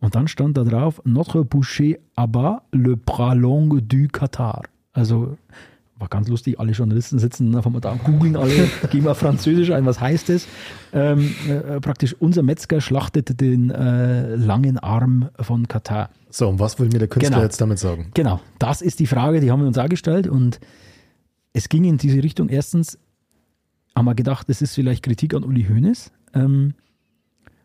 [0.00, 4.62] Und dann stand da drauf, Notre Boucher abat le bras long du Qatar.
[4.92, 5.36] Also
[5.98, 9.72] war ganz lustig, alle Journalisten sitzen auf einmal da und googeln alle, gehen mal Französisch
[9.72, 10.46] ein, was heißt es?
[10.92, 16.10] Ähm, äh, praktisch unser Metzger schlachtete den äh, langen Arm von Katar.
[16.30, 17.42] So, und was will mir der Künstler Genau.
[17.42, 18.10] jetzt damit sagen?
[18.14, 20.60] Genau, das ist die Frage, die haben wir uns auch gestellt und
[21.52, 22.48] es ging in diese Richtung.
[22.48, 22.98] Erstens
[23.96, 26.74] haben wir gedacht, das ist vielleicht Kritik an Uli Hoeneß, ähm,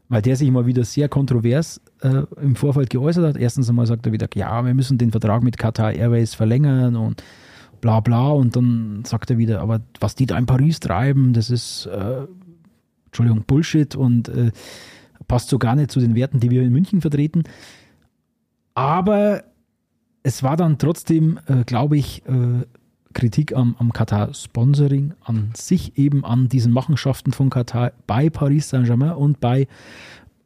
[0.09, 3.37] weil der sich mal wieder sehr kontrovers äh, im Vorfeld geäußert hat.
[3.37, 7.23] Erstens einmal sagt er wieder, ja, wir müssen den Vertrag mit Qatar Airways verlängern und
[7.81, 8.29] bla bla.
[8.29, 12.25] Und dann sagt er wieder, aber was die da in Paris treiben, das ist, äh,
[13.07, 14.51] Entschuldigung, Bullshit und äh,
[15.27, 17.43] passt so gar nicht zu den Werten, die wir in München vertreten.
[18.75, 19.43] Aber
[20.23, 22.65] es war dann trotzdem, äh, glaube ich, äh,
[23.13, 29.13] Kritik am, am Katar-Sponsoring, an sich eben an diesen Machenschaften von Katar bei Paris Saint-Germain
[29.13, 29.67] und bei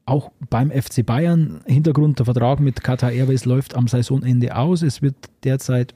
[0.05, 1.61] auch beim FC Bayern.
[1.65, 4.81] Hintergrund, der Vertrag mit Qatar Airways läuft am Saisonende aus.
[4.81, 5.93] Es wird derzeit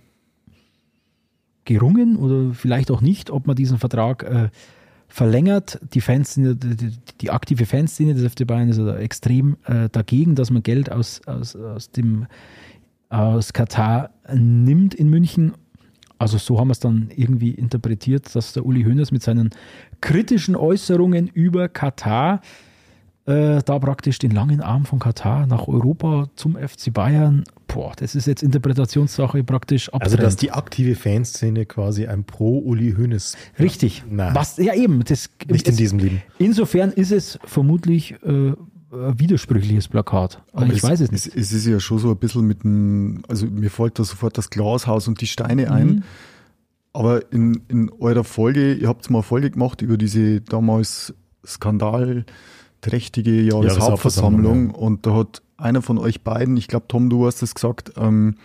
[1.66, 4.50] gerungen oder vielleicht auch nicht, ob man diesen Vertrag äh,
[5.08, 5.80] verlängert.
[5.94, 6.92] Die Fanszene, die,
[7.22, 11.22] die aktive Fanszene des FC Bayern ist also extrem äh, dagegen, dass man Geld aus,
[11.26, 12.28] aus, aus dem
[13.10, 15.54] aus Katar nimmt in München.
[16.22, 19.50] Also so haben wir es dann irgendwie interpretiert, dass der Uli Hoeneß mit seinen
[20.02, 22.42] kritischen Äußerungen über Katar
[23.26, 27.44] äh, da praktisch den langen Arm von Katar nach Europa zum FC Bayern.
[27.68, 30.24] Boah, das ist jetzt Interpretationssache praktisch Also, abtrennt.
[30.24, 33.38] dass die aktive Fanszene quasi ein Pro-Uli Hoeneß.
[33.60, 34.04] Richtig.
[34.10, 34.34] Nein.
[34.36, 35.04] Was, ja, eben.
[35.06, 36.22] Das, Nicht in es- diesem Leben.
[36.40, 38.54] Insofern ist es vermutlich äh,
[38.92, 40.44] widersprüchliches Plakat.
[40.54, 41.28] Aber ich weiß es nicht.
[41.28, 44.38] Es, es ist ja schon so ein bisschen mit dem, also mir fällt da sofort
[44.38, 45.88] das Glashaus und die Steine ein.
[45.88, 46.04] Mhm.
[46.94, 51.14] Aber in, in eurer Folge, ihr habt mal eine Folge gemacht über diese damals
[51.46, 57.42] skandalträchtige Jahreshauptversammlung Jahreshauptversammlung, und da hat einer von euch beiden, ich glaube Tom, du hast
[57.42, 58.36] es gesagt, ähm,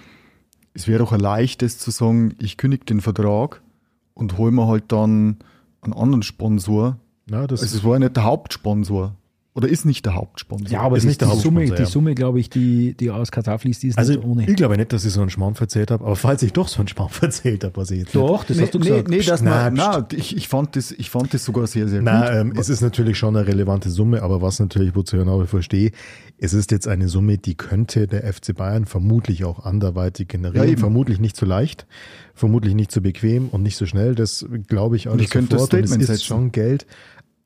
[0.74, 3.62] es wäre doch ein leichtes zu sagen, ich kündige den Vertrag
[4.14, 5.38] und hol mir halt dann
[5.80, 6.98] einen anderen Sponsor.
[7.26, 9.16] Das Also es war ja nicht der Hauptsponsor.
[9.56, 10.68] Oder ist nicht der Hauptsponsor.
[10.70, 11.88] Ja, aber Ist die, nicht der die, Summe, Hauptsponsor, die ja.
[11.88, 14.46] Summe, glaube ich, die, die aus Katar fließt, die ist also, nicht ohne.
[14.46, 16.80] ich glaube nicht, dass ich so einen Schmarrn verzählt habe, aber falls ich doch so
[16.80, 19.08] einen Schmarrn verzählt habe, was ich jetzt nicht Doch, das nee, hast du nee, gesagt.
[19.08, 22.02] nee, das Na, na, na, ich, ich, fand das, ich fand das sogar sehr, sehr
[22.02, 22.52] Na, gut.
[22.52, 25.46] ähm, es ist natürlich schon eine relevante Summe, aber was natürlich, wozu ich nach wie
[25.46, 25.90] vor stehe,
[26.38, 30.68] es ist jetzt eine Summe, die könnte der FC Bayern vermutlich auch anderweitig generieren.
[30.68, 31.86] Ja, vermutlich nicht so leicht,
[32.34, 34.14] vermutlich nicht so bequem und nicht so schnell.
[34.14, 35.72] Das glaube ich alles ich könnte das sofort.
[35.72, 36.26] Und es Statement ist setzen.
[36.26, 36.86] schon Geld.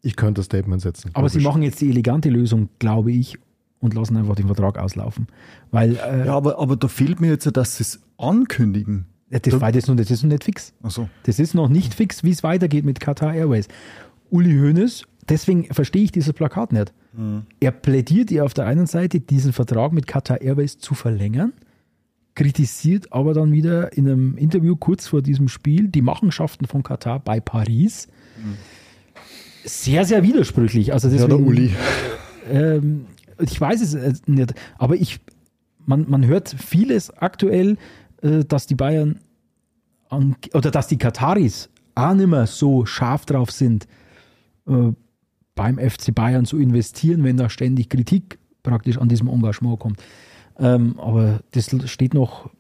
[0.03, 1.11] Ich könnte das Statement setzen.
[1.15, 1.47] Aber sie logisch.
[1.47, 3.39] machen jetzt die elegante Lösung, glaube ich,
[3.81, 5.27] und lassen einfach den Vertrag auslaufen.
[5.71, 9.07] Weil äh, ja, aber, aber da fehlt mir jetzt, ja, dass sie es ankündigen.
[9.31, 10.73] das, war das, noch, das ist noch nicht fix.
[10.83, 11.09] Achso.
[11.25, 13.69] Das ist noch nicht fix, wie es weitergeht mit Qatar Airways.
[14.31, 16.93] Uli Hoeneß, deswegen verstehe ich dieses Plakat nicht.
[17.59, 21.53] Er plädiert ja auf der einen Seite, diesen Vertrag mit Qatar Airways zu verlängern,
[22.37, 27.19] kritisiert aber dann wieder in einem Interview kurz vor diesem Spiel die Machenschaften von Katar
[27.19, 28.07] bei Paris.
[29.65, 30.93] Sehr, sehr widersprüchlich.
[30.93, 31.75] Also Ja, deswegen, der Uli.
[32.51, 33.07] ähm,
[33.39, 35.21] ich weiß es äh, nicht, aber ich,
[35.87, 37.77] man, man hört vieles aktuell,
[38.23, 39.21] äh, dass die Bayern
[40.09, 43.87] an, oder dass die Kataris auch nicht mehr so scharf drauf sind,
[44.67, 44.93] äh,
[45.55, 50.03] beim FC Bayern zu investieren, wenn da ständig Kritik praktisch an diesem Engagement kommt.
[50.59, 52.51] Ähm, aber das steht noch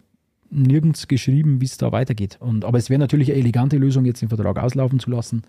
[0.50, 2.38] nirgends geschrieben, wie es da weitergeht.
[2.40, 5.42] Und, aber es wäre natürlich eine elegante Lösung, jetzt den Vertrag auslaufen zu lassen.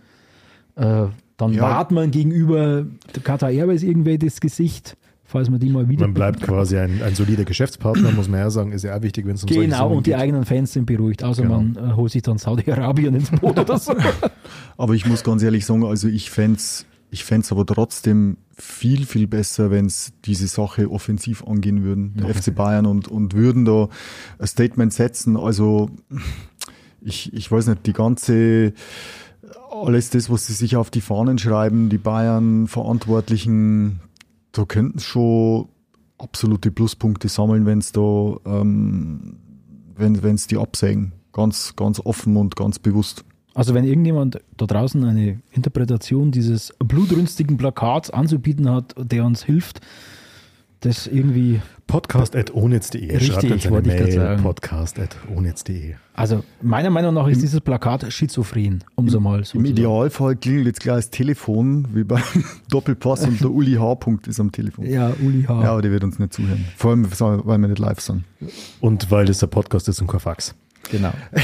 [0.76, 1.08] Äh,
[1.38, 1.62] dann Ja.
[1.64, 2.86] wahrt man gegenüber
[3.16, 6.02] der Qatar Airways irgendwie das Gesicht, falls man die mal wieder.
[6.02, 9.26] Man bleibt quasi ein, ein solider Geschäftspartner, muss man ja sagen, ist ja auch wichtig,
[9.26, 10.20] wenn es um solche Genau, Summen und die geht.
[10.20, 11.62] eigenen Fans sind beruhigt, außer Genau.
[11.62, 13.94] man äh, holt sich dann Saudi-Arabien ins Boot oder so.
[14.78, 19.28] Aber ich muss ganz ehrlich sagen, also ich fänd's, ich fänd's aber trotzdem viel, viel
[19.28, 23.90] besser, wenn's diese Sache offensiv angehen würden, der FC Bayern, und, und würden da
[24.40, 25.36] ein Statement setzen.
[25.38, 25.90] Also
[27.02, 28.74] ich, ich weiß nicht, die ganze,
[29.86, 34.00] alles das, was sie sich auf die Fahnen schreiben, die Bayern-Verantwortlichen,
[34.52, 35.68] da könnten schon
[36.18, 39.38] absolute Pluspunkte sammeln, wenn's da, ähm,
[39.96, 41.14] wenn wenn's die absägen.
[41.34, 43.24] Ganz, ganz offen und ganz bewusst.
[43.54, 49.82] Also wenn irgendjemand da draußen eine Interpretation dieses blutrünstigen Plakats anzubieten hat, der uns hilft,
[50.82, 53.12] das irgendwie, Podcast.onetz.de.
[53.12, 54.12] Richtig, Schreibt uns eine wollte ich Mail.
[54.12, 54.44] sagen.
[54.44, 55.94] Podcast.onetz.de.
[56.14, 59.78] also meiner Meinung nach ist dieses Plakat schizophren, um so mal so Im zu sagen.
[59.78, 62.22] Idealfall klingelt jetzt gleich das Telefon, wie beim
[62.70, 63.96] Doppelpass und der Uli H.
[63.96, 64.86] Punkt ist am Telefon.
[64.86, 65.64] Ja, Uli H.
[65.64, 66.66] Ja, aber der wird uns nicht zuhören.
[66.76, 68.24] Vor allem, weil wir nicht live sind.
[68.80, 70.56] Und weil das der Podcast ist und kein Fax.
[70.92, 71.12] Genau.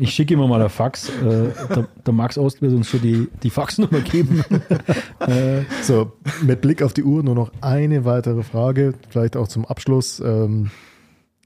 [0.00, 1.08] Ich schicke ihm mal ein Fax.
[1.08, 4.42] Äh, der, der Max Ost wird uns schon die, die Faxnummer geben.
[5.20, 6.12] äh, So,
[6.42, 10.20] mit Blick auf die Uhr nur noch eine weitere Frage, vielleicht auch zum Abschluss.
[10.20, 10.70] Ähm,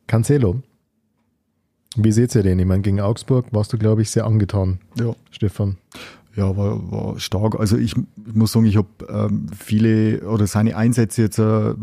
[0.07, 0.63] Cancelo.
[1.97, 2.59] Wie seht ihr den?
[2.59, 5.15] Ich meine, gegen Augsburg warst du, glaube ich, sehr angetan, Ja.
[5.31, 5.77] Stefan.
[6.37, 7.59] Ja, war, war stark.
[7.59, 11.75] Also ich, ich muss sagen, ich habe ähm, viele oder seine Einsätze jetzt äh,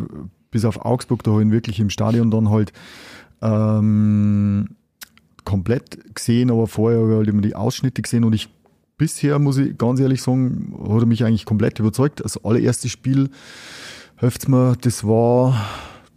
[0.49, 2.73] bis auf Augsburg da in wirklich im Stadion dann halt
[3.41, 4.46] ähm,
[5.67, 8.47] komplett gesehen, aber vorher habe ich halt immer die Ausschnitte gesehen und ich
[8.97, 12.21] bisher, muss ich ganz ehrlich sagen, hat er mich eigentlich komplett überzeugt.
[12.23, 13.29] Das allererste Spiel,
[14.15, 15.53] helft's mir, das war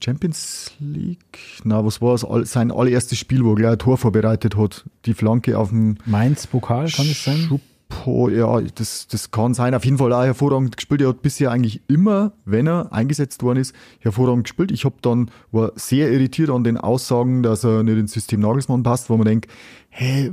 [0.02, 1.38] Champions League?
[1.64, 2.16] Na, was war?
[2.30, 4.84] All- Sein allererstes Spiel, wo er gleich ein Tor vorbereitet hat.
[5.04, 7.60] Die Flanke auf dem Mainz Pokal, kann es sein?
[7.90, 9.74] Schuppo, ja, das, das kann sein.
[9.74, 11.00] Auf jeden Fall auch hervorragend gespielt.
[11.00, 14.70] Er hat bisher eigentlich immer, wenn er eingesetzt worden ist, hervorragend gespielt.
[14.70, 18.82] Ich habe dann, war sehr irritiert an den Aussagen, dass er nicht ins System Nagelsmann
[18.82, 19.50] passt, wo man denkt,
[19.90, 20.30] hä,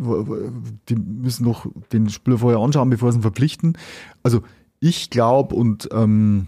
[0.89, 3.77] die müssen doch den Spieler vorher anschauen, bevor sie ihn verpflichten.
[4.23, 4.41] Also
[4.79, 6.47] ich glaube und ähm,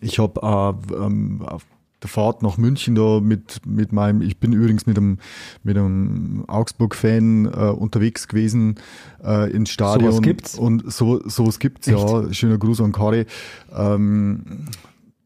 [0.00, 1.64] ich habe äh, ähm, auf
[2.04, 5.18] der Fahrt nach München da mit, mit meinem, ich bin übrigens mit einem,
[5.62, 8.76] mit einem Augsburg-Fan äh, unterwegs gewesen
[9.24, 10.12] äh, ins Stadion.
[10.12, 10.58] Sowas gibt's?
[10.58, 12.32] Und so, sowas gibt's, ja.
[12.32, 13.26] Schöner Gruß an Kari.
[13.74, 14.66] Ähm,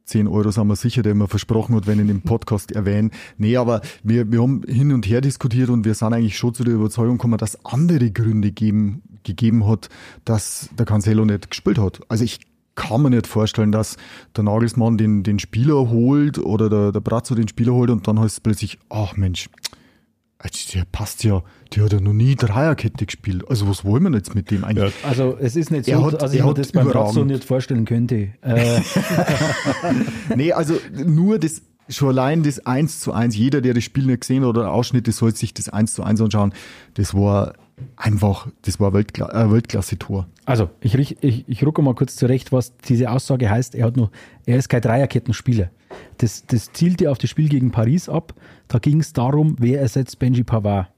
[0.04, 3.10] 10 Euro sind wir sicher, der mir versprochen hat, wenn ich den Podcast erwähne.
[3.36, 6.64] Nee, aber wir, wir haben hin und her diskutiert und wir sind eigentlich schon zu
[6.64, 9.90] der Überzeugung gekommen, dass andere Gründe geben, gegeben hat,
[10.24, 12.00] dass der Cancelo nicht gespielt hat.
[12.08, 12.40] Also ich
[12.78, 13.96] kann mir nicht vorstellen, dass
[14.36, 18.18] der Nagelsmann den, den Spieler holt oder der, der Brazzo den Spieler holt und dann
[18.20, 19.50] heißt es plötzlich, ach Mensch,
[20.72, 21.42] der passt ja,
[21.74, 23.44] der hat ja noch nie Dreierkette gespielt.
[23.50, 24.94] Also was wollen wir jetzt mit dem eigentlich?
[25.02, 26.86] Also es ist nicht so, hat- dass ich mir das beim.
[26.86, 28.28] Brazzo nicht vorstellen könnte.
[28.42, 28.80] Äh,
[30.36, 30.74] Nee, also
[31.04, 34.50] nur das, schon allein das 1 zu 1, jeder, der das Spiel nicht gesehen hat
[34.50, 36.52] oder Ausschnitte, soll sich das 1 zu 1 anschauen.
[36.94, 37.54] Das war
[37.96, 40.26] einfach, das war Weltkla äh, Weltklasse-Tor.
[40.44, 43.74] also ich, ich, ich rucke mal kurz zurecht, was diese Aussage heißt.
[43.74, 44.10] Er hat nur,
[44.46, 45.70] er ist kein Dreierkettenspieler.
[46.18, 48.34] Das, das zielte auf das Spiel gegen Paris ab.
[48.68, 50.88] Da ging es darum, wer ersetzt Benji Pavard.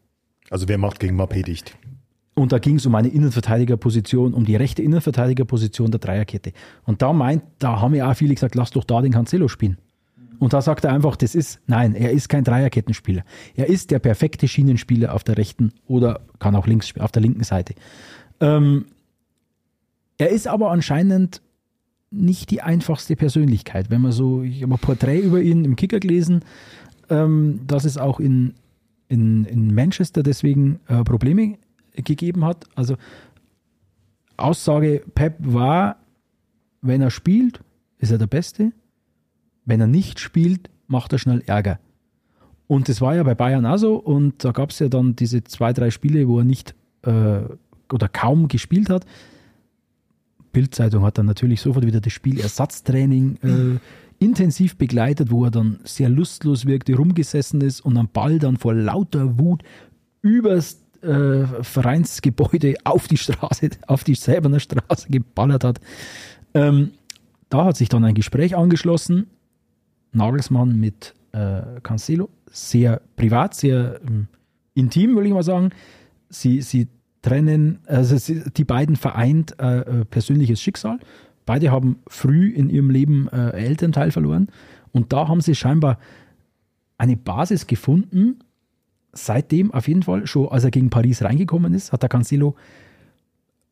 [0.51, 1.77] Also wer macht gegen Mappé dicht?
[2.35, 6.52] Und da ging es um eine Innenverteidigerposition, um die rechte Innenverteidigerposition der Dreierkette.
[6.85, 9.78] Und da meint, da haben ja auch viele gesagt, lass doch da den Cancelo spielen.
[10.41, 13.25] Und da sagt er einfach, das ist, nein, er ist kein Dreierkettenspieler.
[13.55, 17.45] Er ist der perfekte Schienenspieler auf der rechten oder kann auch links auf der linken
[17.45, 17.75] Seite.
[18.41, 18.87] Ähm,
[20.17, 21.43] er ist aber anscheinend
[22.11, 23.91] nicht die einfachste Persönlichkeit.
[23.91, 26.41] Wenn man so, ich habe ein Porträt über ihn im Kicker gelesen,
[27.11, 28.55] ähm, dass es auch in,
[29.09, 31.59] in, in Manchester deswegen äh, Probleme
[31.95, 32.65] gegeben hat.
[32.75, 32.97] Also
[34.39, 35.97] Aussage Pep war,
[36.81, 37.61] wenn er spielt,
[37.99, 38.73] ist er der Beste.
[39.71, 41.79] Wenn er nicht spielt, macht er schnell Ärger.
[42.67, 43.95] Und das war ja bei Bayern auch so.
[43.95, 47.43] Und da gab es ja dann diese zwei, drei Spiele, wo er nicht äh,
[47.93, 49.07] oder kaum gespielt hat.
[50.51, 53.79] Bildzeitung hat dann natürlich sofort wieder das Spielersatztraining äh,
[54.19, 58.75] intensiv begleitet, wo er dann sehr lustlos wirkte, rumgesessen ist und am Ball dann vor
[58.75, 59.63] lauter Wut
[60.21, 65.81] übers äh, Vereinsgebäude auf die Straße, auf die Säbener Straße geballert hat.
[66.55, 66.91] Ähm,
[67.51, 69.29] da hat sich dann ein Gespräch angeschlossen.
[70.12, 74.28] Nagelsmann mit äh, Cancelo, sehr privat, sehr ähm,
[74.74, 75.70] intim, würde ich mal sagen.
[76.28, 76.89] Sie, sie
[77.23, 80.99] trennen, also sie, die beiden vereint äh, äh, persönliches Schicksal.
[81.47, 84.49] Beide haben früh in ihrem Leben äh, Elternteil verloren.
[84.93, 85.99] Und da haben sie scheinbar
[86.99, 88.41] eine Basis gefunden.
[89.12, 92.55] Seitdem auf jeden Fall, schon als er gegen Paris reingekommen ist, hat der Cancelo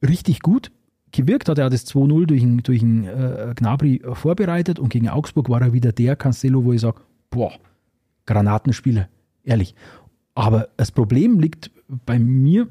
[0.03, 0.71] richtig gut
[1.13, 5.61] gewirkt, hat er das 2-0 durch durch einen äh, Gnabry vorbereitet und gegen Augsburg war
[5.63, 7.53] er wieder der Cancelo, wo ich sage, boah,
[8.27, 9.09] Granatenspieler,
[9.45, 9.75] ehrlich.
[10.35, 11.71] Aber das Problem liegt
[12.07, 12.69] bei mir,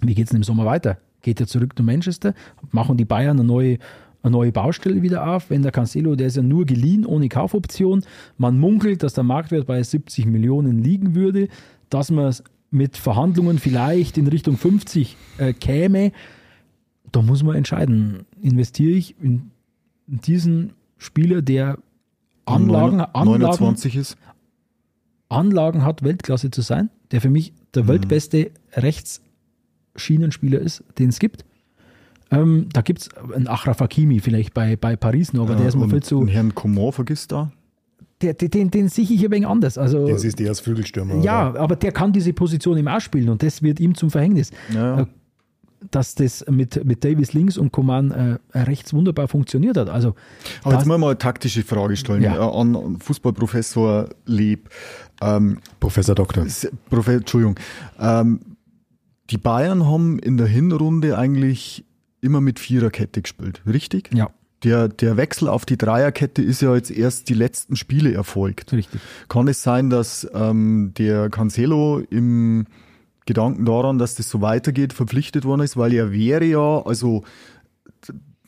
[0.00, 0.98] wie geht es denn im Sommer weiter?
[1.22, 2.34] Geht er zurück zu Manchester?
[2.70, 3.78] Machen die Bayern eine neue,
[4.22, 5.50] eine neue Baustelle wieder auf?
[5.50, 8.04] Wenn der Cancelo, der ist ja nur geliehen, ohne Kaufoption.
[8.36, 11.48] Man munkelt, dass der Marktwert bei 70 Millionen liegen würde,
[11.90, 12.34] dass man
[12.70, 16.12] mit Verhandlungen vielleicht in Richtung 50 äh, käme.
[17.12, 19.50] Da muss man entscheiden, investiere ich in
[20.06, 21.78] diesen Spieler, der
[22.44, 24.16] Anlagen, Anlagen, 29 ist.
[25.28, 31.44] Anlagen hat, Weltklasse zu sein, der für mich der weltbeste Rechtsschienenspieler ist, den es gibt.
[32.30, 35.76] Ähm, da gibt es einen Achraf Hakimi vielleicht bei, bei Paris noch, aber der ist
[35.76, 36.20] mir viel zu.
[36.20, 37.52] den Herrn Coman vergisst da.
[38.22, 39.76] Der, den, den, den sehe ich ein wenig anders.
[39.76, 41.22] Also, Den siehst du als Flügelstürmer.
[41.22, 41.60] ja, oder?
[41.60, 44.50] aber der kann diese Position im ausspielen und das wird ihm zum Verhängnis.
[44.72, 45.06] Ja.
[45.90, 49.88] Dass das mit, mit Davis links und Coman äh, rechts wunderbar funktioniert hat.
[49.88, 50.14] Also,
[50.62, 52.50] Aber jetzt mal eine taktische Frage stellen Ja.
[52.50, 54.68] an Fußballprofessor Leb.
[55.20, 56.46] Ähm, Professor Doktor.
[56.90, 57.56] Profe Entschuldigung.
[57.98, 58.40] Ähm,
[59.30, 61.84] die Bayern haben in der Hinrunde eigentlich
[62.20, 64.10] immer mit Viererkette gespielt, richtig?
[64.14, 64.30] ja,
[64.62, 68.72] Der, der Wechsel auf die Dreierkette ist ja jetzt erst die letzten Spiele erfolgt.
[68.72, 69.00] richtig.
[69.28, 72.66] Kann es sein, dass ähm, der Cancelo im
[73.26, 77.22] Gedanken daran, dass das so weitergeht, verpflichtet worden ist, weil er wäre ja, also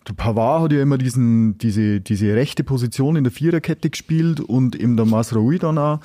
[0.09, 4.77] der Pavard hat ja immer diesen, diese, diese rechte Position in der Viererkette gespielt und
[4.77, 6.01] eben der Masraoui dann auch.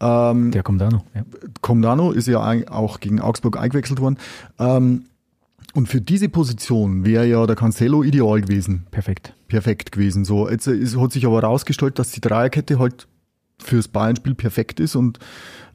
[0.00, 1.04] Ähm, Der kommt auch noch.
[1.14, 1.24] Ja.
[1.60, 2.40] Comdano ist ja
[2.70, 4.18] auch gegen Augsburg eingewechselt worden.
[4.58, 5.04] Ähm,
[5.74, 9.32] und für diese Position wäre ja der Cancelo ideal gewesen, Perfekt.
[9.48, 10.24] perfekt gewesen.
[10.24, 13.06] So, jetzt ist, hat sich aber herausgestellt, dass die Dreierkette halt
[13.58, 15.18] fürs Bayern-Spiel perfekt ist und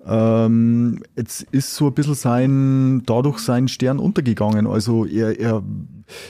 [0.07, 4.65] ähm, jetzt ist so ein bisschen sein, dadurch sein Stern untergegangen.
[4.65, 5.63] Also er, er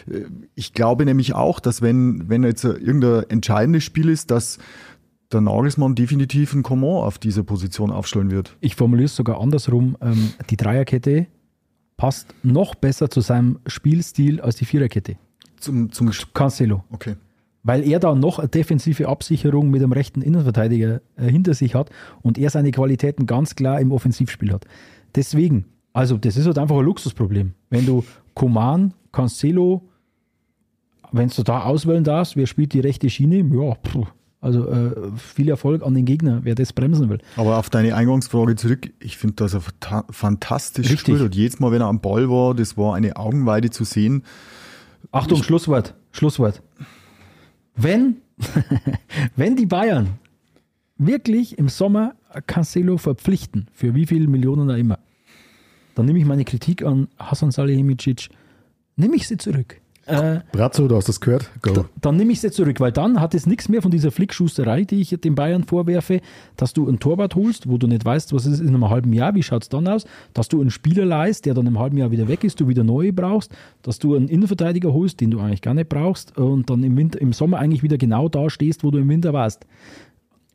[0.10, 0.26] äh,
[0.56, 4.58] ich glaube nämlich auch, dass wenn, wenn jetzt irgendein entscheidendes Spiel ist, dass
[5.32, 8.56] der Nagelsmann definitiv einen Coman auf dieser Position aufstellen wird.
[8.62, 9.98] Ich formuliere es sogar andersrum.
[10.02, 11.28] Ähm, die Dreierkette
[11.98, 15.18] passt noch besser zu seinem Spielstil als die Viererkette.
[15.60, 16.84] Zum, zum Cancelo.
[16.92, 17.16] Okay.
[17.68, 21.90] Weil er da noch eine defensive Absicherung mit dem rechten Innenverteidiger äh, hinter sich hat
[22.22, 24.66] und er seine Qualitäten ganz klar im Offensivspiel hat.
[25.16, 27.54] Deswegen, also das ist halt einfach ein Luxusproblem.
[27.70, 29.82] Wenn du Coman, Cancelo,
[31.12, 34.06] wenn du da auswählen darfst, wer spielt die rechte Schiene, ja, puh,
[34.40, 37.20] Also äh, viel Erfolg an den Gegner, wer das bremsen will.
[37.36, 41.06] Aber auf deine Eingangsfrage zurück, ich finde, dass er fanta- fantastisch Richtig.
[41.06, 41.36] gespielt hat.
[41.36, 44.24] Jedes Mal, wenn er am Ball war, das war eine Augenweide zu sehen.
[45.12, 45.96] Achtung, Schlusswort.
[46.12, 46.62] Schlusswort.
[47.78, 48.18] Wenn,
[49.36, 50.20] wenn die Bayern
[50.98, 52.16] wirklich im Sommer
[52.48, 55.00] Cancelo verpflichten, für wie viele Millionen auch immer,
[55.96, 58.30] dann nehme ich meine Kritik an Hasan Salihamidzic,
[58.96, 59.80] nehme ich sie zurück.
[60.08, 61.50] Äh, Brazzo, du hast das gehört?
[61.62, 61.86] Go.
[62.02, 65.02] dann nehme ich sie zurück, weil dann hat es nichts mehr von dieser Flickschusterei, die
[65.02, 66.22] ich den Bayern vorwerfe,
[66.56, 69.36] dass du einen Torwart holst, wo du nicht weißt, was ist in einem halben Jahr,
[69.36, 72.10] wie schaut es dann aus, dass du einen Spieler leist, der dann im halben Jahr
[72.12, 73.52] wieder weg ist, du wieder neue brauchst,
[73.82, 77.20] dass du einen Innenverteidiger holst, den du eigentlich gar nicht brauchst und dann im, Winter,
[77.20, 79.66] im Sommer eigentlich wieder genau da stehst, wo du im Winter warst.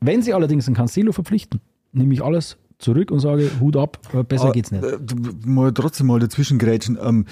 [0.00, 1.60] Wenn sie allerdings einen Cancelo verpflichten,
[1.92, 4.82] nehme ich alles zurück und sage, Hut ab, äh, besser Aber, geht's nicht.
[4.82, 4.98] äh,
[5.46, 6.98] Mal trotzdem mal dazwischen grätschen.
[7.00, 7.26] Ähm,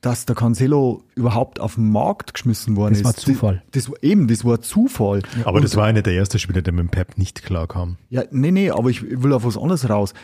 [0.00, 3.04] dass der Cancelo überhaupt auf den Markt geschmissen worden Das ist.
[3.04, 3.62] war Zufall.
[3.72, 5.22] Das, das war eben, das war Zufall.
[5.44, 7.96] Aber Und- das war einer der ersten Spieler, der mit dem Pep nicht klar kam.
[8.08, 10.14] Ja, nee, nee, aber ich will auf was anderes raus.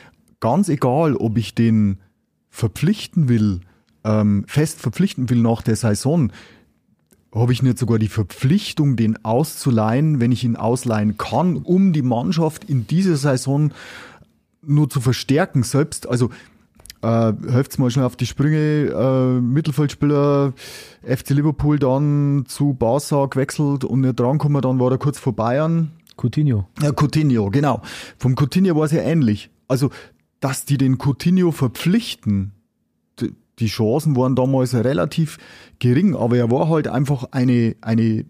[0.40, 1.98] Ganz egal, ob ich den
[2.50, 3.60] verpflichten will,
[4.04, 6.32] ähm, fest verpflichten will nach der Saison,
[7.34, 12.02] habe ich nicht sogar die Verpflichtung, den auszuleihen, wenn ich ihn ausleihen kann, um die
[12.02, 13.72] Mannschaft in dieser Saison
[14.62, 15.62] nur zu verstärken.
[15.62, 16.30] Selbst, also
[17.06, 20.52] äh, helft's mal schnell auf die Sprünge, äh, Mittelfeldspieler
[21.02, 25.92] FC Liverpool dann zu Barca gewechselt und nicht drankommen, dann war er kurz vor Bayern.
[26.16, 26.66] Coutinho.
[26.82, 27.82] Ja, Coutinho, genau.
[28.18, 29.50] Vom Coutinho war es ja ähnlich.
[29.68, 29.90] Also,
[30.40, 32.52] dass die den Coutinho verpflichten,
[33.58, 35.38] die Chancen waren damals relativ
[35.78, 38.26] gering, aber er war halt einfach eine, eine,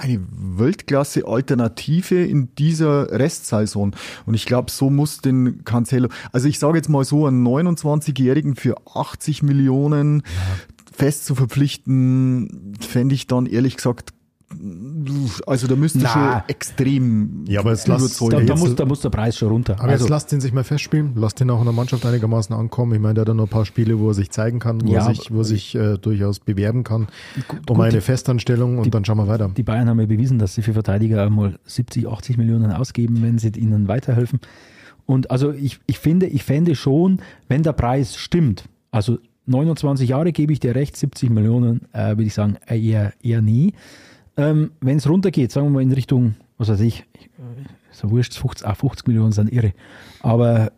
[0.00, 3.94] eine Weltklasse-Alternative in dieser Restsaison.
[4.26, 8.56] Und ich glaube, so muss den Cancelo, also ich sage jetzt mal so, einen 29-Jährigen
[8.56, 10.22] für 80 Millionen
[10.90, 14.10] fest zu verpflichten, fände ich dann ehrlich gesagt,
[15.46, 18.30] also da müsste schon extrem Ja, aber jetzt lass- überzeugen.
[18.32, 19.74] Da, da, jetzt- muss, da muss der Preis schon runter.
[19.78, 22.54] Aber Also- jetzt lasst ihn sich mal festspielen, lasst ihn auch in der Mannschaft einigermaßen
[22.54, 22.92] ankommen.
[22.94, 24.92] Ich meine, der hat ja noch ein paar Spiele, wo er sich zeigen kann, wo
[24.92, 27.08] Ja, er sich, wo er sich äh, durchaus bewerben kann
[27.68, 29.50] um gut, eine die- Festanstellung und dann schauen wir weiter.
[29.56, 33.38] Die Bayern haben ja bewiesen, dass sie für Verteidiger einmal 70, 80 Millionen ausgeben, wenn
[33.38, 34.40] sie ihnen weiterhelfen.
[35.06, 40.30] Und also ich, ich finde, ich fände schon, wenn der Preis stimmt, also 29 Jahre
[40.30, 43.72] gebe ich dir recht, 70 Millionen, äh, würde ich sagen, äh, eher, eher nie.
[44.36, 47.22] Ähm, wenn es runtergeht, sagen wir mal in Richtung, was weiß ich, äh,
[48.02, 49.72] ja wurscht, 50, auch 50 Millionen sind irre.
[50.20, 50.72] Aber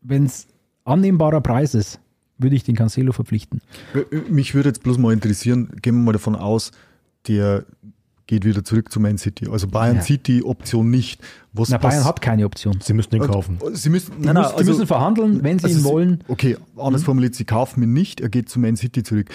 [0.00, 0.46] wenn es
[0.84, 2.00] annehmbarer Preis ist,
[2.38, 3.60] würde ich den Cancelo verpflichten.
[4.30, 6.70] Mich würde jetzt bloß mal interessieren, gehen wir mal davon aus,
[7.26, 7.64] der
[8.28, 9.48] geht wieder zurück zu Man City.
[9.50, 10.02] Also Bayern Ja.
[10.02, 11.20] zieht die Option nicht.
[11.52, 12.78] Was Na, Bayern hat keine Option.
[12.80, 13.58] Sie müssten ihn kaufen.
[13.72, 16.24] Sie müssen, Die, muss, die müssen verhandeln, wenn sie also ihn wollen.
[16.28, 19.30] Okay, anders formuliert, sie kaufen ihn nicht, er geht zu Man City zurück.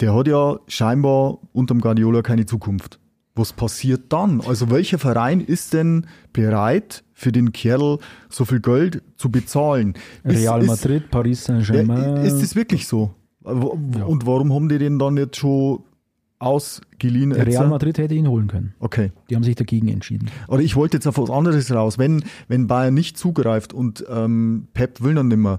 [0.00, 2.98] Der hat ja scheinbar unterm Guardiola keine Zukunft.
[3.34, 4.40] Was passiert dann?
[4.40, 7.98] Also welcher Verein ist denn bereit, für den Kerl
[8.28, 9.94] so viel Geld zu bezahlen?
[10.24, 12.24] Ist- Real ist- Madrid, Paris Ja, Saint-Germain.
[12.24, 13.14] ist das wirklich so?
[13.44, 13.52] Ja.
[13.52, 15.80] Und warum haben die den dann jetzt schon
[16.38, 17.32] ausgeliehen?
[17.32, 17.46] jetzt?
[17.46, 18.74] Real Madrid hätte ihn holen können.
[18.78, 19.12] Okay.
[19.30, 20.30] Die haben sich dagegen entschieden.
[20.48, 21.98] Oder ich wollte jetzt auf was anderes raus.
[21.98, 25.58] Wenn, wenn Bayern nicht zugreift und ähm, Pep will dann nicht mehr,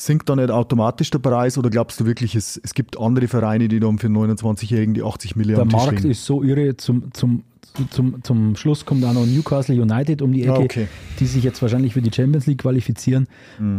[0.00, 3.68] sinkt dann nicht automatisch der Preis oder glaubst du wirklich, es, es gibt andere Vereine,
[3.68, 6.76] die dann für einen 29-Jährigen die 80 Der Millionen Tisch Markt ist so irre.
[6.78, 7.44] Zum, zum,
[7.90, 10.88] zum, zum Schluss kommt auch noch Newcastle United um die Ecke, Ah, okay.
[11.18, 13.26] die sich jetzt wahrscheinlich für die Champions League qualifizieren.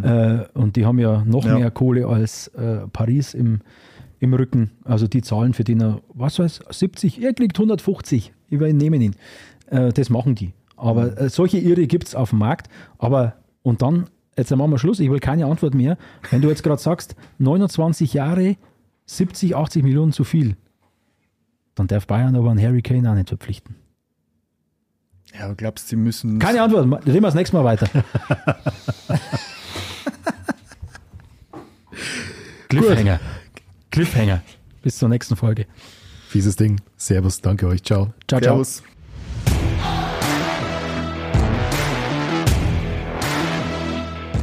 [0.04, 1.50] Äh, und die haben ja noch Mhm.
[1.50, 1.58] Ja.
[1.60, 3.62] mehr Kohle als äh, Paris im,
[4.20, 4.70] im Rücken.
[4.86, 8.32] Also die zahlen für den, er, was weiß 70, er kriegt 150.
[8.50, 9.16] Ich will ihn nehmen ihn.
[9.68, 10.54] Äh, das machen die.
[10.78, 11.18] Aber Mhm.
[11.18, 12.68] äh, solche Irre gibt es auf dem Markt.
[13.00, 13.34] Aber
[13.64, 14.06] und dann,
[14.38, 15.98] jetzt machen wir Schluss, ich will keine Antwort mehr.
[16.30, 18.58] Wenn du jetzt gerade sagst, 29 Jahre,
[19.06, 20.58] 70, 80 Millionen zu viel,
[21.76, 23.76] dann darf Bayern aber einen Harry Kane auch nicht verpflichten.
[25.34, 26.40] Ja, aber glaubst du, sie müssen.
[26.40, 27.88] Keine Antwort, reden wir das nächste Mal weiter.
[32.70, 33.20] Cliffhanger.
[33.92, 34.42] Cliffhanger.
[34.82, 35.68] Bis zur nächsten Folge.
[36.28, 36.80] Fieses Ding.
[36.96, 37.84] Servus, danke euch.
[37.84, 38.14] Ciao.
[38.28, 38.64] Ciao, ciao.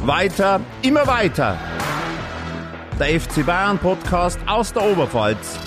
[0.09, 1.55] Weiter, immer weiter.
[2.99, 5.59] Der FC Bayern Podcast aus der Oberpfalz.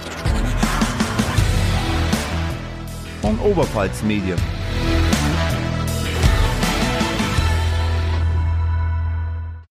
[3.21, 4.37] Von Oberpfalz Medien.